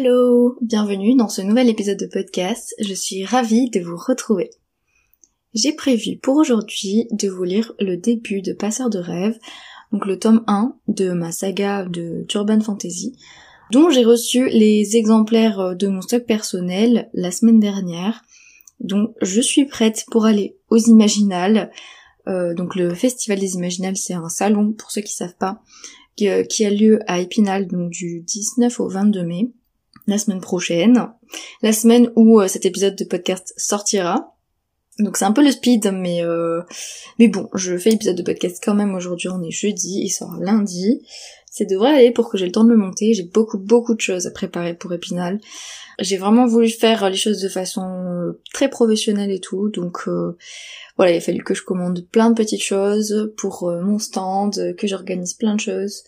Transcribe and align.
Hello, 0.00 0.56
bienvenue 0.60 1.16
dans 1.16 1.28
ce 1.28 1.42
nouvel 1.42 1.68
épisode 1.68 1.98
de 1.98 2.06
podcast. 2.06 2.72
Je 2.78 2.94
suis 2.94 3.24
ravie 3.24 3.68
de 3.68 3.80
vous 3.80 3.96
retrouver. 3.96 4.50
J'ai 5.54 5.72
prévu 5.72 6.18
pour 6.18 6.36
aujourd'hui 6.36 7.08
de 7.10 7.28
vous 7.28 7.42
lire 7.42 7.72
le 7.80 7.96
début 7.96 8.40
de 8.40 8.52
Passeur 8.52 8.90
de 8.90 9.00
rêve, 9.00 9.36
donc 9.90 10.06
le 10.06 10.16
tome 10.16 10.44
1 10.46 10.76
de 10.86 11.10
ma 11.10 11.32
saga 11.32 11.84
de 11.84 12.24
Turban 12.28 12.60
Fantasy, 12.60 13.16
dont 13.72 13.90
j'ai 13.90 14.04
reçu 14.04 14.48
les 14.50 14.96
exemplaires 14.96 15.74
de 15.74 15.88
mon 15.88 16.00
stock 16.00 16.24
personnel 16.26 17.10
la 17.12 17.32
semaine 17.32 17.58
dernière. 17.58 18.22
Donc 18.78 19.16
je 19.20 19.40
suis 19.40 19.64
prête 19.64 20.04
pour 20.12 20.26
aller 20.26 20.56
aux 20.70 20.78
Imaginales. 20.78 21.72
Euh, 22.28 22.54
donc 22.54 22.76
le 22.76 22.94
Festival 22.94 23.40
des 23.40 23.54
Imaginales, 23.54 23.96
c'est 23.96 24.14
un 24.14 24.28
salon, 24.28 24.74
pour 24.74 24.92
ceux 24.92 25.00
qui 25.00 25.14
savent 25.14 25.36
pas, 25.36 25.60
qui, 26.14 26.28
euh, 26.28 26.44
a 26.60 26.70
lieu 26.70 27.00
à 27.08 27.18
Épinal, 27.18 27.66
donc 27.66 27.90
du 27.90 28.20
19 28.20 28.78
au 28.78 28.88
22 28.88 29.24
mai 29.24 29.50
la 30.08 30.18
semaine 30.18 30.40
prochaine, 30.40 31.10
la 31.62 31.72
semaine 31.72 32.10
où 32.16 32.40
euh, 32.40 32.48
cet 32.48 32.66
épisode 32.66 32.96
de 32.96 33.04
podcast 33.04 33.52
sortira. 33.56 34.34
Donc 34.98 35.16
c'est 35.16 35.26
un 35.26 35.32
peu 35.32 35.44
le 35.44 35.52
speed, 35.52 35.92
mais 35.92 36.24
euh, 36.24 36.62
mais 37.20 37.28
bon, 37.28 37.48
je 37.54 37.76
fais 37.76 37.90
l'épisode 37.90 38.16
de 38.16 38.22
podcast 38.22 38.60
quand 38.64 38.74
même 38.74 38.94
aujourd'hui, 38.96 39.28
on 39.28 39.42
est 39.42 39.52
jeudi, 39.52 40.00
il 40.02 40.08
sort 40.08 40.36
lundi. 40.40 41.02
Ça 41.50 41.64
devrait 41.64 41.94
aller 41.94 42.10
pour 42.10 42.30
que 42.30 42.38
j'ai 42.38 42.46
le 42.46 42.52
temps 42.52 42.64
de 42.64 42.70
le 42.70 42.76
monter, 42.76 43.14
j'ai 43.14 43.22
beaucoup 43.22 43.58
beaucoup 43.58 43.94
de 43.94 44.00
choses 44.00 44.26
à 44.26 44.30
préparer 44.30 44.74
pour 44.74 44.92
Épinal. 44.92 45.40
J'ai 46.00 46.16
vraiment 46.16 46.46
voulu 46.46 46.68
faire 46.68 47.08
les 47.10 47.16
choses 47.16 47.40
de 47.40 47.48
façon 47.48 47.82
euh, 47.82 48.40
très 48.54 48.70
professionnelle 48.70 49.30
et 49.30 49.40
tout, 49.40 49.68
donc 49.68 50.08
voilà, 50.96 51.12
il 51.12 51.18
a 51.18 51.20
fallu 51.20 51.44
que 51.44 51.54
je 51.54 51.62
commande 51.62 52.04
plein 52.10 52.30
de 52.30 52.34
petites 52.34 52.62
choses 52.62 53.32
pour 53.36 53.70
mon 53.82 53.98
stand, 53.98 54.74
que 54.76 54.86
j'organise 54.86 55.34
plein 55.34 55.54
de 55.54 55.60
choses 55.60 56.02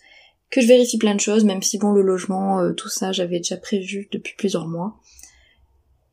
que 0.51 0.61
je 0.61 0.67
vérifie 0.67 0.97
plein 0.97 1.15
de 1.15 1.19
choses, 1.19 1.45
même 1.45 1.63
si 1.63 1.77
bon 1.77 1.91
le 1.91 2.01
logement, 2.01 2.59
euh, 2.59 2.73
tout 2.73 2.89
ça 2.89 3.11
j'avais 3.11 3.37
déjà 3.37 3.57
prévu 3.57 4.07
depuis 4.11 4.35
plusieurs 4.37 4.67
mois. 4.67 4.97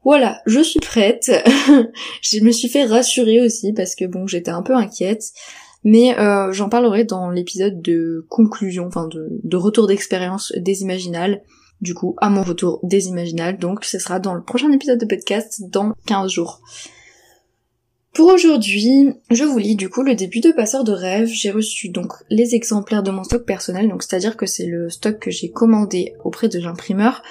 Voilà, 0.05 0.41
je 0.47 0.61
suis 0.61 0.81
prête. 0.81 1.31
je 2.23 2.41
me 2.41 2.53
suis 2.53 2.69
fait 2.69 2.85
rassurer 2.85 3.45
aussi 3.45 3.73
parce 3.73 3.95
que 3.95 4.07
bon 4.07 4.27
j'étais 4.27 4.51
un 4.51 4.63
peu 4.63 4.75
inquiète. 4.75 5.33
Mais 5.85 6.19
euh, 6.19 6.53
j'en 6.53 6.69
parlerai 6.69 7.05
dans 7.05 7.31
l'épisode 7.31 7.81
de 7.83 8.27
conclusion, 8.29 8.87
enfin 8.87 9.07
de, 9.07 9.29
de 9.43 9.57
retour 9.57 9.87
d'expérience 9.87 10.53
des 10.57 10.83
Imaginales. 10.83 11.43
Du 11.81 11.95
coup, 11.95 12.17
à 12.19 12.29
mon 12.29 12.43
retour 12.43 12.81
des 12.83 13.07
Imaginales. 13.07 13.59
Donc 13.59 13.85
ce 13.85 13.99
sera 13.99 14.19
dans 14.19 14.35
le 14.35 14.43
prochain 14.43 14.73
épisode 14.73 14.99
de 14.99 15.07
podcast 15.07 15.63
dans 15.69 15.93
15 16.07 16.31
jours. 16.31 16.61
Pour 18.19 18.33
aujourd'hui, 18.33 19.15
je 19.31 19.45
vous 19.45 19.59
lis 19.59 19.77
du 19.77 19.89
coup 19.89 20.03
le 20.03 20.17
début 20.17 20.41
de 20.41 20.51
Passeur 20.51 20.83
de 20.83 20.91
rêve. 20.91 21.29
J'ai 21.29 21.53
reçu 21.53 21.89
donc 21.89 22.15
les 22.31 22.57
exemplaires 22.57 23.05
de 23.05 23.13
mon 23.13 23.23
stock 23.23 23.45
personnel, 23.45 23.89
donc 23.89 24.03
c'est-à-dire 24.03 24.37
que 24.37 24.45
c'est 24.45 24.67
le 24.67 24.91
stock 24.91 25.21
que 25.21 25.31
j'ai 25.31 25.53
commandé 25.53 26.15
auprès 26.25 26.49
de 26.49 26.59
l'imprimeur 26.59 27.23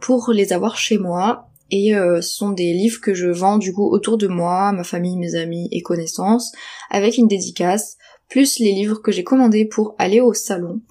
pour 0.00 0.30
les 0.30 0.52
avoir 0.52 0.76
chez 0.76 0.98
moi. 0.98 1.48
Et 1.70 1.96
euh, 1.96 2.20
ce 2.20 2.28
sont 2.28 2.50
des 2.50 2.74
livres 2.74 3.00
que 3.00 3.14
je 3.14 3.28
vends 3.28 3.56
du 3.56 3.72
coup 3.72 3.90
autour 3.90 4.18
de 4.18 4.26
moi, 4.26 4.70
ma 4.72 4.84
famille, 4.84 5.16
mes 5.16 5.34
amis 5.34 5.66
et 5.72 5.80
connaissances, 5.80 6.52
avec 6.90 7.16
une 7.16 7.26
dédicace, 7.26 7.96
plus 8.28 8.58
les 8.58 8.72
livres 8.72 9.00
que 9.00 9.12
j'ai 9.12 9.24
commandés 9.24 9.64
pour 9.64 9.94
aller 9.96 10.20
au 10.20 10.34
salon. 10.34 10.82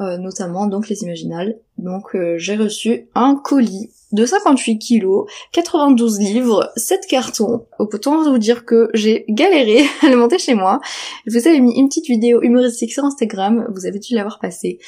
Euh, 0.00 0.18
notamment 0.18 0.66
donc 0.66 0.88
les 0.88 1.04
Imaginales. 1.04 1.56
Donc 1.78 2.16
euh, 2.16 2.36
j'ai 2.36 2.56
reçu 2.56 3.08
un 3.14 3.36
colis 3.36 3.90
de 4.10 4.26
58 4.26 4.78
kilos, 4.80 5.30
92 5.52 6.18
livres, 6.18 6.72
7 6.74 7.06
cartons. 7.06 7.66
Autant 7.78 8.28
vous 8.28 8.38
dire 8.38 8.64
que 8.64 8.90
j'ai 8.92 9.24
galéré 9.28 9.84
à 10.02 10.08
le 10.08 10.16
monter 10.16 10.38
chez 10.38 10.54
moi. 10.54 10.80
Je 11.26 11.38
vous 11.38 11.46
avais 11.46 11.60
mis 11.60 11.78
une 11.78 11.88
petite 11.88 12.06
vidéo 12.06 12.42
humoristique 12.42 12.92
sur 12.92 13.04
Instagram, 13.04 13.68
vous 13.72 13.86
avez 13.86 14.00
dû 14.00 14.16
l'avoir 14.16 14.40
passée. 14.40 14.80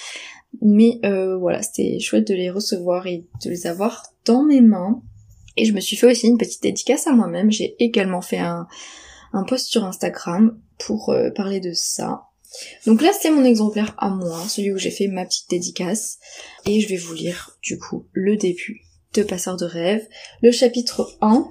Mais 0.60 0.98
euh, 1.04 1.36
voilà, 1.36 1.62
c'était 1.62 2.00
chouette 2.00 2.26
de 2.26 2.34
les 2.34 2.50
recevoir 2.50 3.06
et 3.06 3.24
de 3.44 3.50
les 3.50 3.68
avoir 3.68 4.02
dans 4.24 4.42
mes 4.42 4.60
mains. 4.60 5.00
Et 5.56 5.66
je 5.66 5.72
me 5.72 5.78
suis 5.78 5.96
fait 5.96 6.10
aussi 6.10 6.26
une 6.26 6.36
petite 6.36 6.64
dédicace 6.64 7.06
à 7.06 7.12
moi-même. 7.12 7.52
J'ai 7.52 7.76
également 7.78 8.22
fait 8.22 8.38
un, 8.38 8.66
un 9.32 9.44
post 9.44 9.68
sur 9.68 9.84
Instagram 9.84 10.58
pour 10.84 11.14
parler 11.36 11.60
de 11.60 11.70
ça. 11.74 12.25
Donc 12.86 13.02
là, 13.02 13.10
c'est 13.20 13.30
mon 13.30 13.44
exemplaire 13.44 13.94
à 13.98 14.10
moi, 14.10 14.42
celui 14.48 14.72
où 14.72 14.78
j'ai 14.78 14.90
fait 14.90 15.08
ma 15.08 15.24
petite 15.24 15.50
dédicace. 15.50 16.18
Et 16.64 16.80
je 16.80 16.88
vais 16.88 16.96
vous 16.96 17.14
lire, 17.14 17.56
du 17.62 17.78
coup, 17.78 18.06
le 18.12 18.36
début 18.36 18.82
de 19.14 19.22
Passeur 19.22 19.56
de 19.56 19.64
rêve, 19.64 20.06
le 20.42 20.52
chapitre 20.52 21.16
1. 21.20 21.48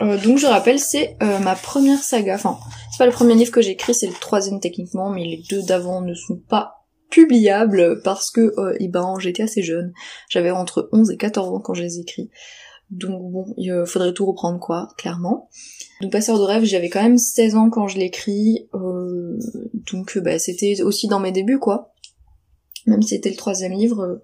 Euh, 0.00 0.18
donc 0.18 0.38
je 0.38 0.46
rappelle, 0.46 0.78
c'est 0.78 1.16
euh, 1.22 1.38
ma 1.40 1.56
première 1.56 2.02
saga. 2.02 2.36
Enfin, 2.36 2.58
c'est 2.92 2.98
pas 2.98 3.06
le 3.06 3.12
premier 3.12 3.34
livre 3.34 3.50
que 3.50 3.62
j'ai 3.62 3.72
écrit, 3.72 3.94
c'est 3.94 4.06
le 4.06 4.12
troisième 4.12 4.60
techniquement, 4.60 5.10
mais 5.10 5.24
les 5.24 5.42
deux 5.50 5.62
d'avant 5.62 6.00
ne 6.02 6.14
sont 6.14 6.40
pas 6.48 6.86
publiables 7.10 8.00
parce 8.02 8.30
que 8.30 8.52
euh, 8.58 8.76
eh 8.78 8.88
ben, 8.88 9.16
j'étais 9.18 9.42
assez 9.42 9.62
jeune. 9.62 9.92
J'avais 10.28 10.50
entre 10.50 10.88
11 10.92 11.10
et 11.10 11.16
14 11.16 11.48
ans 11.48 11.60
quand 11.60 11.74
je 11.74 11.82
les 11.82 11.98
écris. 11.98 12.30
Donc 12.90 13.32
bon, 13.32 13.54
il 13.56 13.84
faudrait 13.86 14.14
tout 14.14 14.26
reprendre 14.26 14.60
quoi, 14.60 14.88
clairement. 14.96 15.48
Donc 16.00 16.12
Passeur 16.12 16.38
de 16.38 16.44
rêve, 16.44 16.64
j'avais 16.64 16.88
quand 16.88 17.02
même 17.02 17.18
16 17.18 17.56
ans 17.56 17.70
quand 17.70 17.88
je 17.88 17.98
l'écris, 17.98 18.68
euh, 18.74 19.36
donc 19.90 20.16
bah, 20.18 20.38
c'était 20.38 20.82
aussi 20.82 21.08
dans 21.08 21.18
mes 21.18 21.32
débuts 21.32 21.58
quoi. 21.58 21.92
Même 22.86 23.02
si 23.02 23.10
c'était 23.10 23.30
le 23.30 23.36
troisième 23.36 23.72
livre, 23.72 24.00
euh, 24.02 24.22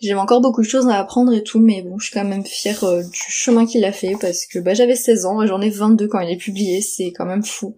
j'avais 0.00 0.20
encore 0.20 0.42
beaucoup 0.42 0.60
de 0.60 0.66
choses 0.68 0.86
à 0.88 0.98
apprendre 0.98 1.32
et 1.32 1.42
tout, 1.42 1.60
mais 1.60 1.82
bon, 1.82 1.98
je 1.98 2.06
suis 2.06 2.14
quand 2.14 2.26
même 2.26 2.44
fière 2.44 2.84
euh, 2.84 3.02
du 3.02 3.18
chemin 3.30 3.64
qu'il 3.64 3.84
a 3.84 3.92
fait 3.92 4.16
parce 4.20 4.44
que 4.44 4.58
bah, 4.58 4.74
j'avais 4.74 4.96
16 4.96 5.24
ans 5.24 5.42
et 5.42 5.46
j'en 5.46 5.62
ai 5.62 5.70
22 5.70 6.08
quand 6.08 6.20
il 6.20 6.30
est 6.30 6.36
publié, 6.36 6.82
c'est 6.82 7.12
quand 7.12 7.26
même 7.26 7.44
fou. 7.44 7.74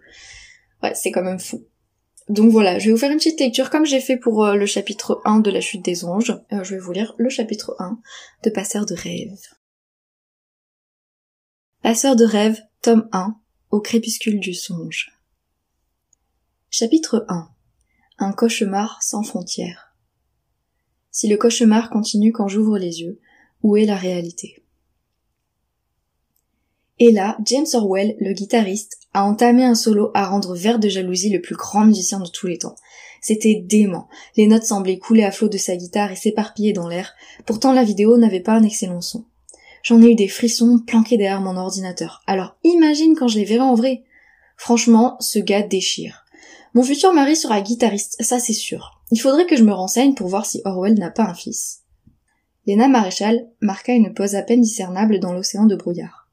Ouais, 0.82 0.92
c'est 0.94 1.12
quand 1.12 1.22
même 1.22 1.38
fou. 1.38 1.64
Donc 2.28 2.50
voilà, 2.50 2.78
je 2.78 2.86
vais 2.86 2.92
vous 2.92 2.98
faire 2.98 3.10
une 3.10 3.19
petite 3.19 3.40
lecture 3.40 3.70
comme 3.70 3.86
j'ai 3.86 4.00
fait 4.00 4.16
pour 4.16 4.44
le 4.46 4.66
chapitre 4.66 5.20
1 5.24 5.40
de 5.40 5.50
la 5.50 5.60
chute 5.60 5.84
des 5.84 6.04
anges. 6.04 6.36
je 6.50 6.74
vais 6.74 6.80
vous 6.80 6.92
lire 6.92 7.14
le 7.16 7.28
chapitre 7.28 7.76
1 7.78 7.98
de 8.44 8.50
Passeur 8.50 8.86
de 8.86 8.94
rêve. 8.94 9.36
Passeur 11.82 12.14
de 12.14 12.26
rêve, 12.26 12.60
tome 12.82 13.08
1, 13.10 13.34
au 13.70 13.80
crépuscule 13.80 14.38
du 14.38 14.52
songe. 14.52 15.18
Chapitre 16.68 17.24
1. 17.30 17.48
Un 18.18 18.32
cauchemar 18.32 19.02
sans 19.02 19.22
frontières. 19.22 19.96
Si 21.10 21.26
le 21.26 21.38
cauchemar 21.38 21.88
continue 21.88 22.32
quand 22.32 22.49
j'ouvre 22.49 22.76
les 22.76 23.00
yeux, 23.00 23.19
où 23.62 23.78
est 23.78 23.87
la 23.87 23.96
réalité? 23.96 24.62
Et 26.99 27.12
là, 27.12 27.38
James 27.46 27.66
Orwell, 27.72 28.14
le 28.20 28.34
guitariste, 28.34 28.99
a 29.14 29.25
entamé 29.25 29.64
un 29.64 29.75
solo 29.75 30.10
à 30.12 30.26
rendre 30.26 30.55
vert 30.55 30.81
de 30.81 30.90
jalousie 30.90 31.31
le 31.31 31.40
plus 31.40 31.56
grand 31.56 31.87
musicien 31.87 32.20
de 32.20 32.28
tous 32.28 32.46
les 32.46 32.58
temps. 32.58 32.76
C'était 33.22 33.64
dément. 33.66 34.06
Les 34.37 34.46
notes 34.46 34.64
semblaient 34.64 34.99
couler 34.99 35.25
à 35.25 35.32
flot 35.32 35.49
de 35.49 35.56
sa 35.56 35.76
guitare 35.76 36.12
et 36.12 36.16
s'éparpiller 36.16 36.75
dans 36.75 36.88
l'air. 36.88 37.14
Pourtant 37.46 37.72
la 37.72 37.84
vidéo 37.84 38.19
n'avait 38.19 38.40
pas 38.40 38.52
un 38.52 38.64
excellent 38.64 39.00
son. 39.00 39.25
J'en 39.82 40.03
ai 40.03 40.12
eu 40.12 40.15
des 40.15 40.29
frissons 40.29 40.79
planqués 40.79 41.17
derrière 41.17 41.41
mon 41.41 41.56
ordinateur. 41.56 42.23
Alors 42.27 42.56
imagine 42.65 43.15
quand 43.15 43.29
je 43.29 43.38
les 43.38 43.44
verrai 43.44 43.62
en 43.62 43.75
vrai. 43.75 44.05
Franchement, 44.56 45.17
ce 45.21 45.38
gars 45.38 45.62
déchire. 45.62 46.25
Mon 46.75 46.82
futur 46.82 47.12
mari 47.12 47.35
sera 47.35 47.61
guitariste, 47.61 48.17
ça 48.21 48.38
c'est 48.38 48.53
sûr. 48.53 49.00
Il 49.11 49.21
faudrait 49.21 49.47
que 49.47 49.56
je 49.56 49.65
me 49.65 49.73
renseigne 49.73 50.15
pour 50.15 50.29
voir 50.29 50.47
si 50.47 50.61
Orwell 50.65 50.94
n'a 50.94 51.11
pas 51.11 51.25
un 51.25 51.35
fils. 51.35 51.81
Lena 52.67 52.88
Maréchal 52.88 53.49
marqua 53.61 53.94
une 53.94 54.15
pause 54.15 54.35
à 54.35 54.43
peine 54.43 54.61
discernable 54.61 55.19
dans 55.19 55.32
l'océan 55.32 55.67
de 55.67 55.75
brouillard. 55.75 56.29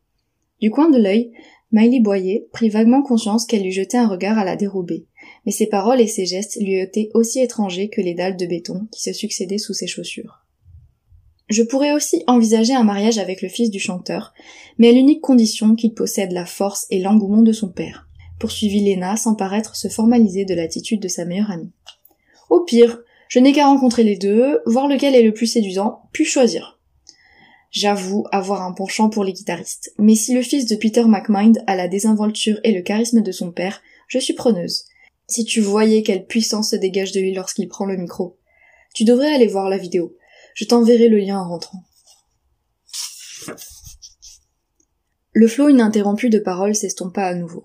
Du 0.61 0.69
coin 0.69 0.89
de 0.89 0.97
l'œil, 0.97 1.31
Miley 1.71 1.99
Boyer 1.99 2.47
prit 2.51 2.69
vaguement 2.69 3.01
conscience 3.01 3.45
qu'elle 3.45 3.63
lui 3.63 3.71
jetait 3.71 3.97
un 3.97 4.07
regard 4.07 4.37
à 4.37 4.45
la 4.45 4.55
dérobée, 4.55 5.07
mais 5.45 5.51
ses 5.51 5.67
paroles 5.67 6.01
et 6.01 6.07
ses 6.07 6.25
gestes 6.25 6.57
lui 6.61 6.79
étaient 6.79 7.09
aussi 7.13 7.39
étrangers 7.39 7.89
que 7.89 8.01
les 8.01 8.13
dalles 8.13 8.37
de 8.37 8.45
béton 8.45 8.87
qui 8.91 9.01
se 9.01 9.13
succédaient 9.13 9.57
sous 9.57 9.73
ses 9.73 9.87
chaussures. 9.87 10.45
Je 11.49 11.63
pourrais 11.63 11.93
aussi 11.93 12.23
envisager 12.27 12.73
un 12.73 12.83
mariage 12.83 13.17
avec 13.17 13.41
le 13.41 13.47
fils 13.47 13.69
du 13.69 13.79
chanteur, 13.79 14.33
mais 14.77 14.89
à 14.89 14.91
l'unique 14.91 15.21
condition 15.21 15.75
qu'il 15.75 15.93
possède 15.93 16.33
la 16.33 16.45
force 16.45 16.85
et 16.89 16.99
l'engouement 16.99 17.41
de 17.41 17.53
son 17.53 17.69
père, 17.69 18.07
poursuivit 18.37 18.83
Lena 18.83 19.15
sans 19.15 19.35
paraître 19.35 19.75
se 19.75 19.87
formaliser 19.87 20.43
de 20.43 20.53
l'attitude 20.53 21.01
de 21.01 21.07
sa 21.07 21.23
meilleure 21.23 21.51
amie. 21.51 21.71
Au 22.49 22.61
pire, 22.61 22.99
je 23.29 23.39
n'ai 23.39 23.53
qu'à 23.53 23.65
rencontrer 23.65 24.03
les 24.03 24.17
deux, 24.17 24.59
voir 24.65 24.87
lequel 24.87 25.15
est 25.15 25.23
le 25.23 25.33
plus 25.33 25.47
séduisant, 25.47 26.01
puis 26.11 26.25
choisir. 26.25 26.79
J'avoue 27.71 28.25
avoir 28.31 28.63
un 28.63 28.73
penchant 28.73 29.09
pour 29.09 29.23
les 29.23 29.33
guitaristes, 29.33 29.93
mais 29.97 30.15
si 30.15 30.33
le 30.33 30.41
fils 30.41 30.65
de 30.65 30.75
Peter 30.75 31.03
McMind 31.05 31.63
a 31.67 31.75
la 31.75 31.87
désinvolture 31.87 32.59
et 32.63 32.71
le 32.73 32.81
charisme 32.81 33.21
de 33.21 33.31
son 33.31 33.51
père, 33.51 33.81
je 34.07 34.19
suis 34.19 34.33
preneuse. 34.33 34.85
Si 35.27 35.45
tu 35.45 35.61
voyais 35.61 36.03
quelle 36.03 36.25
puissance 36.25 36.71
se 36.71 36.75
dégage 36.75 37.11
de 37.11 37.19
lui 37.19 37.33
lorsqu'il 37.33 37.67
prend 37.67 37.85
le 37.85 37.97
micro. 37.97 38.37
Tu 38.93 39.03
devrais 39.03 39.33
aller 39.33 39.47
voir 39.47 39.69
la 39.69 39.77
vidéo. 39.77 40.16
Je 40.57 40.65
t'enverrai 40.65 41.07
le 41.07 41.19
lien 41.19 41.39
en 41.39 41.47
rentrant. 41.47 41.83
Le 45.31 45.47
flot 45.47 45.69
ininterrompu 45.69 46.31
de 46.31 46.39
paroles 46.39 46.73
s'estompa 46.73 47.21
à 47.25 47.35
nouveau. 47.35 47.61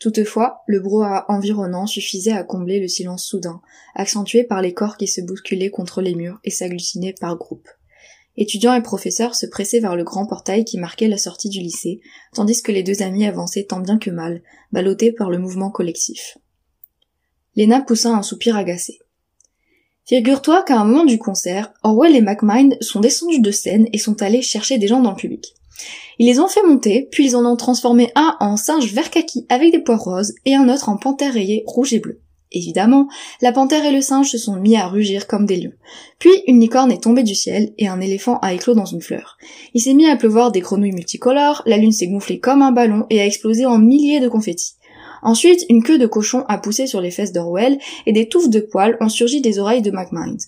Toutefois, 0.00 0.62
le 0.66 0.80
brouhaha 0.80 1.24
environnant 1.28 1.86
suffisait 1.86 2.32
à 2.32 2.42
combler 2.42 2.80
le 2.80 2.88
silence 2.88 3.24
soudain, 3.24 3.62
accentué 3.94 4.42
par 4.42 4.60
les 4.60 4.74
corps 4.74 4.96
qui 4.96 5.06
se 5.06 5.20
bousculaient 5.20 5.70
contre 5.70 6.02
les 6.02 6.16
murs 6.16 6.40
et 6.42 6.50
s'agglutinaient 6.50 7.14
par 7.20 7.36
groupes. 7.36 7.68
Étudiants 8.36 8.74
et 8.74 8.82
professeurs 8.82 9.36
se 9.36 9.46
pressaient 9.46 9.78
vers 9.78 9.94
le 9.94 10.02
grand 10.02 10.26
portail 10.26 10.64
qui 10.64 10.80
marquait 10.80 11.06
la 11.06 11.18
sortie 11.18 11.48
du 11.48 11.60
lycée, 11.60 12.00
tandis 12.34 12.60
que 12.60 12.72
les 12.72 12.82
deux 12.82 13.02
amis 13.02 13.24
avançaient 13.24 13.66
tant 13.66 13.78
bien 13.78 14.00
que 14.00 14.10
mal, 14.10 14.42
ballottés 14.72 15.12
par 15.12 15.30
le 15.30 15.38
mouvement 15.38 15.70
collectif. 15.70 16.38
Lena 17.54 17.82
poussa 17.82 18.10
un 18.10 18.24
soupir 18.24 18.56
agacé. 18.56 18.98
Figure-toi 20.04 20.64
qu'à 20.64 20.80
un 20.80 20.84
moment 20.84 21.04
du 21.04 21.18
concert, 21.18 21.72
Orwell 21.84 22.16
et 22.16 22.20
McMind 22.20 22.76
sont 22.80 23.00
descendus 23.00 23.40
de 23.40 23.50
scène 23.52 23.86
et 23.92 23.98
sont 23.98 24.20
allés 24.20 24.42
chercher 24.42 24.78
des 24.78 24.88
gens 24.88 25.00
dans 25.00 25.10
le 25.10 25.16
public. 25.16 25.54
Ils 26.18 26.26
les 26.26 26.40
ont 26.40 26.48
fait 26.48 26.62
monter, 26.66 27.08
puis 27.10 27.26
ils 27.26 27.36
en 27.36 27.46
ont 27.46 27.56
transformé 27.56 28.10
un 28.14 28.36
en 28.40 28.56
singe 28.56 28.92
vert 28.92 29.10
kaki 29.10 29.46
avec 29.48 29.72
des 29.72 29.78
poires 29.78 30.02
roses 30.02 30.34
et 30.44 30.54
un 30.54 30.68
autre 30.68 30.88
en 30.88 30.96
panthère 30.96 31.32
rayée 31.32 31.62
rouge 31.66 31.94
et 31.94 32.00
bleu. 32.00 32.20
Évidemment, 32.54 33.08
la 33.40 33.52
panthère 33.52 33.84
et 33.84 33.92
le 33.92 34.02
singe 34.02 34.30
se 34.30 34.36
sont 34.36 34.56
mis 34.56 34.76
à 34.76 34.86
rugir 34.86 35.26
comme 35.26 35.46
des 35.46 35.56
lions. 35.56 35.72
Puis 36.18 36.32
une 36.46 36.60
licorne 36.60 36.92
est 36.92 37.02
tombée 37.02 37.22
du 37.22 37.34
ciel 37.34 37.72
et 37.78 37.88
un 37.88 38.00
éléphant 38.00 38.38
a 38.40 38.52
éclos 38.52 38.74
dans 38.74 38.84
une 38.84 39.00
fleur. 39.00 39.38
Il 39.72 39.80
s'est 39.80 39.94
mis 39.94 40.06
à 40.06 40.16
pleuvoir 40.16 40.52
des 40.52 40.60
grenouilles 40.60 40.92
multicolores, 40.92 41.62
la 41.64 41.78
lune 41.78 41.92
s'est 41.92 42.08
gonflée 42.08 42.40
comme 42.40 42.60
un 42.60 42.72
ballon 42.72 43.06
et 43.08 43.20
a 43.20 43.26
explosé 43.26 43.64
en 43.64 43.78
milliers 43.78 44.20
de 44.20 44.28
confettis. 44.28 44.74
Ensuite, 45.22 45.64
une 45.68 45.84
queue 45.84 45.98
de 45.98 46.06
cochon 46.06 46.44
a 46.48 46.58
poussé 46.58 46.86
sur 46.86 47.00
les 47.00 47.12
fesses 47.12 47.32
d'Orwell 47.32 47.78
et 48.06 48.12
des 48.12 48.28
touffes 48.28 48.50
de 48.50 48.60
poils 48.60 48.96
ont 49.00 49.08
surgi 49.08 49.40
des 49.40 49.60
oreilles 49.60 49.82
de 49.82 49.92
McMind. 49.92 50.40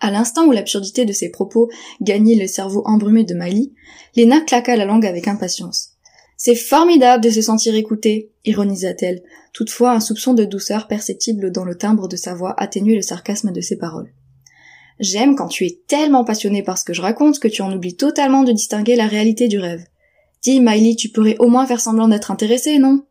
À 0.00 0.10
l'instant 0.10 0.46
où 0.46 0.52
l'absurdité 0.52 1.04
de 1.04 1.12
ses 1.12 1.30
propos 1.30 1.70
gagnait 2.02 2.34
le 2.34 2.48
cerveau 2.48 2.82
embrumé 2.84 3.24
de 3.24 3.34
Miley, 3.34 3.70
Lena 4.16 4.40
claqua 4.40 4.76
la 4.76 4.84
langue 4.84 5.06
avec 5.06 5.28
impatience. 5.28 5.90
C'est 6.36 6.54
formidable 6.54 7.24
de 7.24 7.30
se 7.30 7.40
sentir 7.40 7.74
écoutée, 7.74 8.30
ironisa-t-elle. 8.44 9.22
Toutefois, 9.54 9.92
un 9.92 10.00
soupçon 10.00 10.34
de 10.34 10.44
douceur 10.44 10.86
perceptible 10.86 11.50
dans 11.50 11.64
le 11.64 11.78
timbre 11.78 12.08
de 12.08 12.16
sa 12.16 12.34
voix 12.34 12.54
atténuait 12.58 12.96
le 12.96 13.02
sarcasme 13.02 13.52
de 13.52 13.60
ses 13.62 13.78
paroles. 13.78 14.12
J'aime 15.00 15.34
quand 15.34 15.48
tu 15.48 15.64
es 15.64 15.80
tellement 15.86 16.24
passionné 16.24 16.62
par 16.62 16.76
ce 16.76 16.84
que 16.84 16.92
je 16.92 17.02
raconte 17.02 17.38
que 17.38 17.48
tu 17.48 17.62
en 17.62 17.72
oublies 17.72 17.96
totalement 17.96 18.42
de 18.42 18.52
distinguer 18.52 18.96
la 18.96 19.06
réalité 19.06 19.48
du 19.48 19.58
rêve. 19.58 19.84
Dis, 20.42 20.60
Miley, 20.60 20.94
tu 20.94 21.08
pourrais 21.08 21.36
au 21.38 21.48
moins 21.48 21.66
faire 21.66 21.80
semblant 21.80 22.08
d'être 22.08 22.30
intéressée, 22.30 22.78
non? 22.78 23.04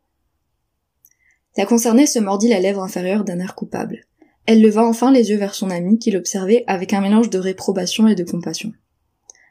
La 1.56 1.64
concernée 1.64 2.06
se 2.06 2.18
mordit 2.18 2.48
la 2.48 2.60
lèvre 2.60 2.82
inférieure 2.82 3.24
d'un 3.24 3.40
air 3.40 3.54
coupable. 3.54 4.04
Elle 4.44 4.60
leva 4.60 4.84
enfin 4.84 5.10
les 5.10 5.30
yeux 5.30 5.38
vers 5.38 5.54
son 5.54 5.70
ami 5.70 5.98
qui 5.98 6.10
l'observait 6.10 6.64
avec 6.66 6.92
un 6.92 7.00
mélange 7.00 7.30
de 7.30 7.38
réprobation 7.38 8.06
et 8.06 8.14
de 8.14 8.24
compassion. 8.24 8.72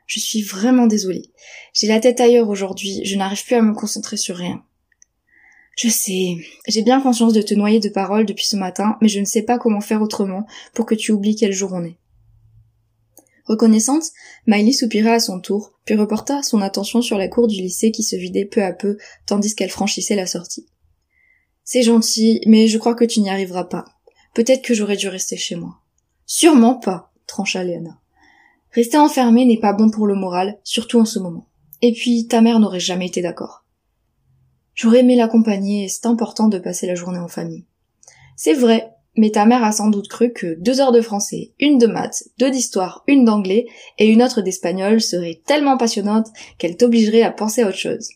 Je 0.06 0.20
suis 0.20 0.44
vraiment 0.44 0.86
désolée. 0.86 1.32
J'ai 1.74 1.88
la 1.88 2.00
tête 2.00 2.22
ailleurs 2.22 2.50
aujourd'hui, 2.50 3.04
je 3.04 3.18
n'arrive 3.18 3.44
plus 3.44 3.56
à 3.56 3.62
me 3.62 3.74
concentrer 3.74 4.18
sur 4.18 4.38
rien. 4.38 4.64
Je 5.78 5.90
sais, 5.90 6.38
j'ai 6.68 6.84
bien 6.84 7.02
conscience 7.02 7.34
de 7.34 7.42
te 7.42 7.54
noyer 7.54 7.80
de 7.80 7.90
paroles 7.90 8.26
depuis 8.26 8.46
ce 8.46 8.56
matin, 8.56 8.98
mais 9.02 9.10
je 9.10 9.20
ne 9.20 9.26
sais 9.26 9.42
pas 9.42 9.58
comment 9.58 9.82
faire 9.82 10.02
autrement 10.02 10.46
pour 10.74 10.86
que 10.86 10.96
tu 10.96 11.12
oublies 11.12 11.36
quel 11.36 11.52
jour 11.52 11.72
on 11.74 11.84
est. 11.84 11.98
Reconnaissante, 13.46 14.06
Miley 14.48 14.72
soupira 14.72 15.12
à 15.12 15.20
son 15.20 15.40
tour, 15.40 15.74
puis 15.86 15.96
reporta 15.96 16.42
son 16.44 16.62
attention 16.62 17.02
sur 17.02 17.18
la 17.18 17.28
cour 17.28 17.48
du 17.48 17.56
lycée 17.56 17.92
qui 17.92 18.04
se 18.04 18.16
vidait 18.16 18.46
peu 18.46 18.64
à 18.64 18.74
peu 18.74 18.98
tandis 19.26 19.54
qu'elle 19.54 19.70
franchissait 19.70 20.16
la 20.16 20.28
sortie. 20.28 20.68
C'est 21.66 21.82
gentil, 21.82 22.42
mais 22.46 22.68
je 22.68 22.78
crois 22.78 22.94
que 22.94 23.04
tu 23.04 23.20
n'y 23.20 23.30
arriveras 23.30 23.64
pas. 23.64 23.86
Peut-être 24.36 24.62
que 24.62 24.76
j'aurais 24.76 24.98
dû 24.98 25.08
rester 25.08 25.36
chez 25.36 25.56
moi. 25.56 25.80
Sûrement 26.28 26.76
pas, 26.76 27.12
trancha 27.26 27.64
Léana. 27.64 28.00
Rester 28.72 28.98
enfermé 28.98 29.46
n'est 29.46 29.60
pas 29.60 29.74
bon 29.74 29.90
pour 29.90 30.06
le 30.06 30.14
moral, 30.14 30.60
surtout 30.64 31.00
en 31.00 31.06
ce 31.06 31.18
moment. 31.18 31.48
Et 31.82 31.92
puis, 31.92 32.28
ta 32.28 32.42
mère 32.42 32.60
n'aurait 32.60 32.80
jamais 32.80 33.08
été 33.08 33.22
d'accord. 33.24 33.66
J'aurais 34.76 35.00
aimé 35.00 35.16
l'accompagner 35.16 35.86
et 35.86 35.88
c'est 35.88 36.06
important 36.06 36.50
de 36.50 36.60
passer 36.60 36.86
la 36.86 36.96
journée 36.96 37.20
en 37.20 37.28
famille. 37.28 37.66
C'est 38.36 38.54
vrai, 38.54 38.92
mais 39.18 39.32
ta 39.32 39.46
mère 39.46 39.64
a 39.64 39.72
sans 39.72 39.90
doute 39.90 40.10
cru 40.10 40.34
que 40.34 40.60
deux 40.60 40.82
heures 40.82 40.92
de 40.92 41.02
français, 41.02 41.54
une 41.60 41.80
de 41.80 41.88
maths, 41.88 42.26
deux 42.38 42.52
d'histoire, 42.52 43.04
une 43.08 43.26
d'anglais 43.26 43.66
et 43.98 44.08
une 44.08 44.22
autre 44.22 44.42
d'espagnol 44.42 45.02
seraient 45.02 45.42
tellement 45.48 45.78
passionnantes 45.78 46.28
qu'elle 46.60 46.78
t'obligerait 46.78 47.24
à 47.24 47.32
penser 47.32 47.64
à 47.64 47.70
autre 47.70 47.78
chose. 47.78 48.10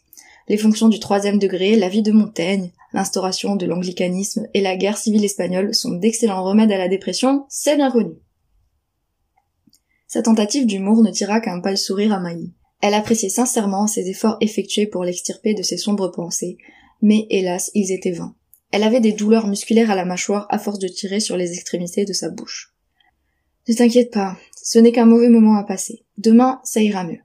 Les 0.50 0.58
fonctions 0.58 0.90
du 0.90 1.00
troisième 1.00 1.40
degré, 1.40 1.76
la 1.76 1.90
vie 1.90 2.04
de 2.04 2.12
Montaigne, 2.12 2.72
l'instauration 2.94 3.56
de 3.56 3.66
l'anglicanisme 3.66 4.48
et 4.54 4.62
la 4.62 4.76
guerre 4.76 4.98
civile 4.98 5.26
espagnole 5.26 5.74
sont 5.74 5.92
d'excellents 5.92 6.44
remèdes 6.44 6.72
à 6.72 6.78
la 6.78 6.88
dépression, 6.88 7.46
c'est 7.50 7.76
bien 7.76 7.92
connu. 7.92 8.14
Sa 10.08 10.24
tentative 10.24 10.66
d'humour 10.66 11.04
ne 11.04 11.12
tira 11.12 11.40
qu'un 11.40 11.62
pâle 11.62 11.78
sourire 11.78 12.14
à 12.14 12.20
Maï. 12.20 12.52
Elle 12.82 12.94
appréciait 12.94 13.30
sincèrement 13.30 13.88
ses 13.88 14.10
efforts 14.10 14.38
effectués 14.42 14.88
pour 14.88 15.04
l'extirper 15.04 15.54
de 15.54 15.62
ses 15.62 15.78
sombres 15.78 16.08
pensées, 16.10 16.58
mais 17.02 17.28
hélas, 17.30 17.70
ils 17.74 17.92
étaient 17.92 18.12
vains. 18.12 18.36
Elle 18.72 18.84
avait 18.84 19.02
des 19.02 19.12
douleurs 19.12 19.48
musculaires 19.48 19.92
à 19.92 19.96
la 19.96 20.06
mâchoire 20.06 20.48
à 20.50 20.60
force 20.60 20.80
de 20.80 20.88
tirer 20.88 21.20
sur 21.20 21.38
les 21.38 21.54
extrémités 21.54 22.06
de 22.06 22.14
sa 22.14 22.30
bouche. 22.30 22.74
Ne 23.68 23.74
t'inquiète 23.74 24.12
pas, 24.12 24.38
ce 24.64 24.80
n'est 24.80 24.92
qu'un 24.92 25.06
mauvais 25.06 25.30
moment 25.30 25.56
à 25.56 25.64
passer. 25.64 26.06
Demain, 26.18 26.60
ça 26.64 26.82
ira 26.82 27.04
mieux. 27.04 27.20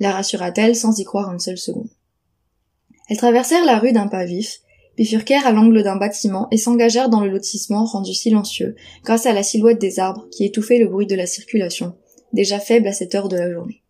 La 0.00 0.12
rassura-t-elle 0.12 0.76
sans 0.76 0.98
y 0.98 1.04
croire 1.04 1.32
une 1.32 1.38
seule 1.38 1.58
seconde. 1.58 1.90
Elles 3.08 3.16
traversèrent 3.16 3.64
la 3.64 3.78
rue 3.78 3.92
d'un 3.92 4.08
pas 4.08 4.24
vif, 4.24 4.60
bifurquèrent 4.96 5.46
à 5.46 5.52
l'angle 5.52 5.82
d'un 5.82 5.96
bâtiment 5.96 6.48
et 6.50 6.56
s'engagèrent 6.56 7.08
dans 7.08 7.20
le 7.20 7.30
lotissement 7.30 7.84
rendu 7.84 8.14
silencieux 8.14 8.74
grâce 9.04 9.26
à 9.26 9.32
la 9.32 9.42
silhouette 9.42 9.80
des 9.80 9.98
arbres 9.98 10.26
qui 10.30 10.44
étouffaient 10.44 10.78
le 10.78 10.88
bruit 10.88 11.06
de 11.06 11.14
la 11.14 11.26
circulation, 11.26 11.94
déjà 12.32 12.58
faible 12.58 12.88
à 12.88 12.92
cette 12.92 13.14
heure 13.14 13.28
de 13.28 13.36
la 13.36 13.52
journée. 13.52 13.82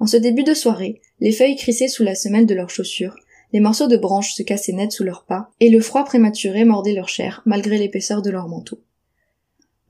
En 0.00 0.06
ce 0.06 0.16
début 0.16 0.44
de 0.44 0.54
soirée, 0.54 1.00
les 1.20 1.32
feuilles 1.32 1.56
crissaient 1.56 1.88
sous 1.88 2.02
la 2.02 2.14
semelle 2.14 2.46
de 2.46 2.54
leurs 2.54 2.70
chaussures, 2.70 3.16
les 3.52 3.60
morceaux 3.60 3.86
de 3.86 3.96
branches 3.96 4.34
se 4.34 4.42
cassaient 4.42 4.72
net 4.72 4.92
sous 4.92 5.04
leurs 5.04 5.24
pas, 5.24 5.50
et 5.60 5.68
le 5.68 5.80
froid 5.80 6.04
prématuré 6.04 6.64
mordait 6.64 6.94
leur 6.94 7.08
chair, 7.08 7.42
malgré 7.44 7.76
l'épaisseur 7.76 8.22
de 8.22 8.30
leur 8.30 8.48
manteau. 8.48 8.80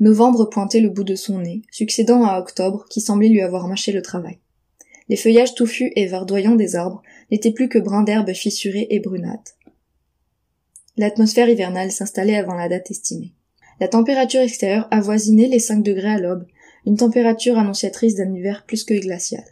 Novembre 0.00 0.46
pointait 0.46 0.80
le 0.80 0.88
bout 0.88 1.04
de 1.04 1.14
son 1.14 1.38
nez, 1.38 1.62
succédant 1.70 2.24
à 2.24 2.40
octobre, 2.40 2.86
qui 2.90 3.00
semblait 3.00 3.28
lui 3.28 3.40
avoir 3.40 3.68
mâché 3.68 3.92
le 3.92 4.02
travail. 4.02 4.38
Les 5.08 5.16
feuillages 5.16 5.54
touffus 5.54 5.92
et 5.94 6.06
verdoyants 6.06 6.56
des 6.56 6.74
arbres 6.74 7.02
n'étaient 7.30 7.52
plus 7.52 7.68
que 7.68 7.78
brins 7.78 8.02
d'herbe 8.02 8.32
fissurés 8.32 8.88
et 8.90 8.98
brunâtres. 8.98 9.56
L'atmosphère 10.96 11.48
hivernale 11.48 11.90
s'installait 11.90 12.36
avant 12.36 12.54
la 12.54 12.68
date 12.68 12.90
estimée. 12.90 13.32
La 13.80 13.88
température 13.88 14.40
extérieure 14.40 14.88
avoisinait 14.90 15.48
les 15.48 15.58
cinq 15.58 15.82
degrés 15.82 16.12
à 16.12 16.18
l'aube, 16.18 16.46
une 16.86 16.96
température 16.96 17.58
annonciatrice 17.58 18.14
d'un 18.14 18.32
hiver 18.32 18.64
plus 18.66 18.84
que 18.84 18.94
glacial. 18.94 19.44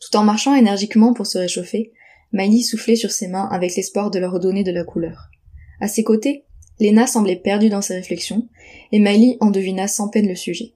Tout 0.00 0.16
en 0.16 0.24
marchant 0.24 0.54
énergiquement 0.54 1.12
pour 1.12 1.26
se 1.26 1.38
réchauffer, 1.38 1.92
Miley 2.32 2.62
soufflait 2.62 2.96
sur 2.96 3.10
ses 3.10 3.28
mains 3.28 3.48
avec 3.50 3.74
l'espoir 3.76 4.10
de 4.10 4.18
leur 4.18 4.32
redonner 4.32 4.64
de 4.64 4.72
la 4.72 4.84
couleur. 4.84 5.30
À 5.80 5.88
ses 5.88 6.04
côtés, 6.04 6.44
Lena 6.80 7.06
semblait 7.06 7.36
perdue 7.36 7.68
dans 7.68 7.82
ses 7.82 7.94
réflexions, 7.94 8.48
et 8.92 8.98
Miley 8.98 9.36
en 9.40 9.50
devina 9.50 9.88
sans 9.88 10.08
peine 10.08 10.28
le 10.28 10.34
sujet. 10.34 10.74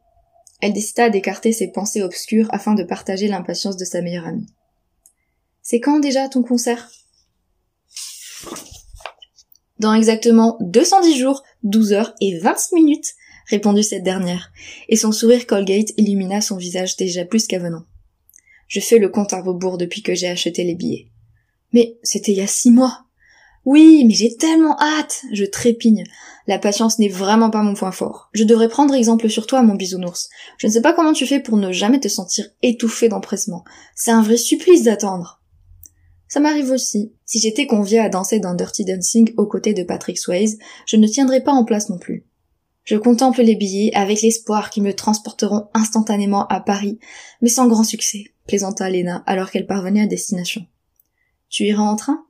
Elle 0.60 0.72
décida 0.72 1.10
d'écarter 1.10 1.52
ses 1.52 1.68
pensées 1.68 2.02
obscures 2.02 2.48
afin 2.52 2.74
de 2.74 2.84
partager 2.84 3.28
l'impatience 3.28 3.76
de 3.76 3.84
sa 3.84 4.00
meilleure 4.00 4.26
amie. 4.26 4.46
C'est 5.60 5.80
quand 5.80 6.00
déjà 6.00 6.28
ton 6.28 6.42
concert? 6.42 6.90
Dans 9.78 9.94
exactement 9.94 10.58
210 10.60 11.18
jours, 11.18 11.42
12 11.64 11.92
heures 11.92 12.14
et 12.20 12.38
26 12.38 12.74
minutes, 12.74 13.14
répondit 13.48 13.84
cette 13.84 14.04
dernière, 14.04 14.52
et 14.88 14.96
son 14.96 15.12
sourire 15.12 15.46
Colgate 15.46 15.90
illumina 15.96 16.40
son 16.40 16.56
visage 16.56 16.96
déjà 16.96 17.24
plus 17.24 17.46
qu'avenant. 17.46 17.84
Je 18.68 18.80
fais 18.80 18.98
le 18.98 19.08
compte 19.08 19.32
à 19.32 19.42
rebours 19.42 19.78
depuis 19.78 20.02
que 20.02 20.14
j'ai 20.14 20.28
acheté 20.28 20.64
les 20.64 20.74
billets. 20.74 21.08
Mais 21.72 21.98
c'était 22.02 22.32
il 22.32 22.38
y 22.38 22.42
a 22.42 22.46
six 22.46 22.70
mois. 22.70 23.04
Oui, 23.64 24.04
mais 24.06 24.14
j'ai 24.14 24.36
tellement 24.36 24.80
hâte. 24.80 25.22
Je 25.32 25.44
trépigne. 25.44 26.04
La 26.46 26.58
patience 26.58 26.98
n'est 26.98 27.08
vraiment 27.08 27.50
pas 27.50 27.62
mon 27.62 27.74
point 27.74 27.92
fort. 27.92 28.30
Je 28.32 28.44
devrais 28.44 28.68
prendre 28.68 28.94
exemple 28.94 29.28
sur 29.28 29.46
toi, 29.46 29.62
mon 29.62 29.74
bisounours. 29.74 30.30
Je 30.58 30.66
ne 30.66 30.72
sais 30.72 30.80
pas 30.80 30.94
comment 30.94 31.12
tu 31.12 31.26
fais 31.26 31.40
pour 31.40 31.56
ne 31.56 31.70
jamais 31.70 32.00
te 32.00 32.08
sentir 32.08 32.46
étouffé 32.62 33.08
d'empressement. 33.08 33.62
C'est 33.94 34.10
un 34.10 34.22
vrai 34.22 34.36
supplice 34.36 34.84
d'attendre. 34.84 35.41
Ça 36.32 36.40
m'arrive 36.40 36.70
aussi. 36.70 37.12
Si 37.26 37.40
j'étais 37.40 37.66
conviée 37.66 37.98
à 37.98 38.08
danser 38.08 38.40
dans 38.40 38.54
Dirty 38.54 38.86
Dancing 38.86 39.34
aux 39.36 39.44
côtés 39.44 39.74
de 39.74 39.82
Patrick 39.82 40.16
Swayze, 40.16 40.58
je 40.86 40.96
ne 40.96 41.06
tiendrais 41.06 41.42
pas 41.42 41.52
en 41.52 41.62
place 41.62 41.90
non 41.90 41.98
plus. 41.98 42.24
Je 42.84 42.96
contemple 42.96 43.42
les 43.42 43.54
billets 43.54 43.92
avec 43.92 44.22
l'espoir 44.22 44.70
qu'ils 44.70 44.82
me 44.82 44.94
transporteront 44.94 45.68
instantanément 45.74 46.46
à 46.46 46.60
Paris, 46.60 46.98
mais 47.42 47.50
sans 47.50 47.68
grand 47.68 47.84
succès, 47.84 48.32
plaisanta 48.46 48.88
Léna 48.88 49.22
alors 49.26 49.50
qu'elle 49.50 49.66
parvenait 49.66 50.00
à 50.00 50.06
destination. 50.06 50.64
Tu 51.50 51.64
iras 51.64 51.82
en 51.82 51.96
train? 51.96 52.24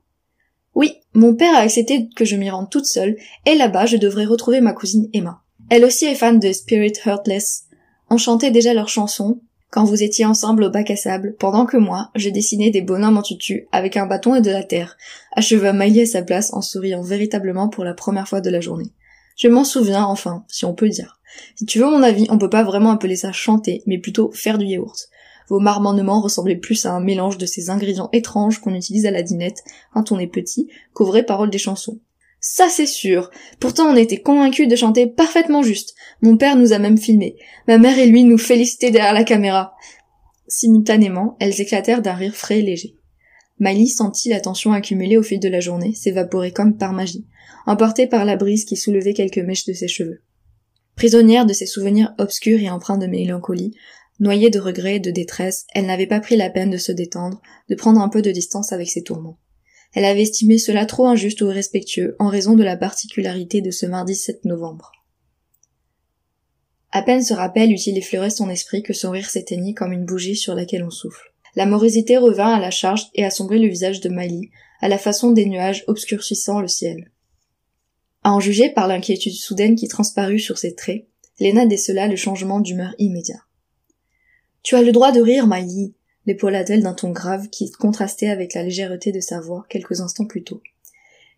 Oui, 0.75 0.95
mon 1.13 1.33
père 1.33 1.55
a 1.55 1.61
accepté 1.61 2.09
que 2.13 2.25
je 2.25 2.35
m'y 2.35 2.49
rende 2.49 2.69
toute 2.69 2.87
seule, 2.87 3.15
et 3.45 3.55
là-bas 3.55 3.85
je 3.85 3.95
devrais 3.95 4.25
retrouver 4.25 4.59
ma 4.59 4.73
cousine 4.73 5.07
Emma. 5.13 5.43
Elle 5.69 5.85
aussi 5.85 6.03
est 6.03 6.15
fan 6.15 6.39
de 6.39 6.51
Spirit 6.51 6.99
Heartless. 7.05 7.67
On 8.09 8.17
chantait 8.17 8.51
déjà 8.51 8.73
leurs 8.73 8.89
chansons, 8.89 9.39
quand 9.73 9.85
vous 9.85 10.03
étiez 10.03 10.23
ensemble 10.23 10.65
au 10.65 10.69
bac 10.69 10.91
à 10.91 10.95
sable, 10.95 11.35
pendant 11.39 11.65
que 11.65 11.77
moi, 11.77 12.11
je 12.13 12.29
dessinais 12.29 12.69
des 12.69 12.83
bonhommes 12.83 13.17
en 13.17 13.23
tutu 13.23 13.67
avec 13.71 13.97
un 13.97 14.05
bâton 14.05 14.35
et 14.35 14.41
de 14.41 14.51
la 14.51 14.61
terre, 14.61 14.97
acheva 15.31 15.73
Maï 15.73 15.99
à 15.99 16.05
sa 16.05 16.21
place 16.21 16.53
en 16.53 16.61
souriant 16.61 17.01
véritablement 17.01 17.69
pour 17.69 17.83
la 17.83 17.95
première 17.95 18.27
fois 18.27 18.39
de 18.39 18.51
la 18.51 18.61
journée. 18.61 18.91
Je 19.35 19.47
m'en 19.47 19.63
souviens, 19.63 20.03
enfin, 20.05 20.45
si 20.47 20.63
on 20.65 20.75
peut 20.75 20.89
dire. 20.89 21.19
Si 21.55 21.65
tu 21.65 21.79
veux 21.79 21.87
mon 21.89 22.03
avis, 22.03 22.27
on 22.29 22.37
peut 22.37 22.51
pas 22.51 22.61
vraiment 22.61 22.91
appeler 22.91 23.15
ça 23.15 23.31
chanter, 23.31 23.81
mais 23.87 23.97
plutôt 23.97 24.31
faire 24.31 24.59
du 24.59 24.65
yaourt. 24.67 25.09
Vos 25.49 25.59
marmonnements 25.59 26.21
ressemblaient 26.21 26.55
plus 26.55 26.85
à 26.85 26.93
un 26.93 27.01
mélange 27.01 27.39
de 27.39 27.47
ces 27.47 27.71
ingrédients 27.71 28.09
étranges 28.13 28.59
qu'on 28.59 28.75
utilise 28.75 29.07
à 29.07 29.11
la 29.11 29.23
dinette 29.23 29.63
quand 29.91 30.11
on 30.11 30.19
est 30.19 30.27
petit, 30.27 30.69
qu'aux 30.93 31.05
vraies 31.05 31.23
paroles 31.23 31.49
des 31.49 31.57
chansons. 31.57 31.97
Ça 32.45 32.67
c'est 32.67 32.85
sûr. 32.85 33.31
Pourtant 33.61 33.85
on 33.85 33.95
était 33.95 34.17
convaincus 34.17 34.67
de 34.67 34.75
chanter 34.75 35.07
parfaitement 35.07 35.63
juste. 35.63 35.95
Mon 36.21 36.35
père 36.35 36.57
nous 36.57 36.73
a 36.73 36.77
même 36.77 36.97
filmés. 36.97 37.37
Ma 37.69 37.77
mère 37.77 37.97
et 37.97 38.05
lui 38.05 38.25
nous 38.25 38.37
félicitaient 38.37 38.91
derrière 38.91 39.13
la 39.13 39.23
caméra. 39.23 39.75
Simultanément, 40.49 41.37
elles 41.39 41.61
éclatèrent 41.61 42.01
d'un 42.01 42.15
rire 42.15 42.35
frais 42.35 42.59
et 42.59 42.61
léger. 42.61 42.97
Miley 43.59 43.87
sentit 43.87 44.27
la 44.27 44.41
tension 44.41 44.73
accumulée 44.73 45.15
au 45.15 45.23
fil 45.23 45.39
de 45.39 45.47
la 45.47 45.61
journée 45.61 45.95
s'évaporer 45.95 46.51
comme 46.51 46.75
par 46.75 46.91
magie, 46.91 47.25
emportée 47.65 48.07
par 48.07 48.25
la 48.25 48.35
brise 48.35 48.65
qui 48.65 48.75
soulevait 48.75 49.13
quelques 49.13 49.37
mèches 49.37 49.65
de 49.65 49.71
ses 49.71 49.87
cheveux. 49.87 50.21
Prisonnière 50.97 51.45
de 51.45 51.53
ses 51.53 51.65
souvenirs 51.65 52.13
obscurs 52.17 52.59
et 52.59 52.69
empreints 52.69 52.97
de 52.97 53.07
mélancolie, 53.07 53.73
noyée 54.19 54.49
de 54.49 54.59
regrets 54.59 54.97
et 54.97 54.99
de 54.99 55.11
détresse, 55.11 55.65
elle 55.73 55.85
n'avait 55.85 56.07
pas 56.07 56.19
pris 56.19 56.35
la 56.35 56.49
peine 56.49 56.71
de 56.71 56.77
se 56.77 56.91
détendre, 56.91 57.41
de 57.69 57.75
prendre 57.75 58.01
un 58.01 58.09
peu 58.09 58.21
de 58.21 58.31
distance 58.31 58.73
avec 58.73 58.89
ses 58.89 59.03
tourments. 59.03 59.37
Elle 59.93 60.05
avait 60.05 60.23
estimé 60.23 60.57
cela 60.57 60.85
trop 60.85 61.05
injuste 61.05 61.41
ou 61.41 61.49
irrespectueux 61.49 62.15
en 62.19 62.27
raison 62.27 62.55
de 62.55 62.63
la 62.63 62.77
particularité 62.77 63.61
de 63.61 63.71
ce 63.71 63.85
mardi 63.85 64.15
7 64.15 64.45
novembre. 64.45 64.91
À 66.91 67.01
peine 67.01 67.23
ce 67.23 67.33
rappel 67.33 67.71
eut-il 67.71 67.97
effleuré 67.97 68.29
son 68.29 68.49
esprit 68.49 68.83
que 68.83 68.93
son 68.93 69.11
rire 69.11 69.29
s'éteignit 69.29 69.75
comme 69.75 69.93
une 69.93 70.05
bougie 70.05 70.35
sur 70.35 70.55
laquelle 70.55 70.83
on 70.83 70.91
souffle. 70.91 71.33
La 71.55 71.65
morosité 71.65 72.17
revint 72.17 72.53
à 72.53 72.59
la 72.59 72.71
charge 72.71 73.09
et 73.13 73.23
assombrit 73.23 73.59
le 73.59 73.67
visage 73.67 73.99
de 73.99 74.09
Miley, 74.09 74.49
à 74.81 74.87
la 74.87 74.97
façon 74.97 75.31
des 75.31 75.45
nuages 75.45 75.83
obscurcissant 75.87 76.59
le 76.59 76.67
ciel. 76.67 77.11
À 78.23 78.31
en 78.31 78.39
juger 78.39 78.69
par 78.69 78.87
l'inquiétude 78.87 79.33
soudaine 79.33 79.75
qui 79.75 79.87
transparut 79.87 80.39
sur 80.39 80.57
ses 80.57 80.75
traits, 80.75 81.05
Léna 81.39 81.65
décela 81.65 82.07
le 82.07 82.15
changement 82.15 82.59
d'humeur 82.59 82.93
immédiat. 82.97 83.41
Tu 84.63 84.75
as 84.75 84.81
le 84.81 84.91
droit 84.91 85.11
de 85.11 85.21
rire, 85.21 85.45
Miley, 85.47 85.93
l'épaula-t-elle 86.25 86.83
d'un 86.83 86.93
ton 86.93 87.11
grave 87.11 87.49
qui 87.49 87.71
contrastait 87.71 88.29
avec 88.29 88.53
la 88.53 88.63
légèreté 88.63 89.11
de 89.11 89.19
sa 89.19 89.39
voix 89.39 89.65
quelques 89.69 90.01
instants 90.01 90.25
plus 90.25 90.43
tôt. 90.43 90.61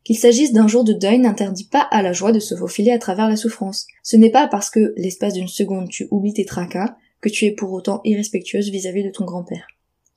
Qu'il 0.03 0.17
s'agisse 0.17 0.53
d'un 0.53 0.67
jour 0.67 0.83
de 0.83 0.93
deuil 0.93 1.17
n'interdit 1.17 1.63
pas 1.63 1.81
à 1.81 2.03
la 2.03 2.13
joie 2.13 2.31
de 2.31 2.39
se 2.39 2.55
faufiler 2.55 2.91
à 2.91 2.99
travers 2.99 3.27
la 3.27 3.35
souffrance. 3.35 3.87
Ce 4.03 4.15
n'est 4.15 4.29
pas 4.29 4.47
parce 4.47 4.69
que, 4.69 4.93
l'espace 4.97 5.33
d'une 5.33 5.47
seconde, 5.47 5.89
tu 5.89 6.07
oublies 6.11 6.33
tes 6.33 6.45
tracas, 6.45 6.95
que 7.21 7.29
tu 7.29 7.45
es 7.45 7.51
pour 7.51 7.71
autant 7.71 8.01
irrespectueuse 8.03 8.69
vis-à-vis 8.69 9.03
de 9.03 9.09
ton 9.09 9.25
grand-père. 9.25 9.65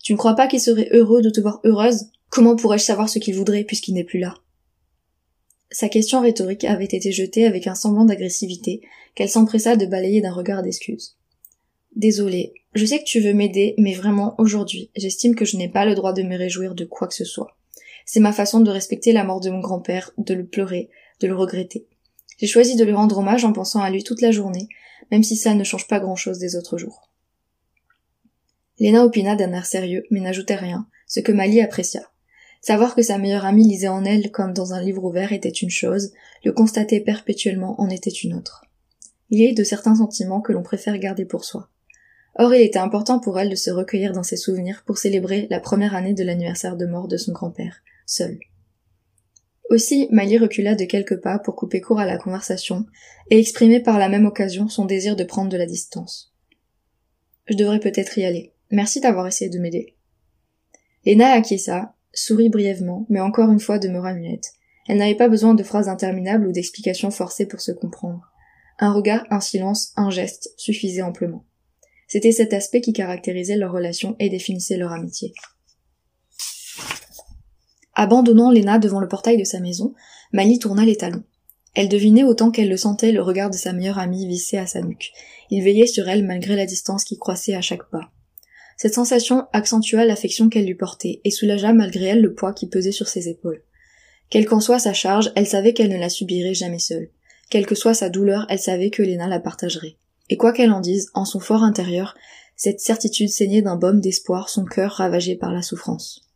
Tu 0.03 0.13
ne 0.13 0.19
crois 0.19 0.35
pas 0.35 0.47
qu'il 0.47 0.61
serait 0.61 0.91
heureux 0.93 1.23
de 1.23 1.31
te 1.31 1.41
voir 1.41 1.61
heureuse? 1.65 2.11
Comment 2.29 2.55
pourrais-je 2.55 2.85
savoir 2.85 3.09
ce 3.09 3.19
qu'il 3.19 3.35
voudrait 3.35 3.65
puisqu'il 3.65 3.95
n'est 3.95 4.05
plus 4.05 4.19
là? 4.19 4.35
Sa 5.71 5.89
question 5.89 6.21
rhétorique 6.21 6.65
avait 6.65 6.85
été 6.85 7.11
jetée 7.11 7.47
avec 7.47 7.67
un 7.67 7.75
semblant 7.75 8.05
d'agressivité 8.05 8.83
qu'elle 9.15 9.29
s'empressa 9.29 9.77
de 9.77 9.87
balayer 9.87 10.21
d'un 10.21 10.33
regard 10.33 10.63
d'excuse. 10.63 11.17
Désolée, 11.97 12.53
je 12.75 12.85
sais 12.85 12.99
que 12.99 13.05
tu 13.05 13.21
veux 13.21 13.33
m'aider, 13.33 13.75
mais 13.79 13.95
vraiment, 13.95 14.35
aujourd'hui, 14.39 14.91
j'estime 14.95 15.35
que 15.35 15.45
je 15.45 15.57
n'ai 15.57 15.69
pas 15.69 15.87
le 15.87 15.95
droit 15.95 16.13
de 16.13 16.23
me 16.23 16.37
réjouir 16.37 16.75
de 16.75 16.85
quoi 16.85 17.09
que 17.09 17.15
ce 17.15 17.25
soit. 17.25 17.57
C'est 18.05 18.21
ma 18.21 18.33
façon 18.33 18.61
de 18.61 18.71
respecter 18.71 19.13
la 19.13 19.25
mort 19.25 19.41
de 19.41 19.51
mon 19.51 19.61
grand-père, 19.61 20.13
de 20.19 20.35
le 20.35 20.47
pleurer, 20.47 20.91
de 21.21 21.27
le 21.27 21.37
regretter. 21.37 21.87
J'ai 22.39 22.47
choisi 22.47 22.77
de 22.77 22.85
lui 22.85 22.93
rendre 22.93 23.19
hommage 23.19 23.45
en 23.45 23.53
pensant 23.53 23.81
à 23.81 23.91
lui 23.91 24.05
toute 24.05 24.21
la 24.21 24.31
journée, 24.31 24.69
même 25.11 25.23
si 25.23 25.37
ça 25.37 25.55
ne 25.55 25.65
change 25.65 25.89
pas 25.89 26.01
grand-chose 26.01 26.39
des 26.39 26.57
autres 26.57 26.79
jours. 26.79 27.11
Léna 28.79 29.05
opina 29.05 29.35
d'un 29.35 29.53
air 29.53 29.67
sérieux, 29.67 30.05
mais 30.11 30.21
n'ajoutait 30.21 30.55
rien, 30.55 30.87
ce 31.07 31.21
que 31.21 31.33
Mali 31.33 31.61
apprécia. 31.61 32.03
Savoir 32.61 32.95
que 32.95 33.03
sa 33.03 33.19
meilleure 33.19 33.45
amie 33.45 33.67
lisait 33.67 33.89
en 33.89 34.05
elle 34.05 34.31
comme 34.31 34.53
dans 34.53 34.73
un 34.73 34.81
livre 34.81 35.05
ouvert 35.05 35.33
était 35.33 35.49
une 35.49 35.71
chose, 35.71 36.13
le 36.45 36.53
constater 36.53 37.01
perpétuellement 37.01 37.81
en 37.81 37.89
était 37.89 38.11
une 38.11 38.35
autre. 38.35 38.65
Il 39.31 39.41
y 39.41 39.49
a 39.49 39.53
de 39.53 39.65
certains 39.65 39.97
sentiments 39.97 40.41
que 40.41 40.53
l'on 40.53 40.63
préfère 40.63 40.99
garder 40.99 41.25
pour 41.25 41.45
soi. 41.45 41.69
Or 42.39 42.55
il 42.55 42.63
était 42.63 42.79
important 42.79 43.19
pour 43.19 43.39
elle 43.39 43.51
de 43.51 43.57
se 43.57 43.71
recueillir 43.71 44.13
dans 44.13 44.23
ses 44.23 44.37
souvenirs 44.37 44.85
pour 44.87 44.99
célébrer 44.99 45.49
la 45.51 45.59
première 45.59 45.97
année 45.97 46.15
de 46.15 46.23
l'anniversaire 46.23 46.77
de 46.77 46.87
mort 46.87 47.09
de 47.09 47.17
son 47.17 47.33
grand-père, 47.33 47.83
seule. 48.07 48.39
Aussi, 49.71 50.09
Mali 50.13 50.39
recula 50.39 50.75
de 50.75 50.85
quelques 50.85 51.21
pas 51.21 51.39
pour 51.39 51.57
couper 51.57 51.81
court 51.81 51.99
à 51.99 52.07
la 52.07 52.17
conversation 52.17 52.87
et 53.31 53.39
exprimer 53.39 53.81
par 53.81 53.99
la 53.99 54.09
même 54.09 54.25
occasion 54.25 54.69
son 54.69 54.85
désir 54.85 55.17
de 55.17 55.25
prendre 55.25 55.51
de 55.51 55.57
la 55.57 55.67
distance. 55.67 56.33
Je 57.47 57.57
devrais 57.57 57.81
peut-être 57.81 58.17
y 58.17 58.25
aller. 58.25 58.55
Merci 58.71 59.01
d'avoir 59.01 59.27
essayé 59.27 59.51
de 59.51 59.59
m'aider. 59.59 59.97
Lena 61.05 61.33
acquiesça, 61.33 61.95
sourit 62.15 62.51
brièvement, 62.51 63.05
mais 63.09 63.21
encore 63.21 63.51
une 63.51 63.61
fois 63.61 63.79
demeura 63.79 64.15
muette. 64.15 64.53
Elle 64.87 64.99
n'avait 64.99 65.17
pas 65.17 65.29
besoin 65.29 65.55
de 65.55 65.63
phrases 65.63 65.89
interminables 65.89 66.47
ou 66.47 66.53
d'explications 66.53 67.11
forcées 67.11 67.47
pour 67.47 67.61
se 67.61 67.73
comprendre. 67.73 68.33
Un 68.79 68.93
regard, 68.93 69.27
un 69.31 69.41
silence, 69.41 69.93
un 69.97 70.09
geste 70.09 70.55
suffisaient 70.57 71.03
amplement. 71.03 71.45
C'était 72.09 72.33
cet 72.33 72.53
aspect 72.55 72.81
qui 72.81 72.93
caractérisait 72.93 73.57
leur 73.57 73.73
relation 73.73 74.17
et 74.19 74.31
définissait 74.31 74.79
leur 74.79 74.93
amitié. 74.93 75.35
Abandonnant 77.95 78.51
Léna 78.51 78.79
devant 78.79 79.01
le 79.01 79.09
portail 79.09 79.37
de 79.37 79.45
sa 79.45 79.61
maison, 79.61 79.95
Mali 80.33 80.59
tourna 80.59 80.85
les 80.85 80.97
talons. 80.97 81.25
Elle 81.75 81.89
devinait 81.89 82.25
autant 82.25 82.51
qu'elle 82.51 82.71
le 82.71 82.77
sentait 82.77 83.13
le 83.13 83.23
regard 83.23 83.51
de 83.51 83.57
sa 83.57 83.73
meilleure 83.73 83.99
amie 83.99 84.27
vissé 84.27 84.57
à 84.57 84.67
sa 84.67 84.81
nuque. 84.81 85.13
Il 85.51 85.63
veillait 85.63 85.87
sur 85.87 86.09
elle 86.09 86.25
malgré 86.25 86.57
la 86.57 86.67
distance 86.67 87.05
qui 87.05 87.19
croissait 87.19 87.55
à 87.55 87.61
chaque 87.61 87.91
pas. 87.91 88.11
Cette 88.77 88.95
sensation 88.95 89.47
accentua 89.53 90.05
l'affection 90.05 90.49
qu'elle 90.49 90.67
lui 90.67 90.77
portait 90.77 91.21
et 91.25 91.31
soulagea 91.31 91.73
malgré 91.73 92.07
elle 92.07 92.23
le 92.23 92.35
poids 92.35 92.53
qui 92.53 92.69
pesait 92.69 92.93
sur 92.93 93.09
ses 93.09 93.29
épaules. 93.29 93.63
Quelle 94.31 94.47
qu'en 94.47 94.61
soit 94.61 94.79
sa 94.79 94.93
charge, 94.93 95.33
elle 95.35 95.47
savait 95.47 95.73
qu'elle 95.73 95.91
ne 95.91 95.99
la 95.99 96.09
subirait 96.09 96.55
jamais 96.55 96.79
seule. 96.79 97.11
Quelle 97.51 97.67
que 97.67 97.75
soit 97.75 97.95
sa 97.95 98.09
douleur, 98.09 98.47
elle 98.49 98.59
savait 98.59 98.91
que 98.91 99.03
Léna 99.03 99.27
la 99.27 99.41
partagerait. 99.41 99.97
Et 100.31 100.37
quoi 100.37 100.53
qu'elle 100.53 100.73
en 100.73 100.81
dise, 100.81 101.11
en 101.15 101.25
son 101.25 101.41
fort 101.41 101.63
intérieur, 101.63 102.15
cette 102.57 102.81
certitude 102.81 103.29
saignait 103.29 103.63
d'un 103.63 103.77
baume 103.77 104.01
d'espoir 104.01 104.49
son 104.49 104.65
cœur 104.65 104.93
ravagé 104.93 105.37
par 105.37 105.53
la 105.53 105.63
souffrance. 105.63 106.29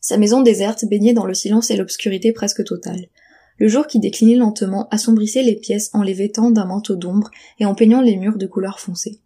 Sa 0.00 0.18
maison 0.18 0.42
déserte 0.42 0.84
baignait 0.84 1.14
dans 1.14 1.26
le 1.26 1.34
silence 1.34 1.70
et 1.70 1.76
l'obscurité 1.76 2.32
presque 2.32 2.64
totale. 2.64 3.06
Le 3.58 3.66
jour 3.66 3.86
qui 3.86 3.98
déclinait 3.98 4.36
lentement 4.36 4.88
assombrissait 4.90 5.42
les 5.42 5.56
pièces 5.56 5.90
en 5.92 6.02
les 6.02 6.14
vêtant 6.14 6.50
d'un 6.50 6.64
manteau 6.64 6.94
d'ombre 6.94 7.30
et 7.58 7.64
en 7.64 7.74
peignant 7.74 8.00
les 8.00 8.16
murs 8.16 8.38
de 8.38 8.46
couleur 8.46 8.78
foncée. 8.78 9.20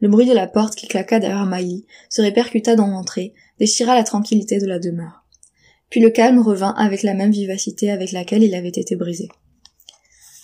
Le 0.00 0.08
bruit 0.08 0.26
de 0.26 0.32
la 0.32 0.46
porte 0.46 0.74
qui 0.74 0.88
claqua 0.88 1.20
derrière 1.20 1.46
Maï 1.46 1.84
se 2.08 2.22
répercuta 2.22 2.74
dans 2.76 2.88
l'entrée, 2.88 3.34
déchira 3.58 3.94
la 3.94 4.04
tranquillité 4.04 4.58
de 4.58 4.66
la 4.66 4.78
demeure. 4.78 5.24
Puis 5.90 6.00
le 6.00 6.10
calme 6.10 6.40
revint 6.40 6.74
avec 6.76 7.02
la 7.02 7.14
même 7.14 7.30
vivacité 7.30 7.90
avec 7.90 8.12
laquelle 8.12 8.42
il 8.42 8.54
avait 8.54 8.68
été 8.68 8.96
brisé. 8.96 9.28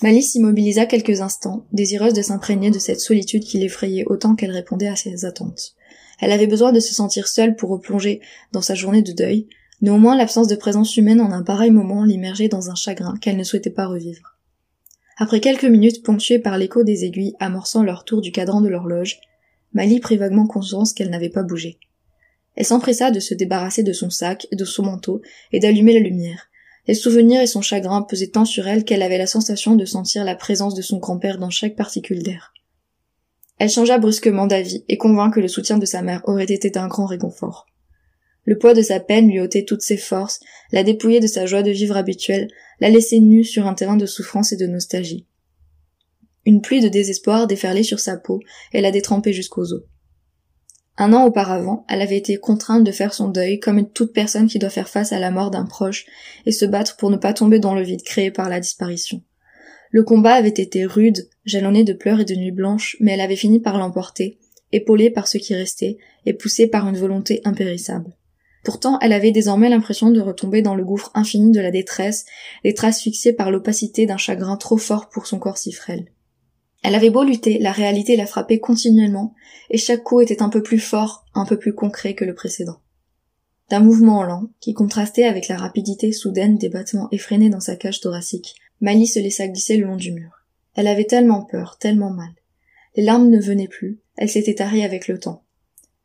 Malice 0.05 0.33
s'immobilisa 0.33 0.85
quelques 0.85 1.23
instants, 1.23 1.65
désireuse 1.73 2.13
de 2.13 2.21
s'imprégner 2.21 2.71
de 2.71 2.79
cette 2.79 3.01
solitude 3.01 3.43
qui 3.43 3.57
l'effrayait 3.57 4.05
autant 4.05 4.35
qu'elle 4.35 4.51
répondait 4.51 4.87
à 4.87 4.97
ses 4.97 5.25
attentes. 5.25 5.77
Elle 6.21 6.31
avait 6.31 6.47
besoin 6.47 6.73
de 6.73 6.81
se 6.81 6.93
sentir 6.93 7.27
seule 7.27 7.57
pour 7.57 7.71
replonger 7.71 8.21
dans 8.53 8.61
sa 8.61 8.75
journée 8.75 9.01
de 9.01 9.13
deuil, 9.13 9.49
néanmoins 9.81 10.15
l'absence 10.15 10.47
de 10.47 10.57
présence 10.57 10.99
humaine 10.99 11.23
en 11.23 11.33
un 11.33 11.43
pareil 11.43 11.71
moment 11.71 12.05
l'immergeait 12.05 12.49
dans 12.49 12.69
un 12.69 12.75
chagrin 12.75 13.15
qu'elle 13.19 13.39
ne 13.39 13.45
souhaitait 13.45 13.71
pas 13.71 13.87
revivre. 13.87 14.37
Après 15.17 15.41
quelques 15.41 15.65
minutes 15.65 16.05
ponctuées 16.05 16.39
par 16.39 16.59
l'écho 16.59 16.85
des 16.85 17.07
aiguilles 17.07 17.35
amorçant 17.41 17.83
leur 17.83 18.05
tour 18.05 18.21
du 18.21 18.31
cadran 18.31 18.61
de 18.61 18.69
l'horloge, 18.69 19.21
Mali 19.73 20.01
prit 20.01 20.19
vaguement 20.19 20.47
conscience 20.47 20.93
qu'elle 20.93 21.09
n'avait 21.09 21.31
pas 21.31 21.45
bougé. 21.45 21.79
Elle 22.57 22.67
s'empressa 22.67 23.11
de 23.11 23.21
se 23.21 23.33
débarrasser 23.33 23.83
de 23.83 23.95
son 23.95 24.11
sac 24.11 24.49
de 24.53 24.67
son 24.67 24.83
manteau 24.83 25.23
et 25.51 25.61
d'allumer 25.61 25.95
la 25.95 26.01
lumière, 26.01 26.51
les 26.87 26.95
souvenirs 26.95 27.41
et 27.41 27.47
son 27.47 27.63
chagrin 27.63 28.03
pesaient 28.03 28.29
tant 28.29 28.45
sur 28.45 28.69
elle 28.69 28.85
qu'elle 28.85 29.03
avait 29.03 29.19
la 29.19 29.27
sensation 29.27 29.75
de 29.75 29.85
sentir 29.85 30.25
la 30.25 30.35
présence 30.35 30.75
de 30.75 30.83
son 30.83 30.99
grand-père 30.99 31.39
dans 31.39 31.51
chaque 31.51 31.77
particule 31.77 32.23
d'air. 32.23 32.53
Elle 33.59 33.71
changea 33.71 33.99
brusquement 33.99 34.47
d'avis 34.47 34.85
et 34.89 34.99
convint 34.99 35.31
que 35.31 35.41
le 35.41 35.49
soutien 35.49 35.79
de 35.79 35.87
sa 35.87 36.03
mère 36.03 36.23
aurait 36.25 36.45
été 36.45 36.71
d'un 36.71 36.89
grand 36.89 37.07
réconfort. 37.07 37.67
Le 38.45 38.59
poids 38.59 38.75
de 38.75 38.83
sa 38.83 39.01
peine 39.01 39.31
lui 39.31 39.41
ôtait 39.41 39.65
toutes 39.65 39.81
ses 39.81 39.97
forces, 39.97 40.41
la 40.73 40.83
dépouillait 40.83 41.21
de 41.21 41.27
sa 41.27 41.47
joie 41.47 41.63
de 41.63 41.71
vivre 41.71 41.97
habituelle, 41.97 42.49
la 42.81 42.91
laissait 42.91 43.21
nue 43.21 43.45
sur 43.45 43.67
un 43.67 43.75
terrain 43.75 43.97
de 43.97 44.07
souffrance 44.07 44.53
et 44.53 44.57
de 44.57 44.67
nostalgie. 44.67 45.27
Une 46.45 46.61
pluie 46.61 46.83
de 46.83 46.89
désespoir 46.89 47.47
déferlait 47.47 47.83
sur 47.83 48.01
sa 48.01 48.19
peau 48.19 48.41
et 48.73 48.83
la 48.83 48.91
détrempait 48.91 49.33
jusqu'aux 49.33 49.73
os. 49.73 49.85
Un 50.97 51.13
an 51.13 51.25
auparavant, 51.25 51.85
elle 51.89 52.03
avait 52.03 52.17
été 52.17 52.37
contrainte 52.37 52.85
de 52.85 52.93
faire 52.93 53.15
son 53.15 53.29
deuil 53.29 53.59
comme 53.59 53.89
toute 53.91 54.13
personne 54.13 54.47
qui 54.47 54.61
doit 54.61 54.71
faire 54.71 54.89
face 54.89 55.13
à 55.13 55.19
la 55.19 55.33
mort 55.33 55.51
d'un 55.51 55.65
proche 55.65 56.07
et 56.47 56.53
se 56.53 56.65
battre 56.65 56.97
pour 56.97 57.11
ne 57.11 57.17
pas 57.17 57.33
tomber 57.33 57.59
dans 57.59 57.75
le 57.75 57.83
vide 57.83 58.03
créé 58.03 58.31
par 58.31 58.49
la 58.49 58.61
disparition. 58.61 59.21
Le 59.91 60.05
combat 60.05 60.35
avait 60.35 60.49
été 60.49 60.85
rude, 60.85 61.29
jalonné 61.45 61.83
de 61.85 61.93
pleurs 61.93 62.21
et 62.21 62.25
de 62.25 62.35
nuits 62.35 62.53
blanches, 62.53 62.97
mais 63.01 63.13
elle 63.13 63.21
avait 63.21 63.37
fini 63.37 63.61
par 63.61 63.79
l'emporter, 63.79 64.39
épaulée 64.73 65.11
par 65.11 65.27
ce 65.27 65.39
qui 65.39 65.55
restait, 65.55 65.99
et 66.27 66.33
poussée 66.33 66.69
par 66.69 66.89
une 66.89 66.97
volonté 66.97 67.41
impérissable. 67.45 68.13
Pourtant, 68.65 68.99
elle 69.01 69.13
avait 69.13 69.31
désormais 69.31 69.69
l'impression 69.69 70.11
de 70.11 70.21
retomber 70.21 70.63
dans 70.63 70.75
le 70.75 70.85
gouffre 70.85 71.11
infini 71.15 71.53
de 71.53 71.61
la 71.61 71.71
détresse, 71.71 72.25
les 72.65 72.73
traces 72.73 73.03
fixées 73.03 73.35
par 73.35 73.51
l'opacité 73.51 74.07
d'un 74.07 74.17
chagrin 74.17 74.57
trop 74.57 74.79
fort 74.79 75.11
pour 75.11 75.27
son 75.27 75.39
corps 75.39 75.59
si 75.59 75.71
frêle. 75.71 76.07
Elle 76.85 76.95
avait 76.95 77.09
beau 77.09 77.25
lutter, 77.25 77.59
la 77.59 77.73
réalité 77.73 78.15
la 78.15 78.27
frappait 78.27 78.61
continuellement, 78.61 79.35
et 79.71 79.79
chaque 79.79 80.03
coup 80.03 80.21
était 80.21 80.43
un 80.43 80.51
peu 80.51 80.63
plus 80.63 80.79
fort, 80.79 81.25
un 81.33 81.47
peu 81.47 81.59
plus 81.59 81.73
concret 81.73 82.15
que 82.15 82.27
le 82.27 82.35
précédent. 82.35 82.79
D'un 83.71 83.81
mouvement 83.81 84.23
lent, 84.23 84.51
qui 84.61 84.75
contrastait 84.75 85.25
avec 85.25 85.49
la 85.49 85.57
rapidité 85.57 86.13
soudaine 86.13 86.59
des 86.59 86.69
battements 86.69 87.09
effrénés 87.11 87.49
dans 87.49 87.61
sa 87.61 87.77
cage 87.77 88.01
thoracique, 88.01 88.57
Mali 88.83 89.07
se 89.07 89.19
laissa 89.19 89.49
glisser 89.49 89.79
le 89.79 89.87
long 89.87 89.97
du 89.97 90.13
mur. 90.13 90.45
Elle 90.75 90.87
avait 90.87 91.07
tellement 91.07 91.43
peur, 91.43 91.79
tellement 91.79 92.11
mal. 92.11 92.35
Les 92.97 93.03
larmes 93.03 93.31
ne 93.31 93.41
venaient 93.41 93.67
plus, 93.67 93.99
elle 94.17 94.29
s'était 94.29 94.57
tarie 94.57 94.85
avec 94.85 95.09
le 95.09 95.19
temps. 95.19 95.43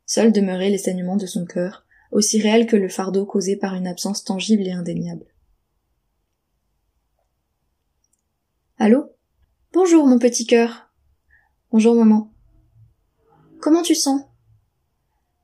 Seul 0.06 0.32
demeurait 0.32 0.70
les 0.70 0.78
saignements 0.78 1.18
de 1.18 1.26
son 1.26 1.44
cœur, 1.44 1.84
aussi 2.10 2.40
réel 2.40 2.66
que 2.66 2.76
le 2.76 2.88
fardeau 2.88 3.26
causé 3.26 3.54
par 3.54 3.74
une 3.74 3.86
absence 3.86 4.24
tangible 4.24 4.66
et 4.66 4.72
indéniable. 4.72 5.26
Allô? 8.78 9.10
Bonjour, 9.82 10.06
mon 10.06 10.18
petit 10.18 10.44
cœur. 10.44 10.90
Bonjour, 11.72 11.94
maman. 11.94 12.30
Comment 13.62 13.80
tu 13.80 13.94
sens? 13.94 14.20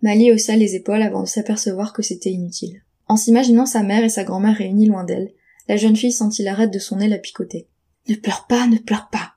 Mali 0.03 0.31
haussa 0.31 0.57
les 0.57 0.75
épaules 0.75 1.01
avant 1.01 1.23
de 1.23 1.27
s'apercevoir 1.27 1.95
que 1.95 2.03
c'était 2.03 2.33
inutile. 2.33 2.83
En 3.09 3.17
s'imaginant 3.17 3.65
sa 3.65 3.83
mère 3.83 4.05
et 4.05 4.11
sa 4.11 4.25
grand-mère 4.25 4.59
réunies 4.59 4.89
loin 4.89 5.05
d'elle, 5.05 5.33
la 5.69 5.79
jeune 5.79 5.97
fille 5.97 6.13
sentit 6.13 6.43
l'arête 6.43 6.71
de 6.71 6.79
son 6.79 6.97
nez 6.97 7.09
la 7.09 7.17
picoter. 7.17 7.67
Ne 8.11 8.15
pleure 8.15 8.47
pas, 8.47 8.67
ne 8.67 8.77
pleure 8.77 9.09
pas. 9.09 9.37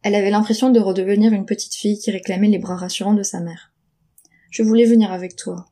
Elle 0.00 0.14
avait 0.14 0.30
l'impression 0.30 0.70
de 0.70 0.80
redevenir 0.80 1.34
une 1.34 1.44
petite 1.44 1.74
fille 1.74 1.98
qui 1.98 2.10
réclamait 2.10 2.48
les 2.48 2.58
bras 2.58 2.76
rassurants 2.76 3.12
de 3.12 3.22
sa 3.22 3.40
mère. 3.40 3.74
Je 4.50 4.62
voulais 4.62 4.86
venir 4.86 5.12
avec 5.12 5.36
toi. 5.36 5.66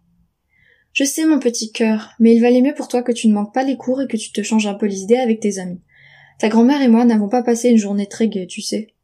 Je 0.93 1.05
sais, 1.05 1.25
mon 1.25 1.39
petit 1.39 1.73
cœur, 1.73 2.11
mais 2.21 2.35
il 2.35 2.43
valait 2.43 2.61
mieux 2.61 2.75
pour 2.75 2.89
toi 2.89 3.03
que 3.03 3.13
tu 3.13 3.27
ne 3.29 3.33
manques 3.33 3.55
pas 3.55 3.65
les 3.65 3.79
cours 3.79 4.03
et 4.03 4.07
que 4.07 4.19
tu 4.19 4.33
te 4.33 4.43
changes 4.43 4.67
un 4.67 4.75
peu 4.75 4.85
les 4.85 5.01
idées 5.01 5.17
avec 5.17 5.41
tes 5.41 5.59
amis. 5.59 5.81
Ta 6.39 6.49
grand-mère 6.49 6.83
et 6.83 6.89
moi 6.89 7.05
n'avons 7.05 7.29
pas 7.29 7.43
passé 7.43 7.69
une 7.69 7.79
journée 7.79 8.07
très 8.07 8.29
gaie, 8.29 8.47
tu 8.47 8.63
sais. 8.63 8.95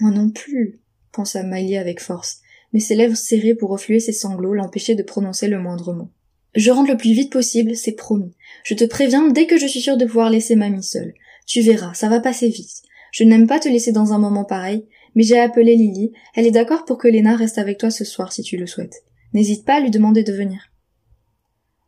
Moi 0.00 0.10
non 0.10 0.30
plus, 0.30 0.80
pensa 1.12 1.42
Miley 1.42 1.76
avec 1.76 2.00
force, 2.00 2.40
mais 2.72 2.80
ses 2.80 2.94
lèvres 2.94 3.16
serrées 3.16 3.54
pour 3.54 3.70
refluer 3.70 4.00
ses 4.00 4.12
sanglots 4.12 4.54
l'empêchaient 4.54 4.94
de 4.94 5.02
prononcer 5.02 5.48
le 5.48 5.60
moindre 5.60 5.92
mot. 5.92 6.08
Je 6.54 6.70
rentre 6.70 6.90
le 6.90 6.96
plus 6.96 7.12
vite 7.12 7.32
possible, 7.32 7.76
c'est 7.76 7.92
promis. 7.92 8.34
Je 8.64 8.74
te 8.74 8.84
préviens 8.84 9.28
dès 9.28 9.46
que 9.46 9.58
je 9.58 9.66
suis 9.66 9.80
sûre 9.80 9.96
de 9.96 10.04
pouvoir 10.04 10.30
laisser 10.30 10.56
mamie 10.56 10.82
seule. 10.82 11.14
Tu 11.46 11.60
verras, 11.60 11.94
ça 11.94 12.08
va 12.08 12.20
passer 12.20 12.48
vite. 12.48 12.82
Je 13.10 13.24
n'aime 13.24 13.46
pas 13.46 13.60
te 13.60 13.68
laisser 13.68 13.92
dans 13.92 14.12
un 14.12 14.18
moment 14.18 14.44
pareil, 14.44 14.86
mais 15.14 15.22
j'ai 15.22 15.38
appelé 15.38 15.76
Lily. 15.76 16.12
Elle 16.34 16.46
est 16.46 16.52
d'accord 16.52 16.84
pour 16.84 16.98
que 16.98 17.08
Léna 17.08 17.36
reste 17.36 17.58
avec 17.58 17.78
toi 17.78 17.90
ce 17.90 18.04
soir 18.04 18.32
si 18.32 18.42
tu 18.42 18.56
le 18.56 18.66
souhaites. 18.66 19.04
N'hésite 19.34 19.64
pas 19.64 19.74
à 19.74 19.80
lui 19.80 19.90
demander 19.90 20.22
de 20.24 20.32
venir. 20.32 20.72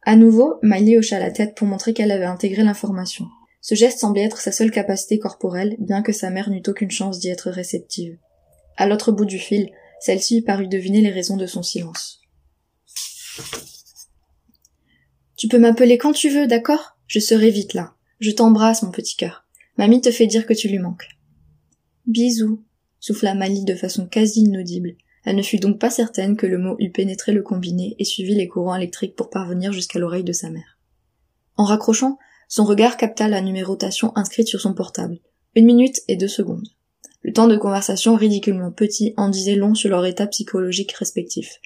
À 0.02 0.16
nouveau, 0.16 0.56
Miley 0.62 0.98
hocha 0.98 1.18
la 1.18 1.30
tête 1.30 1.54
pour 1.54 1.66
montrer 1.66 1.94
qu'elle 1.94 2.10
avait 2.10 2.24
intégré 2.24 2.62
l'information. 2.62 3.26
Ce 3.66 3.74
geste 3.74 3.98
semblait 3.98 4.24
être 4.24 4.42
sa 4.42 4.52
seule 4.52 4.70
capacité 4.70 5.18
corporelle, 5.18 5.76
bien 5.78 6.02
que 6.02 6.12
sa 6.12 6.28
mère 6.28 6.50
n'eût 6.50 6.62
aucune 6.66 6.90
chance 6.90 7.18
d'y 7.18 7.30
être 7.30 7.48
réceptive. 7.48 8.18
À 8.76 8.86
l'autre 8.86 9.10
bout 9.10 9.24
du 9.24 9.38
fil, 9.38 9.70
celle-ci 10.00 10.42
parut 10.42 10.68
deviner 10.68 11.00
les 11.00 11.10
raisons 11.10 11.38
de 11.38 11.46
son 11.46 11.62
silence. 11.62 12.20
Tu 15.38 15.48
peux 15.48 15.58
m'appeler 15.58 15.96
quand 15.96 16.12
tu 16.12 16.28
veux, 16.28 16.46
d'accord? 16.46 16.98
Je 17.06 17.20
serai 17.20 17.48
vite 17.48 17.72
là. 17.72 17.94
Je 18.20 18.32
t'embrasse, 18.32 18.82
mon 18.82 18.90
petit 18.90 19.16
cœur. 19.16 19.46
Mamie 19.78 20.02
te 20.02 20.10
fait 20.10 20.26
dire 20.26 20.44
que 20.44 20.52
tu 20.52 20.68
lui 20.68 20.78
manques. 20.78 21.08
Bisous, 22.06 22.62
souffla 23.00 23.34
Mali 23.34 23.64
de 23.64 23.74
façon 23.74 24.06
quasi 24.06 24.40
inaudible. 24.40 24.94
Elle 25.24 25.36
ne 25.36 25.42
fut 25.42 25.56
donc 25.56 25.80
pas 25.80 25.88
certaine 25.88 26.36
que 26.36 26.46
le 26.46 26.58
mot 26.58 26.76
eût 26.80 26.92
pénétré 26.92 27.32
le 27.32 27.42
combiné 27.42 27.96
et 27.98 28.04
suivi 28.04 28.34
les 28.34 28.46
courants 28.46 28.76
électriques 28.76 29.16
pour 29.16 29.30
parvenir 29.30 29.72
jusqu'à 29.72 29.98
l'oreille 29.98 30.22
de 30.22 30.32
sa 30.32 30.50
mère. 30.50 30.78
En 31.56 31.64
raccrochant, 31.64 32.18
son 32.48 32.64
regard 32.64 32.96
capta 32.96 33.28
la 33.28 33.40
numérotation 33.40 34.12
inscrite 34.16 34.48
sur 34.48 34.60
son 34.60 34.74
portable. 34.74 35.18
Une 35.54 35.66
minute 35.66 36.00
et 36.08 36.16
deux 36.16 36.28
secondes. 36.28 36.68
Le 37.22 37.32
temps 37.32 37.48
de 37.48 37.56
conversation 37.56 38.16
ridiculement 38.16 38.70
petit 38.70 39.14
en 39.16 39.28
disait 39.28 39.54
long 39.54 39.74
sur 39.74 39.88
leur 39.90 40.04
état 40.04 40.26
psychologique 40.26 40.92
respectif. 40.92 41.58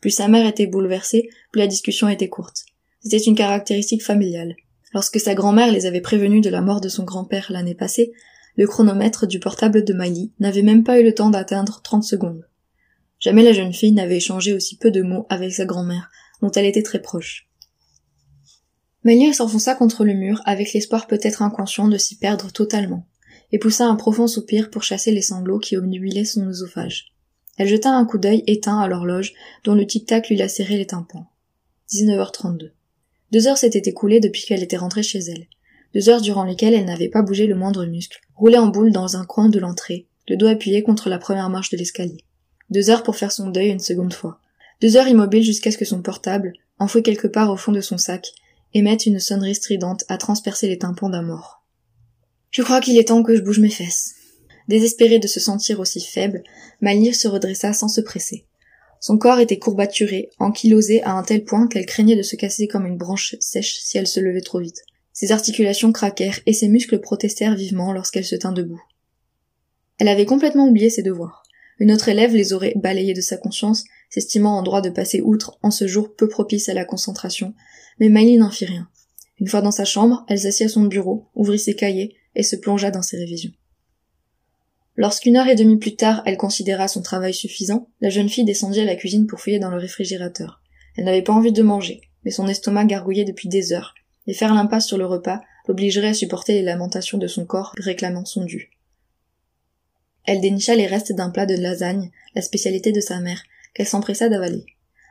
Plus 0.00 0.10
sa 0.10 0.28
mère 0.28 0.46
était 0.46 0.66
bouleversée, 0.66 1.28
plus 1.50 1.60
la 1.60 1.66
discussion 1.66 2.08
était 2.08 2.28
courte. 2.28 2.64
C'était 3.02 3.18
une 3.18 3.34
caractéristique 3.34 4.04
familiale. 4.04 4.54
Lorsque 4.94 5.20
sa 5.20 5.34
grand-mère 5.34 5.72
les 5.72 5.86
avait 5.86 6.00
prévenus 6.00 6.42
de 6.42 6.50
la 6.50 6.60
mort 6.60 6.80
de 6.80 6.88
son 6.88 7.04
grand-père 7.04 7.46
l'année 7.50 7.74
passée, 7.74 8.12
le 8.56 8.66
chronomètre 8.66 9.26
du 9.26 9.40
portable 9.40 9.84
de 9.84 9.92
Miley 9.92 10.30
n'avait 10.38 10.62
même 10.62 10.84
pas 10.84 11.00
eu 11.00 11.04
le 11.04 11.14
temps 11.14 11.30
d'atteindre 11.30 11.80
trente 11.82 12.04
secondes. 12.04 12.46
Jamais 13.18 13.42
la 13.42 13.52
jeune 13.52 13.72
fille 13.72 13.92
n'avait 13.92 14.16
échangé 14.16 14.52
aussi 14.52 14.76
peu 14.76 14.90
de 14.90 15.02
mots 15.02 15.26
avec 15.28 15.52
sa 15.52 15.64
grand-mère, 15.64 16.10
dont 16.40 16.50
elle 16.50 16.66
était 16.66 16.82
très 16.82 17.00
proche. 17.00 17.49
Miley 19.02 19.32
s'enfonça 19.32 19.74
contre 19.74 20.04
le 20.04 20.12
mur 20.12 20.42
avec 20.44 20.72
l'espoir 20.72 21.06
peut-être 21.06 21.42
inconscient 21.42 21.88
de 21.88 21.96
s'y 21.96 22.16
perdre 22.16 22.52
totalement, 22.52 23.06
et 23.50 23.58
poussa 23.58 23.86
un 23.86 23.96
profond 23.96 24.26
soupir 24.26 24.70
pour 24.70 24.82
chasser 24.82 25.10
les 25.10 25.22
sanglots 25.22 25.58
qui 25.58 25.76
obnubilaient 25.76 26.24
son 26.24 26.46
oesophage. 26.46 27.12
Elle 27.56 27.68
jeta 27.68 27.90
un 27.90 28.04
coup 28.04 28.18
d'œil 28.18 28.44
éteint 28.46 28.78
à 28.78 28.88
l'horloge 28.88 29.32
dont 29.64 29.74
le 29.74 29.86
tic-tac 29.86 30.28
lui 30.28 30.36
lacérait 30.36 30.76
les 30.76 30.86
tympans. 30.86 31.26
19h32. 31.90 32.70
Deux 33.32 33.46
heures 33.46 33.58
s'étaient 33.58 33.88
écoulées 33.90 34.20
depuis 34.20 34.42
qu'elle 34.42 34.62
était 34.62 34.76
rentrée 34.76 35.02
chez 35.02 35.18
elle. 35.18 35.46
Deux 35.94 36.08
heures 36.08 36.20
durant 36.20 36.44
lesquelles 36.44 36.74
elle 36.74 36.84
n'avait 36.84 37.08
pas 37.08 37.22
bougé 37.22 37.46
le 37.46 37.54
moindre 37.54 37.84
muscle, 37.86 38.20
roulée 38.34 38.58
en 38.58 38.68
boule 38.68 38.92
dans 38.92 39.16
un 39.16 39.24
coin 39.24 39.48
de 39.48 39.58
l'entrée, 39.58 40.06
le 40.28 40.36
dos 40.36 40.46
appuyé 40.46 40.82
contre 40.82 41.08
la 41.08 41.18
première 41.18 41.48
marche 41.48 41.70
de 41.70 41.76
l'escalier. 41.76 42.24
Deux 42.70 42.90
heures 42.90 43.02
pour 43.02 43.16
faire 43.16 43.32
son 43.32 43.48
deuil 43.48 43.70
une 43.70 43.80
seconde 43.80 44.12
fois. 44.12 44.40
Deux 44.80 44.96
heures 44.96 45.08
immobile 45.08 45.42
jusqu'à 45.42 45.70
ce 45.70 45.78
que 45.78 45.84
son 45.84 46.02
portable, 46.02 46.52
enfoui 46.78 47.02
quelque 47.02 47.26
part 47.26 47.50
au 47.50 47.56
fond 47.56 47.72
de 47.72 47.80
son 47.80 47.98
sac, 47.98 48.32
émette 48.74 49.06
une 49.06 49.20
sonnerie 49.20 49.54
stridente 49.54 50.04
à 50.08 50.18
transpercer 50.18 50.68
les 50.68 50.78
tympans 50.78 51.08
d'un 51.08 51.22
mort. 51.22 51.64
Je 52.50 52.62
crois 52.62 52.80
qu'il 52.80 52.98
est 52.98 53.08
temps 53.08 53.22
que 53.22 53.36
je 53.36 53.42
bouge 53.42 53.60
mes 53.60 53.70
fesses. 53.70 54.14
Désespérée 54.68 55.18
de 55.18 55.26
se 55.26 55.40
sentir 55.40 55.80
aussi 55.80 56.00
faible, 56.00 56.42
Malir 56.80 57.14
se 57.14 57.28
redressa 57.28 57.72
sans 57.72 57.88
se 57.88 58.00
presser. 58.00 58.46
Son 59.00 59.18
corps 59.18 59.40
était 59.40 59.58
courbaturé, 59.58 60.30
ankylosé 60.38 61.02
à 61.02 61.12
un 61.12 61.22
tel 61.22 61.44
point 61.44 61.66
qu'elle 61.66 61.86
craignait 61.86 62.16
de 62.16 62.22
se 62.22 62.36
casser 62.36 62.68
comme 62.68 62.86
une 62.86 62.98
branche 62.98 63.34
sèche 63.40 63.78
si 63.80 63.98
elle 63.98 64.06
se 64.06 64.20
levait 64.20 64.42
trop 64.42 64.60
vite. 64.60 64.82
Ses 65.12 65.32
articulations 65.32 65.92
craquèrent 65.92 66.40
et 66.46 66.52
ses 66.52 66.68
muscles 66.68 67.00
protestèrent 67.00 67.56
vivement 67.56 67.92
lorsqu'elle 67.92 68.24
se 68.24 68.36
tint 68.36 68.52
debout. 68.52 68.82
Elle 69.98 70.08
avait 70.08 70.26
complètement 70.26 70.68
oublié 70.68 70.90
ses 70.90 71.02
devoirs. 71.02 71.42
Une 71.78 71.92
autre 71.92 72.08
élève 72.08 72.34
les 72.34 72.52
aurait 72.52 72.74
balayés 72.76 73.14
de 73.14 73.20
sa 73.20 73.36
conscience, 73.36 73.84
s'estimant 74.10 74.58
en 74.58 74.62
droit 74.62 74.82
de 74.82 74.90
passer 74.90 75.22
outre 75.22 75.58
en 75.62 75.70
ce 75.70 75.86
jour 75.86 76.14
peu 76.14 76.28
propice 76.28 76.68
à 76.68 76.74
la 76.74 76.84
concentration, 76.84 77.54
mais 77.98 78.08
Miley 78.08 78.36
n'en 78.36 78.50
fit 78.50 78.66
rien. 78.66 78.88
Une 79.38 79.48
fois 79.48 79.62
dans 79.62 79.70
sa 79.70 79.84
chambre, 79.84 80.24
elle 80.28 80.40
s'assit 80.40 80.66
à 80.66 80.68
son 80.68 80.82
bureau, 80.82 81.26
ouvrit 81.34 81.58
ses 81.58 81.74
cahiers 81.74 82.16
et 82.34 82.42
se 82.42 82.56
plongea 82.56 82.90
dans 82.90 83.02
ses 83.02 83.16
révisions. 83.16 83.52
Lorsqu'une 84.96 85.36
heure 85.36 85.48
et 85.48 85.54
demie 85.54 85.78
plus 85.78 85.96
tard 85.96 86.22
elle 86.26 86.36
considéra 86.36 86.88
son 86.88 87.00
travail 87.00 87.32
suffisant, 87.32 87.88
la 88.00 88.10
jeune 88.10 88.28
fille 88.28 88.44
descendit 88.44 88.80
à 88.80 88.84
la 88.84 88.96
cuisine 88.96 89.26
pour 89.26 89.40
fouiller 89.40 89.58
dans 89.58 89.70
le 89.70 89.78
réfrigérateur. 89.78 90.60
Elle 90.96 91.04
n'avait 91.04 91.22
pas 91.22 91.32
envie 91.32 91.52
de 91.52 91.62
manger, 91.62 92.02
mais 92.24 92.30
son 92.30 92.48
estomac 92.48 92.84
gargouillait 92.84 93.24
depuis 93.24 93.48
des 93.48 93.72
heures, 93.72 93.94
et 94.26 94.34
faire 94.34 94.52
l'impasse 94.52 94.86
sur 94.86 94.98
le 94.98 95.06
repas 95.06 95.40
l'obligerait 95.68 96.08
à 96.08 96.14
supporter 96.14 96.52
les 96.52 96.62
lamentations 96.62 97.16
de 97.16 97.28
son 97.28 97.46
corps 97.46 97.72
réclamant 97.78 98.24
son 98.24 98.44
dû. 98.44 98.70
Elle 100.24 100.40
dénicha 100.40 100.74
les 100.74 100.86
restes 100.86 101.12
d'un 101.12 101.30
plat 101.30 101.46
de 101.46 101.54
lasagne, 101.54 102.10
la 102.34 102.42
spécialité 102.42 102.92
de 102.92 103.00
sa 103.00 103.20
mère, 103.20 103.42
qu'elle 103.74 103.86
s'empressa 103.86 104.28
d'avaler. 104.28 104.66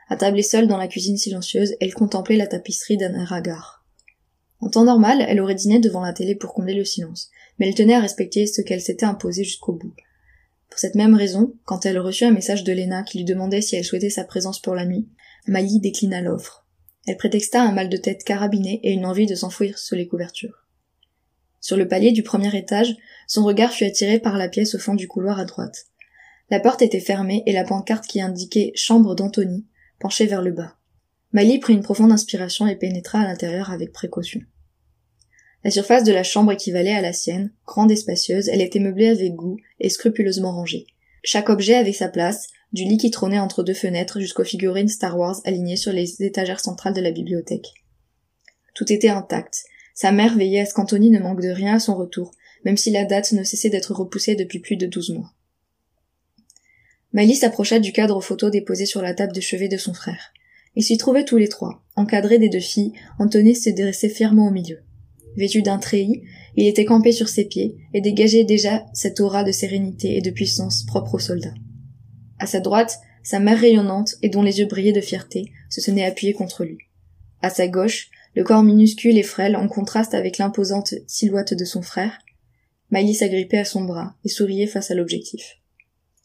Attablée 0.08 0.42
seule 0.42 0.66
dans 0.66 0.76
la 0.76 0.88
cuisine 0.88 1.16
silencieuse, 1.16 1.74
elle 1.80 1.94
contemplait 1.94 2.36
la 2.36 2.46
tapisserie 2.46 2.96
d'un 2.96 3.14
air. 3.14 3.84
En 4.60 4.68
temps 4.68 4.84
normal, 4.84 5.24
elle 5.26 5.40
aurait 5.40 5.54
dîné 5.54 5.78
devant 5.78 6.02
la 6.02 6.12
télé 6.12 6.34
pour 6.34 6.52
combler 6.52 6.74
le 6.74 6.84
silence, 6.84 7.30
mais 7.58 7.68
elle 7.68 7.74
tenait 7.74 7.94
à 7.94 8.00
respecter 8.00 8.46
ce 8.46 8.60
qu'elle 8.60 8.80
s'était 8.80 9.06
imposé 9.06 9.44
jusqu'au 9.44 9.72
bout. 9.72 9.94
Pour 10.68 10.78
cette 10.78 10.94
même 10.94 11.14
raison, 11.14 11.54
quand 11.64 11.86
elle 11.86 11.98
reçut 11.98 12.24
un 12.24 12.30
message 12.30 12.64
de 12.64 12.72
Lena 12.72 13.02
qui 13.02 13.18
lui 13.18 13.24
demandait 13.24 13.60
si 13.60 13.76
elle 13.76 13.84
souhaitait 13.84 14.10
sa 14.10 14.24
présence 14.24 14.60
pour 14.60 14.74
la 14.74 14.86
nuit, 14.86 15.08
Mali 15.46 15.80
déclina 15.80 16.20
l'offre. 16.20 16.66
Elle 17.06 17.16
prétexta 17.16 17.62
un 17.62 17.72
mal 17.72 17.88
de 17.88 17.96
tête 17.96 18.24
carabiné 18.24 18.80
et 18.82 18.92
une 18.92 19.06
envie 19.06 19.26
de 19.26 19.34
s'enfouir 19.34 19.78
sous 19.78 19.94
les 19.94 20.06
couvertures. 20.06 20.66
Sur 21.60 21.76
le 21.76 21.88
palier 21.88 22.12
du 22.12 22.22
premier 22.22 22.56
étage, 22.56 22.94
son 23.26 23.44
regard 23.44 23.72
fut 23.72 23.84
attiré 23.84 24.18
par 24.18 24.38
la 24.38 24.48
pièce 24.48 24.74
au 24.74 24.78
fond 24.78 24.94
du 24.94 25.08
couloir 25.08 25.38
à 25.38 25.44
droite. 25.44 25.86
La 26.50 26.58
porte 26.58 26.82
était 26.82 27.00
fermée 27.00 27.44
et 27.46 27.52
la 27.52 27.64
pancarte 27.64 28.06
qui 28.06 28.20
indiquait 28.20 28.72
chambre 28.74 29.14
d'Anthony 29.14 29.66
penchait 30.00 30.26
vers 30.26 30.42
le 30.42 30.50
bas. 30.50 30.76
Mali 31.32 31.58
prit 31.60 31.74
une 31.74 31.82
profonde 31.82 32.10
inspiration 32.10 32.66
et 32.66 32.74
pénétra 32.74 33.20
à 33.20 33.24
l'intérieur 33.24 33.70
avec 33.70 33.92
précaution. 33.92 34.40
La 35.62 35.70
surface 35.70 36.04
de 36.04 36.12
la 36.12 36.24
chambre 36.24 36.52
équivalait 36.52 36.94
à 36.94 37.02
la 37.02 37.12
sienne, 37.12 37.52
grande 37.66 37.92
et 37.92 37.96
spacieuse, 37.96 38.48
elle 38.48 38.62
était 38.62 38.80
meublée 38.80 39.08
avec 39.08 39.34
goût 39.34 39.58
et 39.78 39.90
scrupuleusement 39.90 40.52
rangée. 40.52 40.86
Chaque 41.22 41.50
objet 41.50 41.74
avait 41.74 41.92
sa 41.92 42.08
place, 42.08 42.48
du 42.72 42.84
lit 42.84 42.96
qui 42.96 43.10
trônait 43.10 43.38
entre 43.38 43.62
deux 43.62 43.74
fenêtres 43.74 44.20
jusqu'aux 44.20 44.44
figurines 44.44 44.88
Star 44.88 45.18
Wars 45.18 45.40
alignées 45.44 45.76
sur 45.76 45.92
les 45.92 46.22
étagères 46.22 46.60
centrales 46.60 46.94
de 46.94 47.00
la 47.00 47.10
bibliothèque. 47.10 47.74
Tout 48.74 48.90
était 48.92 49.08
intact. 49.08 49.64
Sa 49.94 50.12
mère 50.12 50.36
veillait 50.36 50.60
à 50.60 50.66
ce 50.66 50.74
qu'Anthony 50.74 51.10
ne 51.10 51.18
manque 51.20 51.42
de 51.42 51.50
rien 51.50 51.74
à 51.74 51.80
son 51.80 51.94
retour, 51.94 52.32
même 52.64 52.76
si 52.76 52.90
la 52.90 53.04
date 53.04 53.32
ne 53.32 53.44
cessait 53.44 53.70
d'être 53.70 53.92
repoussée 53.92 54.34
depuis 54.34 54.60
plus 54.60 54.76
de 54.76 54.86
douze 54.86 55.10
mois. 55.10 55.34
Miley 57.12 57.34
s'approcha 57.34 57.80
du 57.80 57.92
cadre 57.92 58.20
photo 58.20 58.50
déposé 58.50 58.86
sur 58.86 59.02
la 59.02 59.14
table 59.14 59.32
de 59.32 59.40
chevet 59.40 59.68
de 59.68 59.76
son 59.76 59.94
frère. 59.94 60.32
Ils 60.76 60.84
s'y 60.84 60.96
trouvaient 60.96 61.24
tous 61.24 61.38
les 61.38 61.48
trois, 61.48 61.82
encadrés 61.96 62.38
des 62.38 62.48
deux 62.48 62.60
filles, 62.60 62.92
Anthony 63.18 63.56
se 63.56 63.70
dressait 63.70 64.08
fièrement 64.08 64.46
au 64.46 64.50
milieu. 64.52 64.78
Vêtu 65.36 65.62
d'un 65.62 65.78
treillis, 65.78 66.22
il 66.56 66.66
était 66.66 66.84
campé 66.84 67.12
sur 67.12 67.28
ses 67.28 67.44
pieds 67.44 67.76
et 67.94 68.00
dégageait 68.00 68.44
déjà 68.44 68.84
cette 68.92 69.20
aura 69.20 69.42
de 69.42 69.52
sérénité 69.52 70.16
et 70.16 70.20
de 70.20 70.30
puissance 70.30 70.84
propre 70.84 71.14
aux 71.14 71.20
soldats. 71.20 71.54
À 72.38 72.46
sa 72.46 72.60
droite, 72.60 72.98
sa 73.22 73.40
mère 73.40 73.58
rayonnante 73.58 74.14
et 74.22 74.28
dont 74.28 74.42
les 74.42 74.60
yeux 74.60 74.66
brillaient 74.66 74.92
de 74.92 75.00
fierté 75.00 75.52
se 75.68 75.80
tenait 75.80 76.04
appuyée 76.04 76.32
contre 76.32 76.64
lui. 76.64 76.78
À 77.42 77.50
sa 77.50 77.68
gauche, 77.68 78.10
le 78.34 78.44
corps 78.44 78.62
minuscule 78.62 79.18
et 79.18 79.24
frêle 79.24 79.56
en 79.56 79.68
contraste 79.68 80.14
avec 80.14 80.38
l'imposante 80.38 80.94
silhouette 81.06 81.54
de 81.54 81.64
son 81.64 81.82
frère, 81.82 82.18
Miley 82.90 83.14
s'agrippait 83.14 83.58
à 83.58 83.64
son 83.64 83.84
bras 83.84 84.14
et 84.24 84.28
souriait 84.28 84.66
face 84.66 84.90
à 84.90 84.94
l'objectif. 84.94 85.59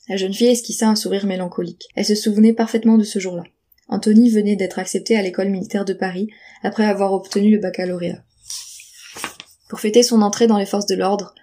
La 0.08 0.18
jeune 0.18 0.34
fille 0.34 0.48
esquissa 0.48 0.88
un 0.88 0.96
sourire 0.96 1.26
mélancolique. 1.26 1.88
Elle 1.96 2.06
se 2.06 2.16
souvenait 2.16 2.54
parfaitement 2.54 2.98
de 2.98 3.04
ce 3.04 3.20
jour-là. 3.20 3.44
Anthony 3.88 4.30
venait 4.30 4.56
d'être 4.56 4.80
accepté 4.80 5.16
à 5.16 5.22
l'école 5.22 5.50
militaire 5.50 5.86
de 5.86 5.94
Paris 5.94 6.30
après 6.64 6.86
avoir 6.86 7.14
obtenu 7.14 7.52
le 7.52 7.60
baccalauréat. 7.60 8.24
Pour 9.70 9.80
fêter 9.80 10.04
son 10.04 10.22
entrée 10.22 10.48
dans 10.48 10.58
les 10.58 10.66
forces 10.66 10.86
de 10.86 10.96
l'ordre, 10.96 11.34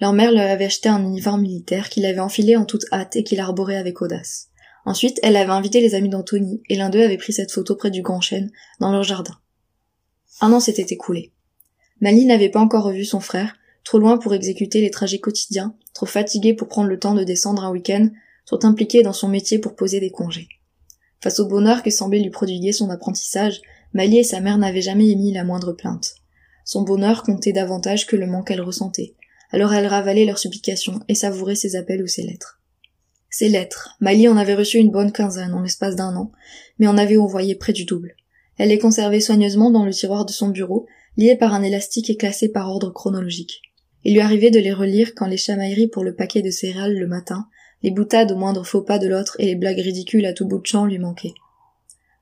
leur 0.00 0.12
mère 0.12 0.32
leur 0.32 0.48
avait 0.48 0.64
acheté 0.64 0.88
un 0.88 1.02
uniforme 1.04 1.42
militaire 1.42 1.88
qu'il 1.88 2.06
avait 2.06 2.20
enfilé 2.20 2.56
en 2.56 2.64
toute 2.64 2.84
hâte 2.92 3.16
et 3.16 3.24
qu'il 3.24 3.40
arborait 3.40 3.76
avec 3.76 4.02
audace. 4.02 4.48
Ensuite, 4.84 5.20
elle 5.22 5.36
avait 5.36 5.52
invité 5.52 5.80
les 5.80 5.94
amis 5.94 6.08
d'Anthony, 6.08 6.60
et 6.68 6.76
l'un 6.76 6.90
d'eux 6.90 7.02
avait 7.04 7.18
pris 7.18 7.32
cette 7.32 7.52
photo 7.52 7.76
près 7.76 7.90
du 7.90 8.02
grand 8.02 8.20
chêne, 8.20 8.50
dans 8.80 8.90
leur 8.90 9.04
jardin. 9.04 9.36
Un 10.40 10.52
an 10.52 10.58
s'était 10.58 10.92
écoulé. 10.94 11.32
Mali 12.00 12.24
n'avait 12.24 12.48
pas 12.48 12.58
encore 12.58 12.84
revu 12.84 13.04
son 13.04 13.20
frère, 13.20 13.54
trop 13.84 13.98
loin 13.98 14.18
pour 14.18 14.34
exécuter 14.34 14.80
les 14.80 14.90
trajets 14.90 15.18
quotidiens, 15.18 15.76
trop 15.94 16.06
fatigué 16.06 16.54
pour 16.54 16.68
prendre 16.68 16.88
le 16.88 16.98
temps 16.98 17.14
de 17.14 17.24
descendre 17.24 17.64
un 17.64 17.70
week-end, 17.70 18.08
trop 18.46 18.58
impliqué 18.64 19.02
dans 19.02 19.12
son 19.12 19.28
métier 19.28 19.58
pour 19.58 19.74
poser 19.74 20.00
des 20.00 20.10
congés. 20.10 20.48
Face 21.22 21.38
au 21.40 21.46
bonheur 21.46 21.82
que 21.82 21.90
semblait 21.90 22.20
lui 22.20 22.30
prodiguer 22.30 22.72
son 22.72 22.90
apprentissage, 22.90 23.60
Mali 23.92 24.18
et 24.18 24.24
sa 24.24 24.40
mère 24.40 24.58
n'avaient 24.58 24.80
jamais 24.80 25.08
émis 25.08 25.32
la 25.32 25.44
moindre 25.44 25.72
plainte. 25.72 26.14
Son 26.64 26.82
bonheur 26.82 27.22
comptait 27.22 27.52
davantage 27.52 28.06
que 28.06 28.16
le 28.16 28.26
manque 28.26 28.48
qu'elle 28.48 28.60
ressentait. 28.60 29.14
Alors 29.50 29.74
elle 29.74 29.86
ravalait 29.86 30.24
leurs 30.24 30.38
supplications 30.38 31.00
et 31.08 31.14
savourait 31.14 31.54
ses 31.54 31.76
appels 31.76 32.02
ou 32.02 32.06
ses 32.06 32.22
lettres. 32.22 32.60
Ses 33.28 33.48
lettres. 33.48 33.96
Mali 34.00 34.28
en 34.28 34.36
avait 34.36 34.54
reçu 34.54 34.78
une 34.78 34.90
bonne 34.90 35.12
quinzaine 35.12 35.54
en 35.54 35.62
l'espace 35.62 35.96
d'un 35.96 36.16
an, 36.16 36.32
mais 36.78 36.86
en 36.86 36.98
avait 36.98 37.16
envoyé 37.16 37.54
près 37.54 37.72
du 37.72 37.84
double. 37.84 38.14
Elle 38.58 38.68
les 38.68 38.78
conservait 38.78 39.20
soigneusement 39.20 39.70
dans 39.70 39.84
le 39.84 39.92
tiroir 39.92 40.24
de 40.24 40.32
son 40.32 40.48
bureau, 40.48 40.86
liées 41.16 41.36
par 41.36 41.54
un 41.54 41.62
élastique 41.62 42.10
et 42.10 42.16
classées 42.16 42.50
par 42.50 42.68
ordre 42.68 42.90
chronologique. 42.90 43.62
Il 44.04 44.14
lui 44.14 44.20
arrivait 44.20 44.50
de 44.50 44.58
les 44.58 44.72
relire 44.72 45.14
quand 45.14 45.26
les 45.26 45.36
chamailleries 45.36 45.88
pour 45.88 46.04
le 46.04 46.14
paquet 46.14 46.42
de 46.42 46.50
céréales 46.50 46.98
le 46.98 47.06
matin, 47.06 47.46
les 47.82 47.90
boutades 47.90 48.32
au 48.32 48.36
moindre 48.36 48.64
faux 48.64 48.82
pas 48.82 48.98
de 48.98 49.06
l'autre 49.06 49.36
et 49.38 49.46
les 49.46 49.54
blagues 49.54 49.80
ridicules 49.80 50.26
à 50.26 50.32
tout 50.32 50.46
bout 50.46 50.58
de 50.58 50.66
champ 50.66 50.86
lui 50.86 50.98
manquaient. 50.98 51.34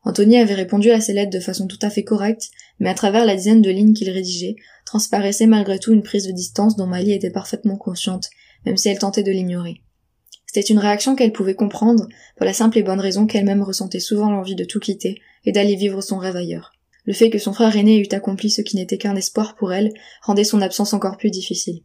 Anthony 0.02 0.38
avait 0.38 0.54
répondu 0.54 0.90
à 0.90 1.00
ses 1.00 1.12
lettres 1.12 1.30
de 1.30 1.40
façon 1.40 1.66
tout 1.66 1.78
à 1.82 1.90
fait 1.90 2.04
correcte, 2.04 2.50
mais 2.78 2.88
à 2.88 2.94
travers 2.94 3.26
la 3.26 3.36
dizaine 3.36 3.60
de 3.60 3.70
lignes 3.70 3.92
qu'il 3.92 4.10
rédigeait, 4.10 4.56
transparaissait 4.86 5.46
malgré 5.46 5.78
tout 5.78 5.92
une 5.92 6.02
prise 6.02 6.26
de 6.26 6.32
distance 6.32 6.76
dont 6.76 6.86
Mali 6.86 7.12
était 7.12 7.30
parfaitement 7.30 7.76
consciente, 7.76 8.30
même 8.64 8.78
si 8.78 8.88
elle 8.88 8.98
tentait 8.98 9.22
de 9.22 9.30
l'ignorer. 9.30 9.82
C'était 10.46 10.66
une 10.66 10.78
réaction 10.78 11.14
qu'elle 11.14 11.32
pouvait 11.32 11.54
comprendre, 11.54 12.08
pour 12.36 12.46
la 12.46 12.54
simple 12.54 12.78
et 12.78 12.82
bonne 12.82 12.98
raison 12.98 13.26
qu'elle-même 13.26 13.62
ressentait 13.62 14.00
souvent 14.00 14.30
l'envie 14.30 14.56
de 14.56 14.64
tout 14.64 14.80
quitter 14.80 15.20
et 15.44 15.52
d'aller 15.52 15.76
vivre 15.76 16.00
son 16.00 16.18
rêve 16.18 16.36
ailleurs. 16.36 16.72
Le 17.11 17.16
fait 17.16 17.29
que 17.29 17.40
son 17.40 17.53
frère 17.53 17.77
aîné 17.77 17.99
eût 17.99 18.14
accompli 18.14 18.51
ce 18.51 18.62
qui 18.62 18.77
n'était 18.77 18.96
qu'un 18.96 19.16
espoir 19.16 19.57
pour 19.57 19.73
elle 19.73 19.92
rendait 20.23 20.44
son 20.44 20.62
absence 20.62 20.92
encore 20.92 21.16
plus 21.16 21.33
difficile. 21.33 21.83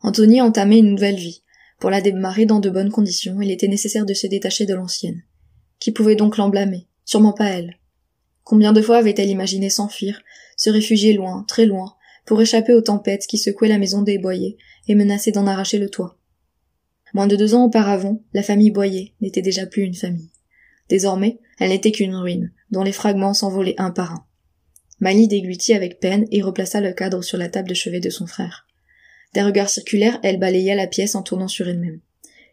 Anthony 0.00 0.40
entamait 0.40 0.78
une 0.78 0.92
nouvelle 0.92 1.16
vie. 1.16 1.42
Pour 1.78 1.90
la 1.90 2.00
démarrer 2.00 2.46
dans 2.46 2.60
de 2.60 2.70
bonnes 2.70 2.90
conditions, 2.90 3.42
il 3.42 3.50
était 3.50 3.68
nécessaire 3.68 4.06
de 4.06 4.14
se 4.14 4.26
détacher 4.26 4.64
de 4.64 4.72
l'ancienne. 4.72 5.22
Qui 5.80 5.92
pouvait 5.92 6.16
donc 6.16 6.38
l'en 6.38 6.48
blâmer 6.48 6.88
Sûrement 7.04 7.34
pas 7.34 7.50
elle. 7.50 7.76
Combien 8.42 8.72
de 8.72 8.80
fois 8.80 8.96
avait-elle 8.96 9.28
imaginé 9.28 9.68
s'enfuir, 9.68 10.22
se 10.56 10.70
réfugier 10.70 11.12
loin, 11.12 11.44
très 11.46 11.66
loin, 11.66 11.94
pour 12.24 12.40
échapper 12.40 12.72
aux 12.72 12.80
tempêtes 12.80 13.26
qui 13.26 13.36
secouaient 13.36 13.68
la 13.68 13.76
maison 13.76 14.00
des 14.00 14.16
Boyers 14.16 14.56
et 14.88 14.94
menaçaient 14.94 15.30
d'en 15.30 15.46
arracher 15.46 15.76
le 15.76 15.90
toit? 15.90 16.16
Moins 17.12 17.26
de 17.26 17.36
deux 17.36 17.54
ans 17.54 17.66
auparavant, 17.66 18.22
la 18.32 18.42
famille 18.42 18.70
Boyer 18.70 19.12
n'était 19.20 19.42
déjà 19.42 19.66
plus 19.66 19.82
une 19.82 19.92
famille. 19.92 20.30
Désormais, 20.88 21.38
elle 21.62 21.68
n'était 21.68 21.92
qu'une 21.92 22.16
ruine, 22.16 22.50
dont 22.72 22.82
les 22.82 22.90
fragments 22.90 23.34
s'envolaient 23.34 23.76
un 23.78 23.92
par 23.92 24.10
un. 24.10 24.26
Mali 24.98 25.28
déglutit 25.28 25.74
avec 25.74 26.00
peine 26.00 26.26
et 26.32 26.42
replaça 26.42 26.80
le 26.80 26.92
cadre 26.92 27.22
sur 27.22 27.38
la 27.38 27.48
table 27.48 27.68
de 27.68 27.74
chevet 27.74 28.00
de 28.00 28.10
son 28.10 28.26
frère. 28.26 28.66
Des 29.32 29.42
regards 29.42 29.68
circulaires, 29.68 30.18
elle 30.24 30.40
balaya 30.40 30.74
la 30.74 30.88
pièce 30.88 31.14
en 31.14 31.22
tournant 31.22 31.46
sur 31.46 31.68
elle-même. 31.68 32.00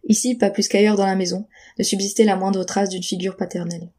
Ici, 0.07 0.35
pas 0.35 0.51
plus 0.51 0.67
qu'ailleurs 0.67 0.95
dans 0.95 1.07
la 1.07 1.15
maison, 1.15 1.47
ne 1.79 1.83
subsistait 1.83 2.23
la 2.23 2.35
moindre 2.35 2.63
trace 2.63 2.89
d'une 2.89 3.01
figure 3.01 3.35
paternelle. 3.35 3.89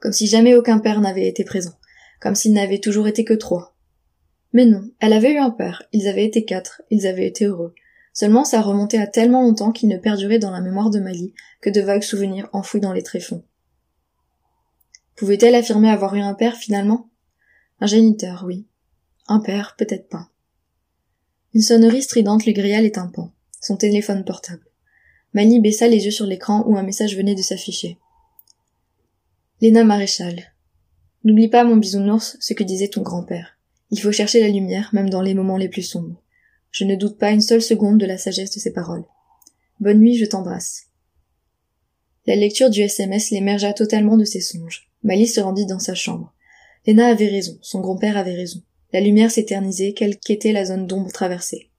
Comme 0.00 0.12
si 0.12 0.28
jamais 0.28 0.54
aucun 0.54 0.78
père 0.78 1.02
n'avait 1.02 1.28
été 1.28 1.44
présent, 1.44 1.74
comme 2.22 2.34
s'il 2.34 2.54
n'avait 2.54 2.80
toujours 2.80 3.06
été 3.06 3.22
que 3.22 3.34
trois. 3.34 3.76
Mais 4.54 4.64
non, 4.64 4.88
elle 4.98 5.12
avait 5.12 5.34
eu 5.34 5.38
un 5.38 5.50
père, 5.50 5.82
ils 5.92 6.08
avaient 6.08 6.24
été 6.24 6.46
quatre, 6.46 6.80
ils 6.88 7.06
avaient 7.06 7.26
été 7.26 7.44
heureux. 7.44 7.74
Seulement 8.14 8.46
ça 8.46 8.62
remontait 8.62 8.96
à 8.96 9.06
tellement 9.06 9.42
longtemps 9.42 9.72
qu'il 9.72 9.90
ne 9.90 9.98
perdurait 9.98 10.38
dans 10.38 10.52
la 10.52 10.62
mémoire 10.62 10.88
de 10.88 11.00
Mali 11.00 11.34
que 11.60 11.68
de 11.68 11.82
vagues 11.82 12.02
souvenirs 12.02 12.48
enfouis 12.54 12.80
dans 12.80 12.94
les 12.94 13.02
tréfonds. 13.02 13.44
Pouvait-elle 15.16 15.54
affirmer 15.54 15.90
avoir 15.90 16.14
eu 16.14 16.20
un 16.20 16.34
père 16.34 16.56
finalement? 16.56 17.08
Un 17.80 17.86
géniteur, 17.86 18.44
oui. 18.46 18.66
Un 19.28 19.40
père, 19.40 19.74
peut-être 19.78 20.08
pas. 20.08 20.28
Une 21.54 21.62
sonnerie 21.62 22.02
stridente 22.02 22.44
lui 22.44 22.52
grilla 22.52 22.80
les 22.80 22.92
tympans. 22.92 23.32
Son 23.60 23.76
téléphone 23.76 24.24
portable. 24.24 24.66
Mali 25.32 25.60
baissa 25.60 25.88
les 25.88 26.04
yeux 26.04 26.10
sur 26.10 26.26
l'écran 26.26 26.64
où 26.66 26.76
un 26.76 26.82
message 26.82 27.16
venait 27.16 27.34
de 27.34 27.42
s'afficher. 27.42 27.98
Léna 29.60 29.84
Maréchal. 29.84 30.52
N'oublie 31.22 31.48
pas, 31.48 31.64
mon 31.64 31.76
bisounours, 31.76 32.36
ce 32.40 32.54
que 32.54 32.64
disait 32.64 32.88
ton 32.88 33.02
grand-père. 33.02 33.56
Il 33.90 34.00
faut 34.00 34.12
chercher 34.12 34.40
la 34.40 34.48
lumière, 34.48 34.90
même 34.92 35.08
dans 35.08 35.22
les 35.22 35.34
moments 35.34 35.56
les 35.56 35.68
plus 35.68 35.82
sombres. 35.82 36.20
Je 36.70 36.84
ne 36.84 36.96
doute 36.96 37.18
pas 37.18 37.30
une 37.30 37.40
seule 37.40 37.62
seconde 37.62 37.98
de 37.98 38.06
la 38.06 38.18
sagesse 38.18 38.50
de 38.50 38.60
ses 38.60 38.72
paroles. 38.72 39.04
Bonne 39.78 40.00
nuit, 40.00 40.16
je 40.16 40.24
t'embrasse. 40.24 40.88
La 42.26 42.36
lecture 42.36 42.70
du 42.70 42.80
SMS 42.80 43.30
l'émergea 43.30 43.72
totalement 43.72 44.16
de 44.16 44.24
ses 44.24 44.40
songes. 44.40 44.90
Mali 45.04 45.26
se 45.26 45.40
rendit 45.40 45.66
dans 45.66 45.78
sa 45.78 45.94
chambre. 45.94 46.32
Léna 46.86 47.06
avait 47.06 47.28
raison, 47.28 47.58
son 47.62 47.80
grand-père 47.80 48.16
avait 48.16 48.34
raison. 48.34 48.60
La 48.92 49.00
lumière 49.00 49.30
s'éternisait, 49.30 49.92
quelle 49.92 50.18
qu'était 50.18 50.52
la 50.52 50.64
zone 50.64 50.86
d'ombre 50.86 51.12
traversée. 51.12 51.70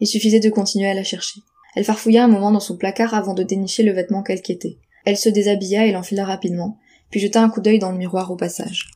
Il 0.00 0.06
suffisait 0.06 0.40
de 0.40 0.50
continuer 0.50 0.88
à 0.88 0.94
la 0.94 1.04
chercher. 1.04 1.40
Elle 1.74 1.84
farfouilla 1.84 2.24
un 2.24 2.28
moment 2.28 2.50
dans 2.50 2.60
son 2.60 2.76
placard 2.76 3.14
avant 3.14 3.34
de 3.34 3.42
dénicher 3.42 3.82
le 3.82 3.92
vêtement 3.92 4.22
qu'elle 4.22 4.42
quêtait. 4.42 4.78
Elle 5.04 5.16
se 5.16 5.28
déshabilla 5.28 5.86
et 5.86 5.92
l'enfila 5.92 6.24
rapidement, 6.24 6.78
puis 7.10 7.20
jeta 7.20 7.42
un 7.42 7.50
coup 7.50 7.60
d'œil 7.60 7.78
dans 7.78 7.92
le 7.92 7.98
miroir 7.98 8.30
au 8.30 8.36
passage. 8.36 8.90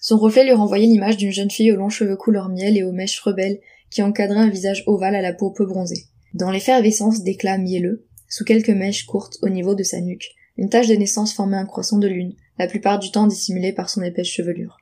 Son 0.00 0.16
reflet 0.16 0.44
lui 0.44 0.52
renvoyait 0.52 0.86
l'image 0.86 1.18
d'une 1.18 1.30
jeune 1.30 1.50
fille 1.50 1.70
aux 1.70 1.76
longs 1.76 1.90
cheveux 1.90 2.16
couleur 2.16 2.48
miel 2.48 2.76
et 2.76 2.82
aux 2.82 2.92
mèches 2.92 3.20
rebelles 3.20 3.60
qui 3.90 4.02
encadraient 4.02 4.38
un 4.38 4.48
visage 4.48 4.82
ovale 4.86 5.14
à 5.14 5.22
la 5.22 5.34
peau 5.34 5.50
peu 5.50 5.66
bronzée. 5.66 6.04
Dans 6.34 6.50
l'effervescence 6.50 7.22
d'éclats 7.22 7.58
mielleux, 7.58 8.07
sous 8.28 8.44
quelques 8.44 8.68
mèches 8.68 9.06
courtes 9.06 9.38
au 9.42 9.48
niveau 9.48 9.74
de 9.74 9.82
sa 9.82 10.00
nuque, 10.00 10.34
une 10.56 10.68
tache 10.68 10.88
de 10.88 10.94
naissance 10.94 11.32
formait 11.32 11.56
un 11.56 11.66
croissant 11.66 11.98
de 11.98 12.08
lune, 12.08 12.34
la 12.58 12.66
plupart 12.66 12.98
du 12.98 13.10
temps 13.10 13.26
dissimulé 13.26 13.72
par 13.72 13.88
son 13.88 14.02
épaisse 14.02 14.26
chevelure. 14.26 14.78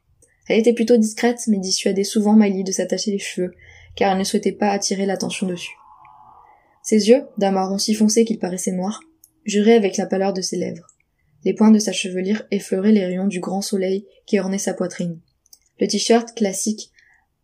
Elle 0.49 0.59
était 0.59 0.73
plutôt 0.73 0.97
discrète, 0.97 1.41
mais 1.49 1.59
dissuadait 1.59 2.05
souvent 2.05 2.35
Miley 2.35 2.63
de 2.63 2.73
s'attacher 2.73 3.11
les 3.11 3.19
cheveux, 3.19 3.53
car 3.95 4.13
elle 4.13 4.19
ne 4.19 4.25
souhaitait 4.25 4.53
pas 4.53 4.71
attirer 4.71 5.07
l'attention 5.07 5.47
dessus. 5.47 5.75
Ses 6.83 7.09
yeux, 7.09 7.25
d'un 7.37 7.51
marron 7.51 7.79
si 7.79 7.95
foncé 7.95 8.25
qu'il 8.25 8.39
paraissait 8.39 8.73
noir, 8.73 9.01
juraient 9.45 9.75
avec 9.75 9.97
la 9.97 10.07
pâleur 10.07 10.33
de 10.33 10.41
ses 10.41 10.57
lèvres. 10.57 10.87
Les 11.45 11.55
points 11.55 11.71
de 11.71 11.79
sa 11.79 11.93
chevelure 11.93 12.43
effleuraient 12.51 12.93
les 12.93 13.05
rayons 13.05 13.27
du 13.27 13.41
grand 13.41 13.63
soleil 13.63 14.07
qui 14.25 14.39
ornait 14.39 14.59
sa 14.59 14.75
poitrine. 14.75 15.21
Le 15.81 15.87
t-shirt 15.87 16.35
classique 16.35 16.91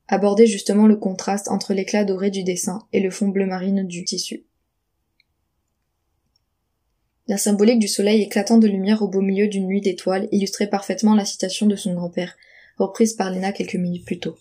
abordait 0.09 0.47
justement 0.47 0.87
le 0.87 0.97
contraste 0.97 1.49
entre 1.49 1.75
l'éclat 1.75 2.05
doré 2.05 2.31
du 2.31 2.45
dessin 2.45 2.87
et 2.93 3.01
le 3.01 3.11
fond 3.11 3.29
bleu 3.29 3.47
marine 3.47 3.87
du 3.87 4.05
tissu. 4.05 4.45
La 7.29 7.39
symbolique 7.39 7.79
du 7.79 7.89
soleil 7.89 8.23
éclatant 8.23 8.59
de 8.59 8.67
lumière 8.67 9.03
au 9.03 9.09
beau 9.09 9.21
milieu 9.21 9.47
d'une 9.47 9.67
nuit 9.67 9.81
d'étoiles 9.81 10.29
illustrait 10.33 10.67
parfaitement 10.67 11.15
la 11.15 11.25
citation 11.25 11.67
de 11.67 11.77
son 11.77 11.95
grand-père, 11.95 12.37
reprise 12.79 13.15
par 13.15 13.31
Lena 13.31 13.53
quelques 13.53 13.77
minutes 13.77 14.05
plus 14.05 14.19
tôt. 14.19 14.37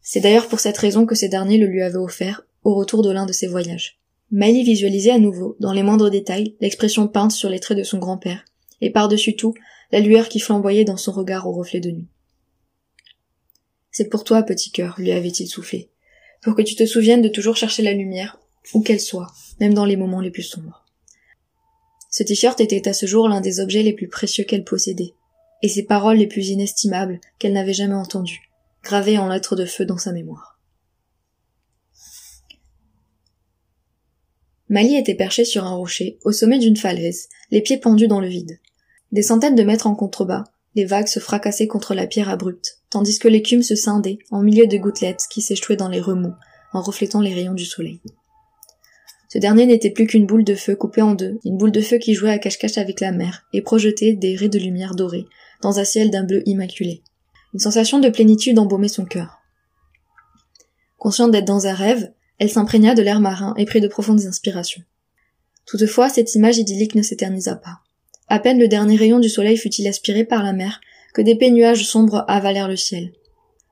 C'est 0.00 0.20
d'ailleurs 0.20 0.48
pour 0.48 0.60
cette 0.60 0.78
raison 0.78 1.04
que 1.04 1.14
ces 1.14 1.28
derniers 1.28 1.58
le 1.58 1.66
lui 1.66 1.82
avaient 1.82 1.96
offert, 1.96 2.46
au 2.64 2.74
retour 2.74 3.02
de 3.02 3.10
l'un 3.10 3.26
de 3.26 3.32
ses 3.32 3.46
voyages. 3.46 4.00
Miley 4.30 4.62
visualisait 4.62 5.10
à 5.10 5.18
nouveau, 5.18 5.56
dans 5.60 5.72
les 5.72 5.82
moindres 5.82 6.10
détails, 6.10 6.56
l'expression 6.60 7.08
peinte 7.08 7.32
sur 7.32 7.50
les 7.50 7.60
traits 7.60 7.78
de 7.78 7.84
son 7.84 7.98
grand-père, 7.98 8.44
et 8.80 8.90
par-dessus 8.90 9.36
tout, 9.36 9.54
la 9.92 10.00
lueur 10.00 10.28
qui 10.28 10.40
flamboyait 10.40 10.84
dans 10.84 10.96
son 10.96 11.12
regard 11.12 11.46
au 11.46 11.52
reflet 11.52 11.80
de 11.80 11.90
nuit. 11.90 12.08
C'est 13.90 14.08
pour 14.08 14.24
toi, 14.24 14.42
petit 14.42 14.70
cœur, 14.70 14.94
lui 14.98 15.12
avait-il 15.12 15.46
soufflé, 15.46 15.90
pour 16.42 16.54
que 16.54 16.62
tu 16.62 16.74
te 16.74 16.86
souviennes 16.86 17.22
de 17.22 17.28
toujours 17.28 17.56
chercher 17.56 17.82
la 17.82 17.92
lumière, 17.92 18.40
où 18.72 18.80
qu'elle 18.80 19.00
soit, 19.00 19.32
même 19.60 19.74
dans 19.74 19.84
les 19.84 19.96
moments 19.96 20.20
les 20.20 20.30
plus 20.30 20.42
sombres. 20.42 20.85
Ce 22.10 22.22
t-shirt 22.22 22.60
était 22.60 22.88
à 22.88 22.92
ce 22.92 23.06
jour 23.06 23.28
l'un 23.28 23.40
des 23.40 23.60
objets 23.60 23.82
les 23.82 23.92
plus 23.92 24.08
précieux 24.08 24.44
qu'elle 24.44 24.64
possédait. 24.64 25.14
et 25.62 25.68
ses 25.68 25.84
paroles 25.84 26.18
les 26.18 26.26
plus 26.26 26.48
inestimables 26.48 27.18
qu'elle 27.38 27.54
n'avait 27.54 27.72
jamais 27.72 27.94
entendues, 27.94 28.50
gravées 28.84 29.16
en 29.16 29.26
lettres 29.26 29.56
de 29.56 29.64
feu 29.64 29.86
dans 29.86 29.96
sa 29.96 30.12
mémoire. 30.12 30.60
Mali 34.68 34.96
était 34.96 35.14
perché 35.14 35.44
sur 35.44 35.64
un 35.64 35.74
rocher, 35.74 36.18
au 36.24 36.32
sommet 36.32 36.58
d'une 36.58 36.76
falaise, 36.76 37.28
les 37.50 37.62
pieds 37.62 37.78
pendus 37.78 38.08
dans 38.08 38.20
le 38.20 38.26
vide. 38.28 38.58
Des 39.12 39.22
centaines 39.22 39.54
de 39.54 39.62
mètres 39.62 39.86
en 39.86 39.94
contrebas, 39.94 40.44
les 40.74 40.84
vagues 40.84 41.06
se 41.06 41.20
fracassaient 41.20 41.68
contre 41.68 41.94
la 41.94 42.06
pierre 42.06 42.28
abrupte, 42.28 42.82
tandis 42.90 43.18
que 43.18 43.28
l'écume 43.28 43.62
se 43.62 43.76
scindait 43.76 44.18
en 44.30 44.42
milieu 44.42 44.66
de 44.66 44.76
gouttelettes 44.76 45.24
qui 45.30 45.40
s'échouaient 45.40 45.76
dans 45.76 45.88
les 45.88 46.00
remous, 46.00 46.34
en 46.72 46.82
reflétant 46.82 47.20
les 47.20 47.32
rayons 47.32 47.54
du 47.54 47.64
soleil. 47.64 48.00
Ce 49.28 49.38
dernier 49.38 49.66
n'était 49.66 49.90
plus 49.90 50.06
qu'une 50.06 50.26
boule 50.26 50.44
de 50.44 50.54
feu 50.54 50.76
coupée 50.76 51.02
en 51.02 51.14
deux, 51.14 51.38
une 51.44 51.56
boule 51.56 51.72
de 51.72 51.80
feu 51.80 51.98
qui 51.98 52.14
jouait 52.14 52.30
à 52.30 52.38
cache-cache 52.38 52.78
avec 52.78 53.00
la 53.00 53.12
mer 53.12 53.44
et 53.52 53.62
projetait 53.62 54.14
des 54.14 54.36
raies 54.36 54.48
de 54.48 54.58
lumière 54.58 54.94
dorée 54.94 55.26
dans 55.62 55.78
un 55.78 55.84
ciel 55.84 56.10
d'un 56.10 56.24
bleu 56.24 56.42
immaculé. 56.46 57.02
Une 57.52 57.60
sensation 57.60 57.98
de 57.98 58.08
plénitude 58.08 58.58
embaumait 58.58 58.88
son 58.88 59.04
cœur. 59.04 59.38
Consciente 60.98 61.32
d'être 61.32 61.46
dans 61.46 61.66
un 61.66 61.74
rêve, 61.74 62.12
elle 62.38 62.50
s'imprégna 62.50 62.94
de 62.94 63.02
l'air 63.02 63.20
marin 63.20 63.54
et 63.56 63.64
prit 63.64 63.80
de 63.80 63.88
profondes 63.88 64.26
inspirations. 64.26 64.82
Toutefois, 65.66 66.08
cette 66.08 66.34
image 66.34 66.58
idyllique 66.58 66.94
ne 66.94 67.02
s'éternisa 67.02 67.56
pas. 67.56 67.80
À 68.28 68.38
peine 68.38 68.58
le 68.58 68.68
dernier 68.68 68.96
rayon 68.96 69.18
du 69.18 69.28
soleil 69.28 69.56
fut-il 69.56 69.88
aspiré 69.88 70.24
par 70.24 70.42
la 70.42 70.52
mer 70.52 70.80
que 71.14 71.22
d'épais 71.22 71.50
nuages 71.50 71.84
sombres 71.84 72.24
avalèrent 72.28 72.68
le 72.68 72.76
ciel. 72.76 73.12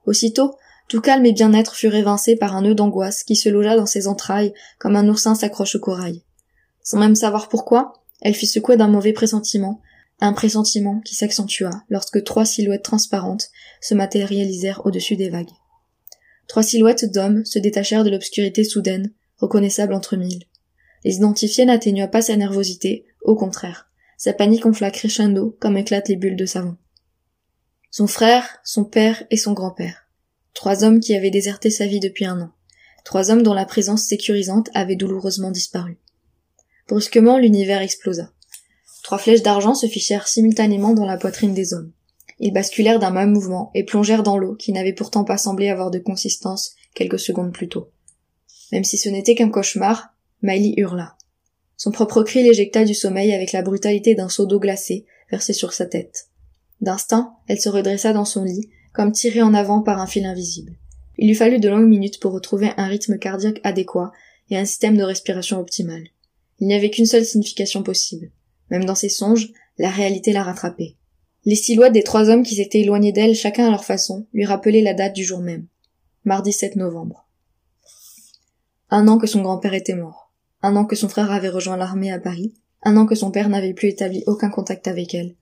Aussitôt, 0.07 0.55
tout 0.89 1.01
calme 1.01 1.27
et 1.27 1.33
bien-être 1.33 1.75
fut 1.75 1.95
évincé 1.95 2.37
par 2.37 2.57
un 2.57 2.63
nœud 2.63 2.75
d'angoisse 2.75 3.25
qui 3.25 3.37
se 3.37 3.49
logea 3.49 3.77
dans 3.77 3.87
ses 3.87 4.07
entrailles 4.07 4.53
comme 4.79 4.97
un 4.97 5.09
oursin 5.09 5.35
s'accroche 5.35 5.77
au 5.77 5.81
corail. 5.81 6.23
Sans 6.83 6.99
même 6.99 7.15
savoir 7.15 7.49
pourquoi, 7.49 7.95
elle 8.21 8.35
fut 8.35 8.47
secouée 8.47 8.77
d'un 8.77 8.89
mauvais 8.89 9.13
pressentiment, 9.13 9.81
un 10.21 10.33
pressentiment 10.33 11.01
qui 11.01 11.15
s'accentua 11.15 11.71
lorsque 11.89 12.23
trois 12.25 12.45
silhouettes 12.45 12.85
transparentes 12.85 13.49
se 13.81 13.95
matérialisèrent 13.95 14.85
au-dessus 14.85 15.17
des 15.17 15.31
vagues. 15.31 15.51
Trois 16.47 16.63
silhouettes 16.63 17.11
d'hommes 17.11 17.45
se 17.45 17.59
détachèrent 17.59 18.05
de 18.05 18.11
l'obscurité 18.11 18.65
soudaine, 18.65 19.13
reconnaissable 19.39 19.95
entre 19.95 20.17
mille. 20.17 20.45
Les 21.05 21.17
identifier 21.17 21.65
n'atténua 21.65 22.09
pas 22.09 22.23
sa 22.23 22.37
nervosité, 22.37 23.07
au 23.23 23.35
contraire. 23.35 23.89
Sa 24.17 24.33
panique 24.33 24.67
enfla 24.67 24.91
crescendo 24.91 25.57
comme 25.61 25.77
éclatent 25.77 26.09
les 26.09 26.17
bulles 26.17 26.37
de 26.37 26.47
savon. 26.47 26.77
Son 27.91 28.07
frère, 28.07 28.59
son 28.65 28.85
père 28.85 29.25
et 29.31 29.37
son 29.37 29.53
grand-père. 29.53 30.04
Trois 30.55 30.85
hommes 30.85 31.01
qui 31.01 31.15
avaient 31.15 31.31
déserté 31.31 31.71
sa 31.71 31.87
vie 31.87 32.01
depuis 32.01 32.25
un 32.25 32.41
an. 32.41 32.51
Trois 33.05 33.31
hommes 33.31 33.43
dont 33.43 33.55
la 33.55 33.67
présence 33.67 34.05
sécurisante 34.05 34.71
avait 34.73 34.97
douloureusement 34.97 35.51
disparu. 35.51 35.99
Brusquement, 36.89 37.39
l'univers 37.39 37.83
explosa. 37.83 38.31
Trois 39.03 39.19
flèches 39.19 39.43
d'argent 39.43 39.75
se 39.75 39.87
fichèrent 39.87 40.29
simultanément 40.29 40.95
dans 40.95 41.05
la 41.05 41.19
poitrine 41.19 41.55
des 41.55 41.75
hommes. 41.75 41.93
Ils 42.39 42.53
basculèrent 42.53 42.99
d'un 42.99 43.11
même 43.11 43.33
mouvement 43.33 43.71
et 43.75 43.85
plongèrent 43.85 44.23
dans 44.23 44.39
l'eau 44.39 44.55
qui 44.55 44.73
n'avait 44.73 44.93
pourtant 44.93 45.25
pas 45.25 45.37
semblé 45.37 45.69
avoir 45.69 45.91
de 45.91 45.99
consistance 45.99 46.75
quelques 46.95 47.19
secondes 47.19 47.53
plus 47.53 47.69
tôt. 47.69 47.91
Même 48.73 48.85
si 48.85 48.97
ce 48.97 49.09
n'était 49.09 49.35
qu'un 49.35 49.51
cauchemar, 49.51 50.15
Miley 50.43 50.75
hurla. 50.77 51.17
Son 51.77 51.91
propre 51.91 52.23
cri 52.23 52.43
l'éjecta 52.43 52.85
du 52.85 52.95
sommeil 52.95 53.33
avec 53.33 53.53
la 53.53 53.63
brutalité 53.63 54.15
d'un 54.15 54.29
seau 54.29 54.47
d'eau 54.47 54.59
glacée 54.59 55.05
versé 55.31 55.53
sur 55.53 55.73
sa 55.73 55.87
tête. 55.87 56.29
D'instinct, 56.81 57.35
elle 57.49 57.61
se 57.61 57.69
redressa 57.69 58.13
dans 58.13 58.25
son 58.25 58.45
lit, 58.45 58.69
comme 58.95 59.13
tirée 59.13 59.43
en 59.43 59.53
avant 59.53 59.83
par 59.83 60.01
un 60.01 60.07
fil 60.07 60.25
invisible. 60.25 60.73
Il 61.19 61.29
lui 61.29 61.35
fallut 61.35 61.61
de 61.61 61.69
longues 61.69 61.89
minutes 61.89 62.21
pour 62.21 62.33
retrouver 62.33 62.71
un 62.77 62.87
rythme 62.87 63.19
cardiaque 63.19 63.61
adéquat 63.65 64.13
et 64.51 64.57
un 64.57 64.65
système 64.65 64.97
de 64.97 65.03
respiration 65.03 65.61
optimal. 65.61 66.05
Il 66.61 66.69
n'y 66.69 66.75
avait 66.75 66.91
qu'une 66.91 67.07
seule 67.07 67.25
signification 67.25 67.83
possible. 67.83 68.31
Même 68.71 68.85
dans 68.85 68.95
ses 68.95 69.09
songes, 69.09 69.53
la 69.79 69.91
réalité 69.91 70.33
la 70.33 70.45
rattrapait. 70.45 70.95
Les 71.45 71.57
silhouettes 71.57 71.93
des 71.93 72.03
trois 72.03 72.31
hommes 72.31 72.43
qui 72.43 72.55
s'étaient 72.55 72.81
éloignés 72.81 73.13
d'elle 73.13 73.35
chacun 73.35 73.67
à 73.67 73.71
leur 73.71 73.85
façon 73.85 74.27
lui 74.33 74.47
rappelaient 74.47 74.81
la 74.81 74.95
date 74.95 75.15
du 75.15 75.25
jour 75.25 75.41
même. 75.41 75.67
Mardi 76.25 76.53
7 76.53 76.77
novembre. 76.77 77.29
Un 78.91 79.09
an 79.09 79.19
que 79.19 79.27
son 79.27 79.43
grand-père 79.43 79.75
était 79.75 79.95
mort. 79.95 80.33
Un 80.63 80.77
an 80.77 80.85
que 80.85 80.97
son 80.97 81.09
frère 81.09 81.31
avait 81.31 81.49
rejoint 81.49 81.77
l'armée 81.77 82.13
à 82.13 82.19
Paris. 82.19 82.55
Un 82.83 82.97
an 82.97 83.07
que 83.07 83.15
son 83.15 83.31
père 83.31 83.49
n'avait 83.49 83.75
plus 83.75 83.89
établi 83.89 84.23
aucun 84.27 84.51
contact 84.51 84.89
avec 84.89 85.15
elle. 85.15 85.35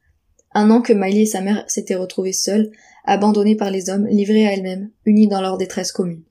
Un 0.55 0.71
an 0.71 0.83
que 0.83 0.93
Miley 0.93 1.23
et 1.23 1.27
sa 1.27 1.41
mère 1.41 1.65
s'étaient 1.69 1.95
retrouvées 1.95 2.33
seules, 2.33 2.71
abandonnées 3.05 3.57
par 3.57 3.71
les 3.71 3.91
hommes, 3.91 4.07
livrées 4.07 4.47
à 4.47 4.53
elles-mêmes, 4.53 4.91
unies 5.05 5.29
dans 5.29 5.41
leur 5.41 5.57
détresse 5.57 5.93
commune. 5.93 6.25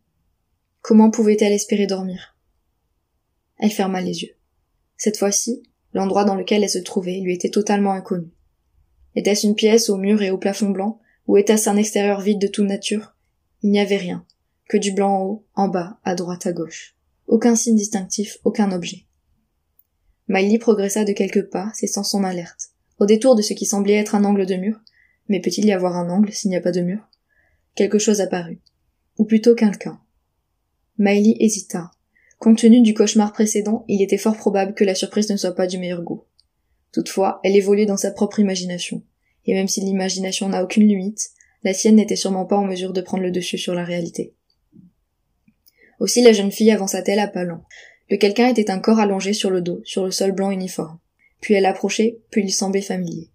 Comment 0.81 1.11
pouvait-elle 1.11 1.53
espérer 1.53 1.87
dormir? 1.87 2.35
Elle 3.57 3.71
ferma 3.71 4.01
les 4.01 4.23
yeux. 4.23 4.35
Cette 4.97 5.17
fois-ci, 5.17 5.63
l'endroit 5.93 6.23
dans 6.23 6.35
lequel 6.35 6.63
elle 6.63 6.69
se 6.69 6.79
trouvait 6.79 7.19
lui 7.19 7.33
était 7.33 7.49
totalement 7.49 7.91
inconnu. 7.91 8.29
Était-ce 9.15 9.45
une 9.45 9.55
pièce 9.55 9.89
aux 9.89 9.97
murs 9.97 10.21
et 10.21 10.31
au 10.31 10.37
plafond 10.37 10.69
blanc, 10.69 10.99
ou 11.27 11.37
était-ce 11.37 11.69
un 11.69 11.77
extérieur 11.77 12.21
vide 12.21 12.39
de 12.39 12.47
toute 12.47 12.67
nature? 12.67 13.15
Il 13.61 13.71
n'y 13.71 13.79
avait 13.79 13.97
rien, 13.97 14.25
que 14.69 14.77
du 14.77 14.91
blanc 14.91 15.15
en 15.15 15.25
haut, 15.25 15.45
en 15.55 15.67
bas, 15.67 15.99
à 16.03 16.15
droite, 16.15 16.45
à 16.45 16.53
gauche. 16.53 16.95
Aucun 17.27 17.55
signe 17.55 17.75
distinctif, 17.75 18.37
aucun 18.43 18.71
objet. 18.71 19.05
Miley 20.27 20.57
progressa 20.57 21.03
de 21.03 21.13
quelques 21.13 21.49
pas, 21.49 21.71
cessant 21.73 22.03
son 22.03 22.23
alerte. 22.23 22.70
Au 23.01 23.07
détour 23.07 23.33
de 23.33 23.41
ce 23.41 23.53
qui 23.55 23.65
semblait 23.65 23.95
être 23.95 24.13
un 24.13 24.23
angle 24.25 24.45
de 24.45 24.53
mur, 24.53 24.79
mais 25.27 25.39
peut-il 25.41 25.65
y 25.65 25.71
avoir 25.71 25.97
un 25.97 26.11
angle 26.11 26.31
s'il 26.31 26.51
n'y 26.51 26.55
a 26.55 26.61
pas 26.61 26.71
de 26.71 26.81
mur? 26.81 27.09
Quelque 27.73 27.97
chose 27.97 28.21
apparut. 28.21 28.61
Ou 29.17 29.25
plutôt 29.25 29.55
quelqu'un. 29.55 29.99
Miley 30.99 31.35
hésita. 31.39 31.89
Compte 32.37 32.59
tenu 32.59 32.79
du 32.81 32.93
cauchemar 32.93 33.33
précédent, 33.33 33.85
il 33.87 34.03
était 34.03 34.19
fort 34.19 34.37
probable 34.37 34.75
que 34.75 34.83
la 34.83 34.93
surprise 34.93 35.31
ne 35.31 35.35
soit 35.35 35.55
pas 35.55 35.65
du 35.65 35.79
meilleur 35.79 36.03
goût. 36.03 36.25
Toutefois, 36.91 37.39
elle 37.43 37.55
évoluait 37.55 37.87
dans 37.87 37.97
sa 37.97 38.11
propre 38.11 38.39
imagination. 38.39 39.01
Et 39.47 39.55
même 39.55 39.67
si 39.67 39.81
l'imagination 39.81 40.49
n'a 40.49 40.63
aucune 40.63 40.87
limite, 40.87 41.31
la 41.63 41.73
sienne 41.73 41.95
n'était 41.95 42.15
sûrement 42.15 42.45
pas 42.45 42.57
en 42.57 42.65
mesure 42.65 42.93
de 42.93 43.01
prendre 43.01 43.23
le 43.23 43.31
dessus 43.31 43.57
sur 43.57 43.73
la 43.73 43.83
réalité. 43.83 44.35
Aussi 45.99 46.21
la 46.21 46.33
jeune 46.33 46.51
fille 46.51 46.69
avança-t-elle 46.69 47.17
à 47.17 47.27
pas 47.27 47.45
lents. 47.45 47.65
Le 48.11 48.17
quelqu'un 48.17 48.49
était 48.49 48.69
un 48.69 48.77
corps 48.77 48.99
allongé 48.99 49.33
sur 49.33 49.49
le 49.49 49.61
dos, 49.61 49.81
sur 49.85 50.05
le 50.05 50.11
sol 50.11 50.33
blanc 50.33 50.51
uniforme. 50.51 50.99
Puis 51.41 51.55
elle 51.55 51.65
approchait, 51.65 52.21
puis 52.29 52.43
il 52.43 52.51
semblait 52.51 52.81
familier. 52.81 53.31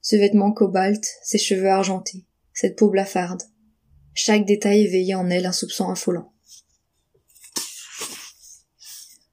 Ce 0.00 0.16
vêtement 0.16 0.52
cobalt, 0.52 1.04
ses 1.22 1.38
cheveux 1.38 1.68
argentés, 1.68 2.24
cette 2.52 2.76
peau 2.76 2.88
blafarde. 2.88 3.42
Chaque 4.14 4.46
détail 4.46 4.82
éveillait 4.82 5.14
en 5.14 5.28
elle 5.30 5.46
un 5.46 5.52
soupçon 5.52 5.90
affolant. 5.90 6.32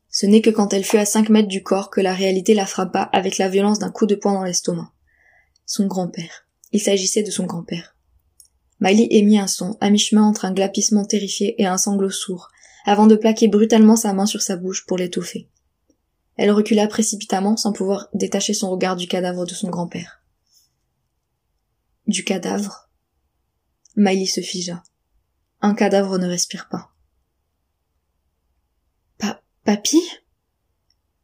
Ce 0.09 0.25
n'est 0.27 0.41
que 0.41 0.49
quand 0.49 0.73
elle 0.73 0.83
fut 0.83 0.97
à 0.97 1.05
cinq 1.05 1.29
mètres 1.29 1.47
du 1.47 1.63
corps 1.63 1.89
que 1.89 2.01
la 2.01 2.13
réalité 2.13 2.53
la 2.53 2.65
frappa 2.65 3.09
avec 3.13 3.37
la 3.37 3.49
violence 3.49 3.79
d'un 3.79 3.89
coup 3.89 4.05
de 4.05 4.15
poing 4.15 4.33
dans 4.33 4.43
l'estomac. 4.43 4.91
Son 5.65 5.87
grand-père. 5.87 6.47
Il 6.71 6.81
s'agissait 6.81 7.23
de 7.23 7.31
son 7.31 7.45
grand-père. 7.45 7.95
Miley 8.79 9.07
émit 9.11 9.39
un 9.39 9.47
son, 9.47 9.77
à 9.79 9.89
mi-chemin 9.89 10.23
entre 10.23 10.45
un 10.45 10.53
glapissement 10.53 11.05
terrifié 11.05 11.61
et 11.61 11.65
un 11.65 11.77
sanglot 11.77 12.09
sourd, 12.09 12.49
avant 12.85 13.07
de 13.07 13.15
plaquer 13.15 13.47
brutalement 13.47 13.95
sa 13.95 14.13
main 14.13 14.25
sur 14.25 14.41
sa 14.41 14.57
bouche 14.57 14.85
pour 14.85 14.97
l'étouffer. 14.97 15.47
Elle 16.35 16.51
recula 16.51 16.87
précipitamment 16.87 17.57
sans 17.57 17.73
pouvoir 17.73 18.09
détacher 18.13 18.53
son 18.53 18.69
regard 18.71 18.95
du 18.95 19.07
cadavre 19.07 19.45
de 19.45 19.53
son 19.53 19.69
grand-père. 19.69 20.23
Du 22.07 22.23
cadavre? 22.23 22.89
Miley 23.95 24.25
se 24.25 24.41
figea. 24.41 24.83
Un 25.61 25.75
cadavre 25.75 26.17
ne 26.17 26.27
respire 26.27 26.67
pas. 26.69 26.93
Papy? 29.63 30.01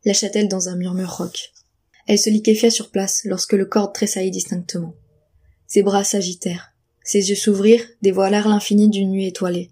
lâcha-t-elle 0.05 0.47
dans 0.47 0.69
un 0.69 0.77
murmure 0.77 1.17
roc. 1.17 1.51
Elle 2.07 2.17
se 2.17 2.29
liquéfia 2.29 2.71
sur 2.71 2.89
place 2.89 3.25
lorsque 3.25 3.51
le 3.51 3.65
corps 3.65 3.91
tressaillit 3.91 4.31
distinctement. 4.31 4.95
Ses 5.67 5.83
bras 5.83 6.05
s'agitèrent, 6.05 6.71
ses 7.03 7.29
yeux 7.29 7.35
s'ouvrirent, 7.35 7.85
dévoilèrent 8.01 8.47
l'infini 8.47 8.89
d'une 8.89 9.11
nuit 9.11 9.27
étoilée. 9.27 9.71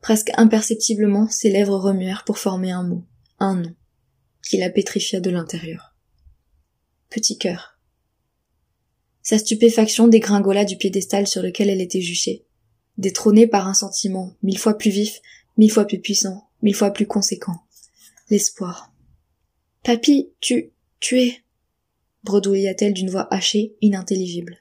Presque 0.00 0.32
imperceptiblement, 0.36 1.28
ses 1.28 1.48
lèvres 1.48 1.78
remuèrent 1.78 2.24
pour 2.24 2.38
former 2.38 2.72
un 2.72 2.82
mot, 2.82 3.04
un 3.38 3.54
nom, 3.54 3.74
qui 4.48 4.58
la 4.58 4.70
pétrifia 4.70 5.20
de 5.20 5.30
l'intérieur. 5.30 5.94
Petit 7.10 7.38
cœur. 7.38 7.78
Sa 9.22 9.38
stupéfaction 9.38 10.06
dégringola 10.08 10.64
du 10.64 10.76
piédestal 10.76 11.26
sur 11.26 11.42
lequel 11.42 11.68
elle 11.68 11.80
était 11.80 12.00
juchée, 12.00 12.44
détrônée 12.96 13.46
par 13.46 13.66
un 13.66 13.74
sentiment 13.74 14.36
mille 14.42 14.58
fois 14.58 14.78
plus 14.78 14.90
vif, 14.90 15.20
mille 15.56 15.72
fois 15.72 15.84
plus 15.84 16.00
puissant, 16.00 16.48
mille 16.62 16.74
fois 16.74 16.90
plus 16.90 17.06
conséquent 17.06 17.60
l'espoir. 18.30 18.92
Papy, 19.84 20.30
tu, 20.40 20.72
tu 20.98 21.20
es, 21.20 21.36
bredouilla-t-elle 22.24 22.92
d'une 22.92 23.10
voix 23.10 23.32
hachée, 23.32 23.76
inintelligible. 23.80 24.58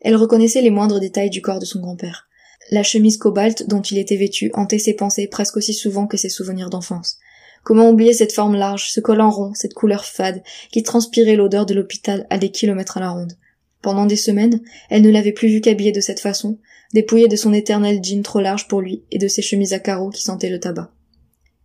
Elle 0.00 0.16
reconnaissait 0.16 0.62
les 0.62 0.70
moindres 0.70 1.00
détails 1.00 1.30
du 1.30 1.42
corps 1.42 1.58
de 1.58 1.64
son 1.64 1.80
grand-père. 1.80 2.28
La 2.70 2.82
chemise 2.82 3.16
cobalt 3.16 3.68
dont 3.68 3.82
il 3.82 3.98
était 3.98 4.16
vêtu 4.16 4.50
hantait 4.54 4.78
ses 4.78 4.94
pensées 4.94 5.26
presque 5.26 5.56
aussi 5.56 5.74
souvent 5.74 6.06
que 6.06 6.16
ses 6.16 6.28
souvenirs 6.28 6.70
d'enfance. 6.70 7.18
Comment 7.62 7.90
oublier 7.90 8.12
cette 8.12 8.32
forme 8.32 8.56
large, 8.56 8.90
ce 8.90 9.00
col 9.00 9.20
en 9.20 9.30
rond, 9.30 9.52
cette 9.54 9.74
couleur 9.74 10.04
fade, 10.04 10.42
qui 10.72 10.82
transpirait 10.82 11.36
l'odeur 11.36 11.66
de 11.66 11.74
l'hôpital 11.74 12.26
à 12.30 12.38
des 12.38 12.50
kilomètres 12.50 12.96
à 12.96 13.00
la 13.00 13.10
ronde? 13.10 13.34
Pendant 13.82 14.06
des 14.06 14.16
semaines, 14.16 14.60
elle 14.88 15.02
ne 15.02 15.10
l'avait 15.10 15.32
plus 15.32 15.48
vu 15.48 15.60
qu'habillé 15.60 15.92
de 15.92 16.00
cette 16.00 16.20
façon, 16.20 16.58
dépouillé 16.92 17.28
de 17.28 17.36
son 17.36 17.52
éternel 17.52 18.00
jean 18.02 18.22
trop 18.22 18.40
large 18.40 18.68
pour 18.68 18.80
lui 18.80 19.04
et 19.10 19.18
de 19.18 19.28
ses 19.28 19.42
chemises 19.42 19.72
à 19.72 19.78
carreaux 19.78 20.10
qui 20.10 20.22
sentaient 20.22 20.50
le 20.50 20.60
tabac. 20.60 20.90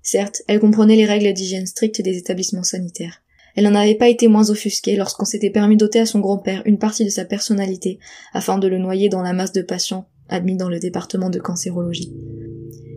Certes, 0.01 0.43
elle 0.47 0.59
comprenait 0.59 0.95
les 0.95 1.05
règles 1.05 1.33
d'hygiène 1.33 1.65
strictes 1.65 2.01
des 2.01 2.17
établissements 2.17 2.63
sanitaires. 2.63 3.21
Elle 3.55 3.63
n'en 3.63 3.75
avait 3.75 3.95
pas 3.95 4.09
été 4.09 4.27
moins 4.27 4.49
offusquée 4.49 4.95
lorsqu'on 4.95 5.25
s'était 5.25 5.49
permis 5.49 5.77
d'ôter 5.77 5.99
à 5.99 6.05
son 6.05 6.19
grand-père 6.19 6.61
une 6.65 6.77
partie 6.77 7.05
de 7.05 7.09
sa 7.09 7.25
personnalité 7.25 7.99
afin 8.33 8.57
de 8.57 8.67
le 8.67 8.77
noyer 8.77 9.09
dans 9.09 9.21
la 9.21 9.33
masse 9.33 9.53
de 9.53 9.61
patients 9.61 10.07
admis 10.29 10.57
dans 10.57 10.69
le 10.69 10.79
département 10.79 11.29
de 11.29 11.39
cancérologie. 11.39 12.13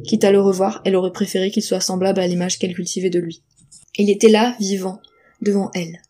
Quitte 0.09 0.25
à 0.25 0.33
le 0.33 0.41
revoir, 0.41 0.81
elle 0.87 0.97
aurait 0.97 1.13
préféré 1.13 1.51
qu'il 1.51 1.63
soit 1.63 1.83
semblable 1.83 2.21
à 2.21 2.27
l'image 2.27 2.59
qu'elle 2.59 2.73
cultivait 2.73 3.11
de 3.11 3.19
lui. 3.19 3.43
Il 3.99 4.09
était 4.09 4.31
là, 4.31 4.57
vivant, 4.59 5.03
devant 5.43 5.71
elle. 5.75 6.01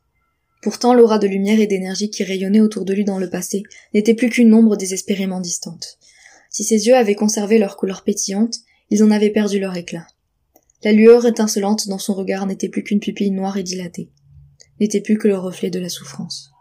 Pourtant, 0.63 0.95
l'aura 0.95 1.19
de 1.19 1.27
lumière 1.27 1.59
et 1.59 1.67
d'énergie 1.67 2.09
qui 2.09 2.23
rayonnait 2.23 2.61
autour 2.61 2.85
de 2.85 2.95
lui 2.95 3.05
dans 3.05 3.19
le 3.19 3.29
passé 3.29 3.65
n'était 3.95 4.15
plus 4.15 4.31
qu'une 4.31 4.55
ombre 4.55 4.77
désespérément 4.77 5.41
distante. 5.41 5.99
Si 6.49 6.63
ses 6.63 6.87
yeux 6.87 6.95
avaient 6.95 7.17
conservé 7.17 7.59
leur 7.59 7.77
couleur 7.77 8.05
pétillante, 8.05 8.59
ils 8.91 9.03
en 9.03 9.11
avaient 9.11 9.31
perdu 9.31 9.59
leur 9.59 9.77
éclat. 9.77 10.07
La 10.85 10.93
lueur 10.93 11.27
étincelante 11.27 11.89
dans 11.89 11.99
son 11.99 12.15
regard 12.15 12.47
n'était 12.47 12.69
plus 12.69 12.85
qu'une 12.85 13.01
pupille 13.01 13.33
noire 13.33 13.57
et 13.57 13.65
dilatée, 13.65 14.13
n'était 14.79 15.01
plus 15.01 15.19
que 15.19 15.27
le 15.27 15.39
reflet 15.39 15.71
de 15.71 15.81
la 15.81 15.89
souffrance. 15.89 16.53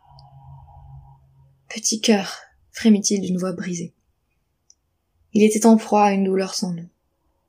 Petit 1.70 2.02
cœur, 2.02 2.40
frémit-il 2.72 3.22
d'une 3.22 3.38
voix 3.38 3.54
brisée. 3.54 3.94
Il 5.34 5.44
était 5.44 5.68
en 5.68 5.78
proie 5.78 6.06
à 6.06 6.14
une 6.14 6.24
douleur 6.24 6.56
sans 6.56 6.74
nom. 6.74 6.90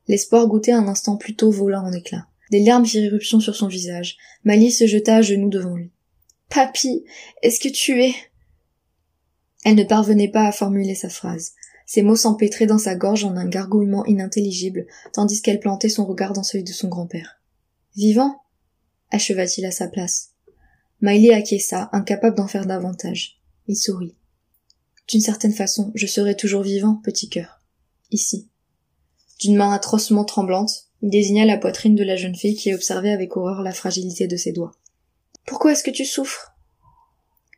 L'espoir 0.08 0.46
goûté 0.46 0.72
un 0.72 0.88
instant 0.88 1.16
plus 1.16 1.36
tôt 1.36 1.50
vola 1.50 1.82
en 1.82 1.92
éclats. 1.92 2.26
Des 2.50 2.64
larmes 2.64 2.86
firent 2.86 3.04
irruption 3.04 3.40
sur 3.40 3.54
son 3.54 3.68
visage. 3.68 4.16
Mali 4.44 4.72
se 4.72 4.86
jeta 4.86 5.16
à 5.16 5.22
genoux 5.22 5.50
devant 5.50 5.76
lui. 5.76 5.92
Papy, 6.48 7.04
est-ce 7.42 7.60
que 7.60 7.68
tu 7.68 8.02
es? 8.02 8.14
Elle 9.64 9.74
ne 9.74 9.84
parvenait 9.84 10.30
pas 10.30 10.46
à 10.46 10.52
formuler 10.52 10.94
sa 10.94 11.10
phrase. 11.10 11.52
Ses 11.84 12.02
mots 12.02 12.16
s'empêtraient 12.16 12.66
dans 12.66 12.78
sa 12.78 12.94
gorge 12.94 13.24
en 13.24 13.36
un 13.36 13.46
gargouillement 13.46 14.04
inintelligible, 14.06 14.86
tandis 15.12 15.42
qu'elle 15.42 15.60
plantait 15.60 15.88
son 15.88 16.06
regard 16.06 16.32
dans 16.32 16.42
celui 16.42 16.64
de 16.64 16.72
son 16.72 16.88
grand-père. 16.88 17.40
Vivant 17.96 18.42
acheva-t-il 19.10 19.66
à 19.66 19.70
sa 19.70 19.88
place. 19.88 20.30
Miley 21.00 21.32
acquiesça, 21.32 21.88
incapable 21.92 22.36
d'en 22.36 22.48
faire 22.48 22.66
davantage. 22.66 23.40
Il 23.66 23.76
sourit. 23.76 24.14
D'une 25.08 25.20
certaine 25.20 25.52
façon, 25.52 25.92
je 25.94 26.06
serai 26.06 26.36
toujours 26.36 26.62
vivant, 26.62 27.00
petit 27.02 27.28
cœur. 27.28 27.62
Ici. 28.10 28.47
D'une 29.38 29.56
main 29.56 29.72
atrocement 29.72 30.24
tremblante, 30.24 30.88
il 31.02 31.10
désigna 31.10 31.44
la 31.44 31.58
poitrine 31.58 31.94
de 31.94 32.04
la 32.04 32.16
jeune 32.16 32.34
fille 32.34 32.56
qui 32.56 32.74
observait 32.74 33.12
avec 33.12 33.36
horreur 33.36 33.62
la 33.62 33.72
fragilité 33.72 34.26
de 34.26 34.36
ses 34.36 34.52
doigts. 34.52 34.72
Pourquoi 35.46 35.72
est-ce 35.72 35.84
que 35.84 35.90
tu 35.90 36.04
souffres? 36.04 36.54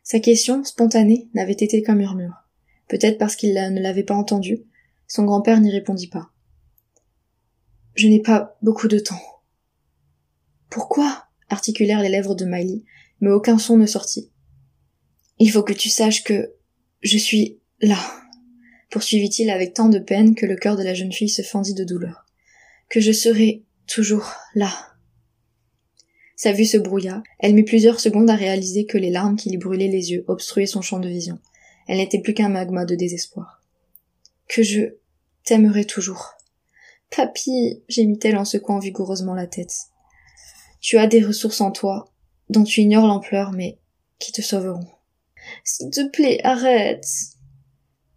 Sa 0.03 0.21
question, 0.21 0.65
spontanée, 0.65 1.29
n'avait 1.35 1.53
été 1.53 1.83
qu'un 1.83 1.95
murmure. 1.95 2.35
Peut-être 2.89 3.19
parce 3.19 3.37
qu'il 3.37 3.55
ne 3.55 3.81
l'avait 3.81 4.03
pas 4.03 4.15
entendue. 4.15 4.65
Son 5.07 5.25
grand-père 5.25 5.61
n'y 5.61 5.71
répondit 5.71 6.09
pas. 6.09 6.31
Je 7.95 8.09
n'ai 8.09 8.21
pas 8.21 8.57
beaucoup 8.63 8.89
de 8.89 8.99
temps. 8.99 9.21
Pourquoi? 10.69 11.27
articulèrent 11.49 12.03
les 12.03 12.09
lèvres 12.09 12.37
de 12.37 12.45
Miley, 12.45 12.85
mais 13.21 13.31
aucun 13.31 13.59
son 13.59 13.77
ne 13.77 13.87
sortit. 13.87 14.31
Il 15.39 15.51
faut 15.51 15.63
que 15.63 15.73
tu 15.73 15.89
saches 15.89 16.23
que 16.23 16.53
je 17.03 17.19
suis 17.19 17.59
là, 17.81 17.99
poursuivit-il 18.91 19.51
avec 19.51 19.75
tant 19.75 19.89
de 19.89 19.99
peine 19.99 20.35
que 20.35 20.47
le 20.47 20.57
cœur 20.57 20.77
de 20.77 20.83
la 20.83 20.95
jeune 20.95 21.13
fille 21.13 21.29
se 21.29 21.43
fendit 21.43 21.75
de 21.75 21.85
douleur. 21.85 22.27
Que 22.89 23.01
je 23.01 23.13
serai 23.13 23.63
toujours 23.87 24.33
là. 24.55 24.73
Sa 26.37 26.53
vue 26.53 26.65
se 26.65 26.79
brouilla. 26.79 27.23
Elle 27.39 27.55
mit 27.55 27.65
plusieurs 27.65 28.01
secondes 28.01 28.31
à 28.31 28.35
réaliser 28.35 28.87
que 28.87 28.99
les 28.99 29.11
larmes 29.11 29.37
qui 29.37 29.51
lui 29.51 29.59
brûlaient 29.59 29.89
les 29.89 30.13
yeux 30.13 30.25
obstruaient 30.27 30.67
son 30.67 30.81
champ 30.81 30.99
de 30.99 31.09
vision. 31.09 31.39
Elle 31.87 31.99
n'était 31.99 32.21
plus 32.21 32.35
qu'un 32.35 32.49
magma 32.49 32.85
de 32.85 32.95
désespoir. 32.95 33.63
Que 34.49 34.63
je 34.63 34.95
t'aimerai 35.45 35.85
toujours. 35.85 36.35
Papy, 37.11 37.83
gémit-elle 37.89 38.39
en 38.39 38.45
secouant 38.45 38.79
vigoureusement 38.79 39.35
la 39.35 39.47
tête. 39.47 39.75
Tu 40.81 40.97
as 40.97 41.07
des 41.07 41.23
ressources 41.23 41.61
en 41.61 41.73
toi, 41.73 42.11
dont 42.49 42.65
tu 42.65 42.81
ignores 42.81 43.07
l'ampleur, 43.07 43.53
mais 43.53 43.79
qui 44.19 44.33
te 44.33 44.41
sauveront. 44.41 44.87
S'il 45.65 45.91
te 45.91 46.09
plaît, 46.09 46.41
arrête. 46.43 47.07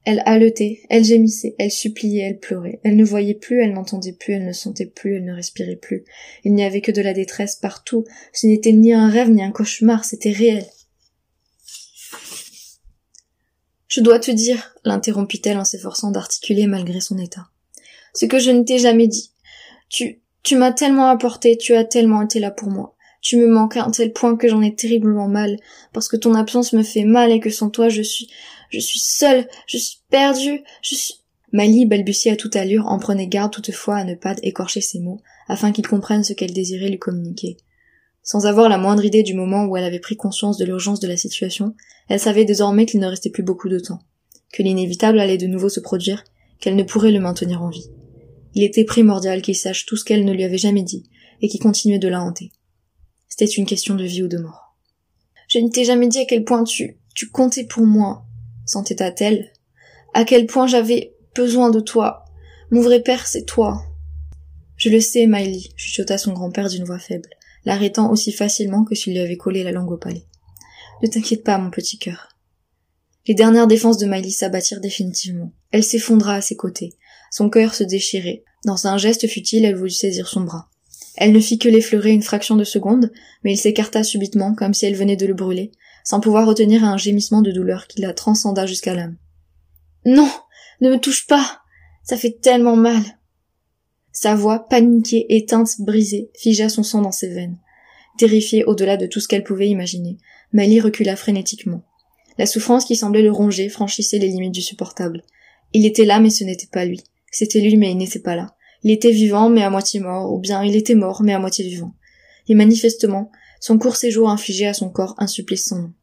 Elle 0.05 0.21
haletait, 0.25 0.81
elle 0.89 1.05
gémissait, 1.05 1.55
elle 1.57 1.71
suppliait, 1.71 2.23
elle 2.23 2.39
pleurait. 2.39 2.81
Elle 2.83 2.97
ne 2.97 3.05
voyait 3.05 3.35
plus, 3.35 3.61
elle 3.61 3.73
n'entendait 3.73 4.11
plus, 4.11 4.33
elle 4.33 4.45
ne 4.45 4.51
sentait 4.51 4.85
plus, 4.85 5.15
elle 5.15 5.25
ne 5.25 5.33
respirait 5.33 5.77
plus. 5.77 6.03
Il 6.43 6.53
n'y 6.53 6.63
avait 6.63 6.81
que 6.81 6.91
de 6.91 7.01
la 7.01 7.13
détresse 7.13 7.55
partout. 7.55 8.03
Ce 8.33 8.45
n'était 8.45 8.73
ni 8.73 8.91
un 8.91 9.09
rêve 9.09 9.29
ni 9.29 9.41
un 9.41 9.51
cauchemar, 9.51 10.03
c'était 10.03 10.31
réel. 10.31 10.65
Je 13.87 14.01
dois 14.01 14.19
te 14.19 14.31
dire, 14.31 14.75
l'interrompit-elle 14.83 15.57
en 15.57 15.63
s'efforçant 15.63 16.11
d'articuler 16.11 16.67
malgré 16.67 16.99
son 16.99 17.17
état. 17.17 17.47
Ce 18.13 18.25
que 18.25 18.39
je 18.39 18.51
ne 18.51 18.63
t'ai 18.63 18.79
jamais 18.79 19.07
dit. 19.07 19.31
Tu, 19.87 20.21
tu 20.41 20.57
m'as 20.57 20.73
tellement 20.73 21.07
apporté, 21.07 21.57
tu 21.57 21.75
as 21.75 21.85
tellement 21.85 22.23
été 22.23 22.39
là 22.39 22.51
pour 22.51 22.69
moi. 22.69 22.95
Tu 23.21 23.37
me 23.37 23.47
manques 23.47 23.77
à 23.77 23.85
un 23.85 23.91
tel 23.91 24.11
point 24.11 24.35
que 24.35 24.49
j'en 24.49 24.61
ai 24.61 24.75
terriblement 24.75 25.29
mal, 25.29 25.57
parce 25.93 26.09
que 26.09 26.17
ton 26.17 26.33
absence 26.33 26.73
me 26.73 26.83
fait 26.83 27.05
mal 27.05 27.31
et 27.31 27.39
que 27.39 27.49
sans 27.49 27.69
toi 27.69 27.87
je 27.87 28.01
suis, 28.01 28.29
je 28.73 28.79
suis 28.79 28.99
seule, 28.99 29.47
je 29.67 29.77
suis 29.77 29.99
perdue, 30.09 30.63
je 30.81 30.95
suis... 30.95 31.13
Mali 31.51 31.85
balbutiait 31.85 32.31
à 32.31 32.35
toute 32.35 32.55
allure, 32.55 32.87
en 32.87 32.97
prenait 32.97 33.27
garde 33.27 33.53
toutefois 33.53 33.97
à 33.97 34.03
ne 34.03 34.15
pas 34.15 34.35
écorcher 34.41 34.81
ses 34.81 34.99
mots, 34.99 35.21
afin 35.47 35.71
qu'il 35.71 35.85
comprenne 35.85 36.23
ce 36.23 36.33
qu'elle 36.33 36.51
désirait 36.51 36.89
lui 36.89 36.97
communiquer. 36.97 37.57
Sans 38.23 38.47
avoir 38.47 38.69
la 38.69 38.79
moindre 38.79 39.05
idée 39.05 39.21
du 39.21 39.35
moment 39.35 39.65
où 39.65 39.77
elle 39.77 39.83
avait 39.83 39.99
pris 39.99 40.15
conscience 40.15 40.57
de 40.57 40.65
l'urgence 40.65 40.99
de 40.99 41.07
la 41.07 41.15
situation, 41.15 41.75
elle 42.09 42.19
savait 42.19 42.45
désormais 42.45 42.87
qu'il 42.87 42.99
ne 43.01 43.05
restait 43.05 43.29
plus 43.29 43.43
beaucoup 43.43 43.69
de 43.69 43.77
temps, 43.77 43.99
que 44.51 44.63
l'inévitable 44.63 45.19
allait 45.19 45.37
de 45.37 45.45
nouveau 45.45 45.69
se 45.69 45.79
produire, 45.79 46.23
qu'elle 46.59 46.75
ne 46.75 46.81
pourrait 46.81 47.11
le 47.11 47.19
maintenir 47.19 47.61
en 47.61 47.69
vie. 47.69 47.91
Il 48.55 48.63
était 48.63 48.83
primordial 48.83 49.43
qu'il 49.43 49.55
sache 49.55 49.85
tout 49.85 49.95
ce 49.95 50.05
qu'elle 50.05 50.25
ne 50.25 50.33
lui 50.33 50.43
avait 50.43 50.57
jamais 50.57 50.83
dit, 50.83 51.03
et 51.41 51.49
qui 51.49 51.59
continuait 51.59 51.99
de 51.99 52.07
la 52.07 52.23
hanter. 52.23 52.51
C'était 53.29 53.45
une 53.45 53.67
question 53.67 53.93
de 53.93 54.05
vie 54.05 54.23
ou 54.23 54.27
de 54.27 54.39
mort. 54.39 54.75
Je 55.49 55.59
ne 55.59 55.69
t'ai 55.69 55.83
jamais 55.83 56.07
dit 56.07 56.19
à 56.19 56.25
quel 56.25 56.43
point 56.43 56.63
tu, 56.63 56.97
tu 57.13 57.29
comptais 57.29 57.65
pour 57.65 57.85
moi, 57.85 58.25
s'entêta-t-elle. 58.65 59.51
À 60.13 60.25
quel 60.25 60.45
point 60.45 60.67
j'avais 60.67 61.15
besoin 61.35 61.69
de 61.69 61.79
toi. 61.79 62.25
Mon 62.71 62.81
vrai 62.81 63.01
père, 63.01 63.27
c'est 63.27 63.45
toi. 63.45 63.83
Je 64.77 64.89
le 64.89 64.99
sais, 64.99 65.27
Miley, 65.27 65.69
chuchota 65.75 66.17
son 66.17 66.33
grand-père 66.33 66.69
d'une 66.69 66.83
voix 66.83 66.99
faible, 66.99 67.29
l'arrêtant 67.65 68.11
aussi 68.11 68.31
facilement 68.31 68.83
que 68.83 68.95
s'il 68.95 69.13
lui 69.13 69.19
avait 69.19 69.37
collé 69.37 69.63
la 69.63 69.71
langue 69.71 69.91
au 69.91 69.97
palais. 69.97 70.25
Ne 71.01 71.07
t'inquiète 71.07 71.43
pas, 71.43 71.57
mon 71.57 71.69
petit 71.69 71.97
cœur. 71.97 72.29
Les 73.27 73.33
dernières 73.33 73.67
défenses 73.67 73.97
de 73.97 74.05
Miley 74.05 74.31
s'abattirent 74.31 74.81
définitivement. 74.81 75.53
Elle 75.71 75.83
s'effondra 75.83 76.35
à 76.35 76.41
ses 76.41 76.55
côtés. 76.55 76.93
Son 77.31 77.49
cœur 77.49 77.73
se 77.73 77.83
déchirait. 77.83 78.43
Dans 78.65 78.87
un 78.87 78.97
geste 78.97 79.27
futile, 79.27 79.65
elle 79.65 79.75
voulut 79.75 79.89
saisir 79.89 80.27
son 80.27 80.41
bras. 80.41 80.69
Elle 81.15 81.31
ne 81.31 81.39
fit 81.39 81.59
que 81.59 81.69
l'effleurer 81.69 82.11
une 82.11 82.23
fraction 82.23 82.55
de 82.55 82.63
seconde, 82.63 83.11
mais 83.43 83.53
il 83.53 83.57
s'écarta 83.57 84.03
subitement, 84.03 84.55
comme 84.55 84.73
si 84.73 84.85
elle 84.85 84.95
venait 84.95 85.15
de 85.15 85.25
le 85.25 85.33
brûler, 85.33 85.71
sans 86.03 86.19
pouvoir 86.19 86.47
retenir 86.47 86.83
un 86.83 86.97
gémissement 86.97 87.41
de 87.41 87.51
douleur 87.51 87.87
qui 87.87 88.01
la 88.01 88.13
transcenda 88.13 88.65
jusqu'à 88.65 88.93
l'âme. 88.93 89.17
Non. 90.05 90.29
Ne 90.81 90.89
me 90.89 90.99
touche 90.99 91.27
pas. 91.27 91.59
Ça 92.03 92.17
fait 92.17 92.37
tellement 92.41 92.75
mal. 92.75 93.01
Sa 94.11 94.35
voix, 94.35 94.67
paniquée, 94.67 95.25
éteinte, 95.29 95.79
brisée, 95.79 96.29
figea 96.35 96.69
son 96.69 96.83
sang 96.83 97.01
dans 97.01 97.11
ses 97.11 97.29
veines. 97.29 97.57
Terrifiée 98.17 98.63
au-delà 98.65 98.97
de 98.97 99.07
tout 99.07 99.19
ce 99.19 99.27
qu'elle 99.27 99.43
pouvait 99.43 99.69
imaginer, 99.69 100.17
Mali 100.51 100.79
recula 100.79 101.15
frénétiquement. 101.15 101.83
La 102.37 102.45
souffrance 102.45 102.85
qui 102.85 102.95
semblait 102.95 103.23
le 103.23 103.31
ronger 103.31 103.69
franchissait 103.69 104.19
les 104.19 104.27
limites 104.27 104.53
du 104.53 104.61
supportable. 104.61 105.23
Il 105.73 105.85
était 105.85 106.05
là, 106.05 106.19
mais 106.19 106.29
ce 106.29 106.43
n'était 106.43 106.67
pas 106.67 106.85
lui. 106.85 107.01
C'était 107.31 107.61
lui, 107.61 107.77
mais 107.77 107.91
il 107.91 107.97
n'était 107.97 108.19
pas 108.19 108.35
là. 108.35 108.55
Il 108.83 108.91
était 108.91 109.11
vivant, 109.11 109.49
mais 109.49 109.63
à 109.63 109.69
moitié 109.69 109.99
mort, 109.99 110.31
ou 110.31 110.39
bien 110.39 110.63
il 110.63 110.75
était 110.75 110.95
mort, 110.95 111.23
mais 111.23 111.33
à 111.33 111.39
moitié 111.39 111.65
vivant. 111.65 111.93
Et 112.47 112.53
manifestement, 112.53 113.31
son 113.63 113.77
court 113.77 113.95
séjour 113.95 114.29
infligeait 114.29 114.67
à 114.67 114.73
son 114.73 114.89
corps 114.89 115.15
un 115.19 115.25
supplice 115.25 115.67
sans 115.67 115.79
nom. 115.79 115.93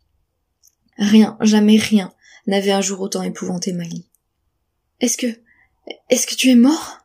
Rien, 0.97 1.37
jamais 1.43 1.77
rien, 1.77 2.11
n'avait 2.47 2.71
un 2.71 2.81
jour 2.81 3.03
autant 3.03 3.23
épouvanté 3.23 3.75
Maggie. 3.75 4.09
Est-ce 5.01 5.19
que, 5.19 5.27
est-ce 6.09 6.27
que 6.27 6.35
tu 6.35 6.49
es 6.49 6.55
mort? 6.55 7.01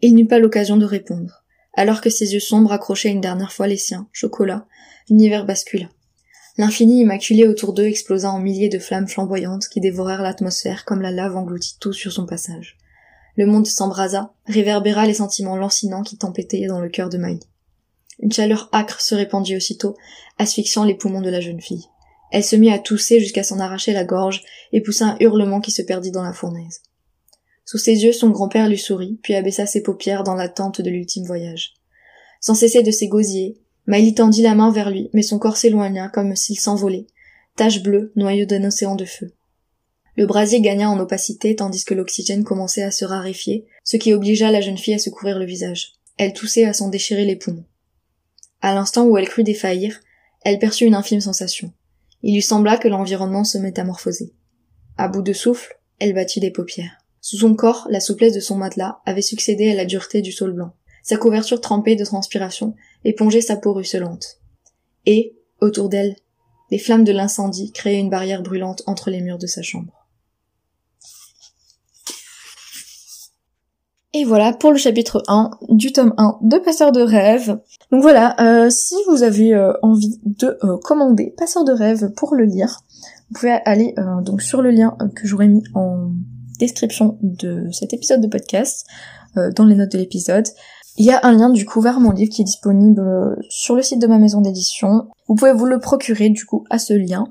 Il 0.00 0.16
n'eut 0.16 0.26
pas 0.26 0.40
l'occasion 0.40 0.76
de 0.76 0.84
répondre. 0.84 1.44
Alors 1.74 2.00
que 2.00 2.10
ses 2.10 2.34
yeux 2.34 2.40
sombres 2.40 2.72
accrochaient 2.72 3.12
une 3.12 3.20
dernière 3.20 3.52
fois 3.52 3.68
les 3.68 3.76
siens, 3.76 4.08
chocolat, 4.10 4.66
l'univers 5.08 5.46
bascula. 5.46 5.88
L'infini 6.58 7.00
immaculé 7.02 7.46
autour 7.46 7.72
d'eux 7.72 7.86
explosa 7.86 8.32
en 8.32 8.40
milliers 8.40 8.68
de 8.68 8.80
flammes 8.80 9.06
flamboyantes 9.06 9.68
qui 9.68 9.78
dévorèrent 9.78 10.22
l'atmosphère 10.22 10.84
comme 10.84 11.02
la 11.02 11.12
lave 11.12 11.36
engloutit 11.36 11.76
tout 11.78 11.92
sur 11.92 12.10
son 12.10 12.26
passage. 12.26 12.78
Le 13.36 13.46
monde 13.46 13.68
s'embrasa, 13.68 14.34
réverbéra 14.46 15.06
les 15.06 15.14
sentiments 15.14 15.56
lancinants 15.56 16.02
qui 16.02 16.18
tempêtaient 16.18 16.66
dans 16.66 16.80
le 16.80 16.88
cœur 16.88 17.10
de 17.10 17.18
Maï. 17.18 17.38
Une 18.20 18.32
chaleur 18.32 18.68
âcre 18.72 19.00
se 19.00 19.14
répandit 19.14 19.56
aussitôt, 19.56 19.96
asphyxiant 20.38 20.84
les 20.84 20.94
poumons 20.94 21.20
de 21.20 21.30
la 21.30 21.40
jeune 21.40 21.60
fille. 21.60 21.88
Elle 22.30 22.44
se 22.44 22.56
mit 22.56 22.72
à 22.72 22.78
tousser 22.78 23.20
jusqu'à 23.20 23.42
s'en 23.42 23.60
arracher 23.60 23.92
la 23.92 24.04
gorge 24.04 24.42
et 24.72 24.80
poussa 24.80 25.06
un 25.06 25.16
hurlement 25.20 25.60
qui 25.60 25.70
se 25.70 25.82
perdit 25.82 26.10
dans 26.10 26.22
la 26.22 26.32
fournaise. 26.32 26.82
Sous 27.64 27.78
ses 27.78 28.04
yeux, 28.04 28.12
son 28.12 28.30
grand-père 28.30 28.68
lui 28.68 28.78
sourit, 28.78 29.18
puis 29.22 29.34
abaissa 29.34 29.66
ses 29.66 29.82
paupières 29.82 30.24
dans 30.24 30.34
l'attente 30.34 30.80
de 30.80 30.90
l'ultime 30.90 31.24
voyage. 31.24 31.74
Sans 32.40 32.54
cesser 32.54 32.82
de 32.82 32.90
s'égosiller, 32.90 33.58
Miley 33.86 34.14
tendit 34.14 34.42
la 34.42 34.54
main 34.54 34.70
vers 34.70 34.90
lui, 34.90 35.10
mais 35.12 35.22
son 35.22 35.38
corps 35.38 35.56
s'éloigna 35.56 36.08
comme 36.08 36.36
s'il 36.36 36.58
s'envolait, 36.58 37.06
tache 37.56 37.82
bleue, 37.82 38.12
noyau 38.16 38.46
d'un 38.46 38.64
océan 38.64 38.96
de 38.96 39.04
feu. 39.04 39.32
Le 40.16 40.26
brasier 40.26 40.60
gagna 40.60 40.90
en 40.90 40.98
opacité 41.00 41.56
tandis 41.56 41.84
que 41.84 41.94
l'oxygène 41.94 42.44
commençait 42.44 42.82
à 42.82 42.90
se 42.90 43.04
raréfier, 43.04 43.66
ce 43.82 43.96
qui 43.96 44.12
obligea 44.12 44.50
la 44.50 44.60
jeune 44.60 44.78
fille 44.78 44.94
à 44.94 44.98
se 44.98 45.10
couvrir 45.10 45.38
le 45.38 45.44
visage. 45.44 45.92
Elle 46.16 46.32
toussait 46.32 46.64
à 46.64 46.72
s'en 46.72 46.88
déchirer 46.88 47.24
les 47.24 47.36
poumons. 47.36 47.64
À 48.64 48.72
l'instant 48.72 49.04
où 49.04 49.18
elle 49.18 49.28
crut 49.28 49.44
défaillir, 49.44 50.00
elle 50.42 50.58
perçut 50.58 50.86
une 50.86 50.94
infime 50.94 51.20
sensation. 51.20 51.70
Il 52.22 52.32
lui 52.32 52.40
sembla 52.40 52.78
que 52.78 52.88
l'environnement 52.88 53.44
se 53.44 53.58
métamorphosait. 53.58 54.32
À 54.96 55.06
bout 55.06 55.20
de 55.20 55.34
souffle, 55.34 55.78
elle 55.98 56.14
battit 56.14 56.40
les 56.40 56.50
paupières. 56.50 56.96
Sous 57.20 57.36
son 57.36 57.54
corps, 57.56 57.86
la 57.90 58.00
souplesse 58.00 58.32
de 58.32 58.40
son 58.40 58.56
matelas 58.56 59.02
avait 59.04 59.20
succédé 59.20 59.70
à 59.70 59.74
la 59.74 59.84
dureté 59.84 60.22
du 60.22 60.32
sol 60.32 60.54
blanc. 60.54 60.72
Sa 61.02 61.18
couverture 61.18 61.60
trempée 61.60 61.94
de 61.94 62.06
transpiration 62.06 62.74
épongeait 63.04 63.42
sa 63.42 63.56
peau 63.56 63.74
ruisselante. 63.74 64.40
Et, 65.04 65.36
autour 65.60 65.90
d'elle, 65.90 66.16
les 66.70 66.78
flammes 66.78 67.04
de 67.04 67.12
l'incendie 67.12 67.70
créaient 67.70 68.00
une 68.00 68.08
barrière 68.08 68.42
brûlante 68.42 68.82
entre 68.86 69.10
les 69.10 69.20
murs 69.20 69.36
de 69.36 69.46
sa 69.46 69.60
chambre. 69.60 70.03
Et 74.16 74.24
voilà 74.24 74.52
pour 74.52 74.70
le 74.70 74.78
chapitre 74.78 75.24
1 75.26 75.50
du 75.70 75.90
tome 75.90 76.14
1 76.18 76.38
de 76.42 76.58
Passeur 76.58 76.92
de 76.92 77.00
rêve. 77.00 77.58
Donc 77.90 78.00
voilà, 78.00 78.36
euh, 78.40 78.70
si 78.70 78.94
vous 79.08 79.24
avez 79.24 79.52
euh, 79.52 79.72
envie 79.82 80.20
de 80.24 80.56
euh, 80.62 80.76
commander 80.84 81.34
Passeur 81.36 81.64
de 81.64 81.72
rêve 81.72 82.12
pour 82.16 82.36
le 82.36 82.44
lire, 82.44 82.78
vous 83.28 83.40
pouvez 83.40 83.58
aller 83.64 83.92
donc 84.22 84.40
sur 84.40 84.62
le 84.62 84.70
lien 84.70 84.96
que 85.16 85.26
j'aurais 85.26 85.48
mis 85.48 85.64
en 85.74 86.12
description 86.60 87.18
de 87.22 87.68
cet 87.72 87.92
épisode 87.92 88.20
de 88.20 88.28
podcast, 88.28 88.86
dans 89.56 89.64
les 89.64 89.74
notes 89.74 89.90
de 89.90 89.98
l'épisode. 89.98 90.46
Il 90.96 91.06
y 91.06 91.10
a 91.10 91.18
un 91.24 91.32
lien 91.32 91.50
du 91.50 91.64
coup 91.64 91.80
vers 91.80 91.98
mon 91.98 92.12
livre 92.12 92.30
qui 92.30 92.42
est 92.42 92.44
disponible 92.44 93.36
sur 93.48 93.74
le 93.74 93.82
site 93.82 94.00
de 94.00 94.06
ma 94.06 94.18
maison 94.18 94.42
d'édition. 94.42 95.08
Vous 95.26 95.34
pouvez 95.34 95.52
vous 95.52 95.66
le 95.66 95.80
procurer 95.80 96.28
du 96.28 96.44
coup 96.44 96.64
à 96.70 96.78
ce 96.78 96.92
lien. 96.92 97.26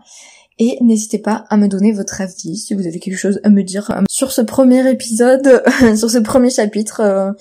Et 0.59 0.77
n'hésitez 0.81 1.19
pas 1.19 1.45
à 1.49 1.57
me 1.57 1.67
donner 1.67 1.91
votre 1.91 2.21
avis 2.21 2.57
si 2.57 2.73
vous 2.73 2.85
avez 2.85 2.99
quelque 2.99 3.17
chose 3.17 3.39
à 3.43 3.49
me 3.49 3.63
dire 3.63 3.91
euh, 3.91 4.01
sur 4.09 4.31
ce 4.31 4.41
premier 4.41 4.89
épisode, 4.89 5.63
sur 5.95 6.09
ce 6.09 6.19
premier 6.19 6.49
chapitre. 6.49 7.01
Euh, 7.01 7.31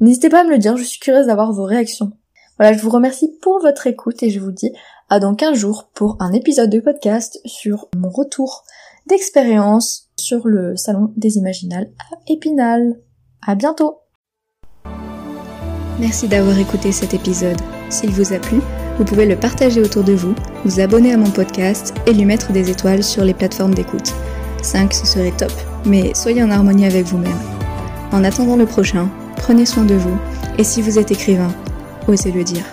n'hésitez 0.00 0.28
pas 0.28 0.40
à 0.40 0.44
me 0.44 0.50
le 0.50 0.58
dire, 0.58 0.76
je 0.76 0.84
suis 0.84 1.00
curieuse 1.00 1.26
d'avoir 1.26 1.52
vos 1.52 1.64
réactions. 1.64 2.12
Voilà, 2.58 2.76
je 2.76 2.82
vous 2.82 2.90
remercie 2.90 3.32
pour 3.40 3.60
votre 3.60 3.86
écoute 3.86 4.22
et 4.22 4.30
je 4.30 4.40
vous 4.40 4.52
dis 4.52 4.72
à 5.08 5.20
dans 5.20 5.34
15 5.34 5.58
jours 5.58 5.90
pour 5.94 6.16
un 6.20 6.32
épisode 6.32 6.70
de 6.70 6.80
podcast 6.80 7.40
sur 7.44 7.88
mon 7.96 8.08
retour 8.08 8.64
d'expérience 9.08 10.08
sur 10.16 10.46
le 10.46 10.76
salon 10.76 11.12
des 11.16 11.36
Imaginales 11.36 11.90
à 11.98 12.16
Épinal. 12.28 13.00
À 13.46 13.54
bientôt! 13.54 13.98
Merci 15.98 16.28
d'avoir 16.28 16.58
écouté 16.58 16.92
cet 16.92 17.14
épisode. 17.14 17.60
S'il 17.90 18.10
vous 18.10 18.32
a 18.32 18.38
plu, 18.38 18.60
vous 18.98 19.04
pouvez 19.04 19.26
le 19.26 19.36
partager 19.36 19.80
autour 19.80 20.04
de 20.04 20.12
vous, 20.12 20.34
vous 20.64 20.80
abonner 20.80 21.12
à 21.12 21.16
mon 21.16 21.30
podcast 21.30 21.94
et 22.06 22.12
lui 22.12 22.24
mettre 22.24 22.52
des 22.52 22.70
étoiles 22.70 23.02
sur 23.02 23.24
les 23.24 23.34
plateformes 23.34 23.74
d'écoute. 23.74 24.12
5, 24.62 24.92
ce 24.92 25.06
serait 25.06 25.32
top, 25.36 25.52
mais 25.84 26.12
soyez 26.14 26.42
en 26.42 26.50
harmonie 26.50 26.86
avec 26.86 27.06
vous-même. 27.06 27.38
En 28.12 28.24
attendant 28.24 28.56
le 28.56 28.66
prochain, 28.66 29.08
prenez 29.36 29.66
soin 29.66 29.84
de 29.84 29.94
vous, 29.94 30.18
et 30.58 30.64
si 30.64 30.82
vous 30.82 30.98
êtes 30.98 31.10
écrivain, 31.10 31.52
osez 32.06 32.30
le 32.30 32.44
dire. 32.44 32.64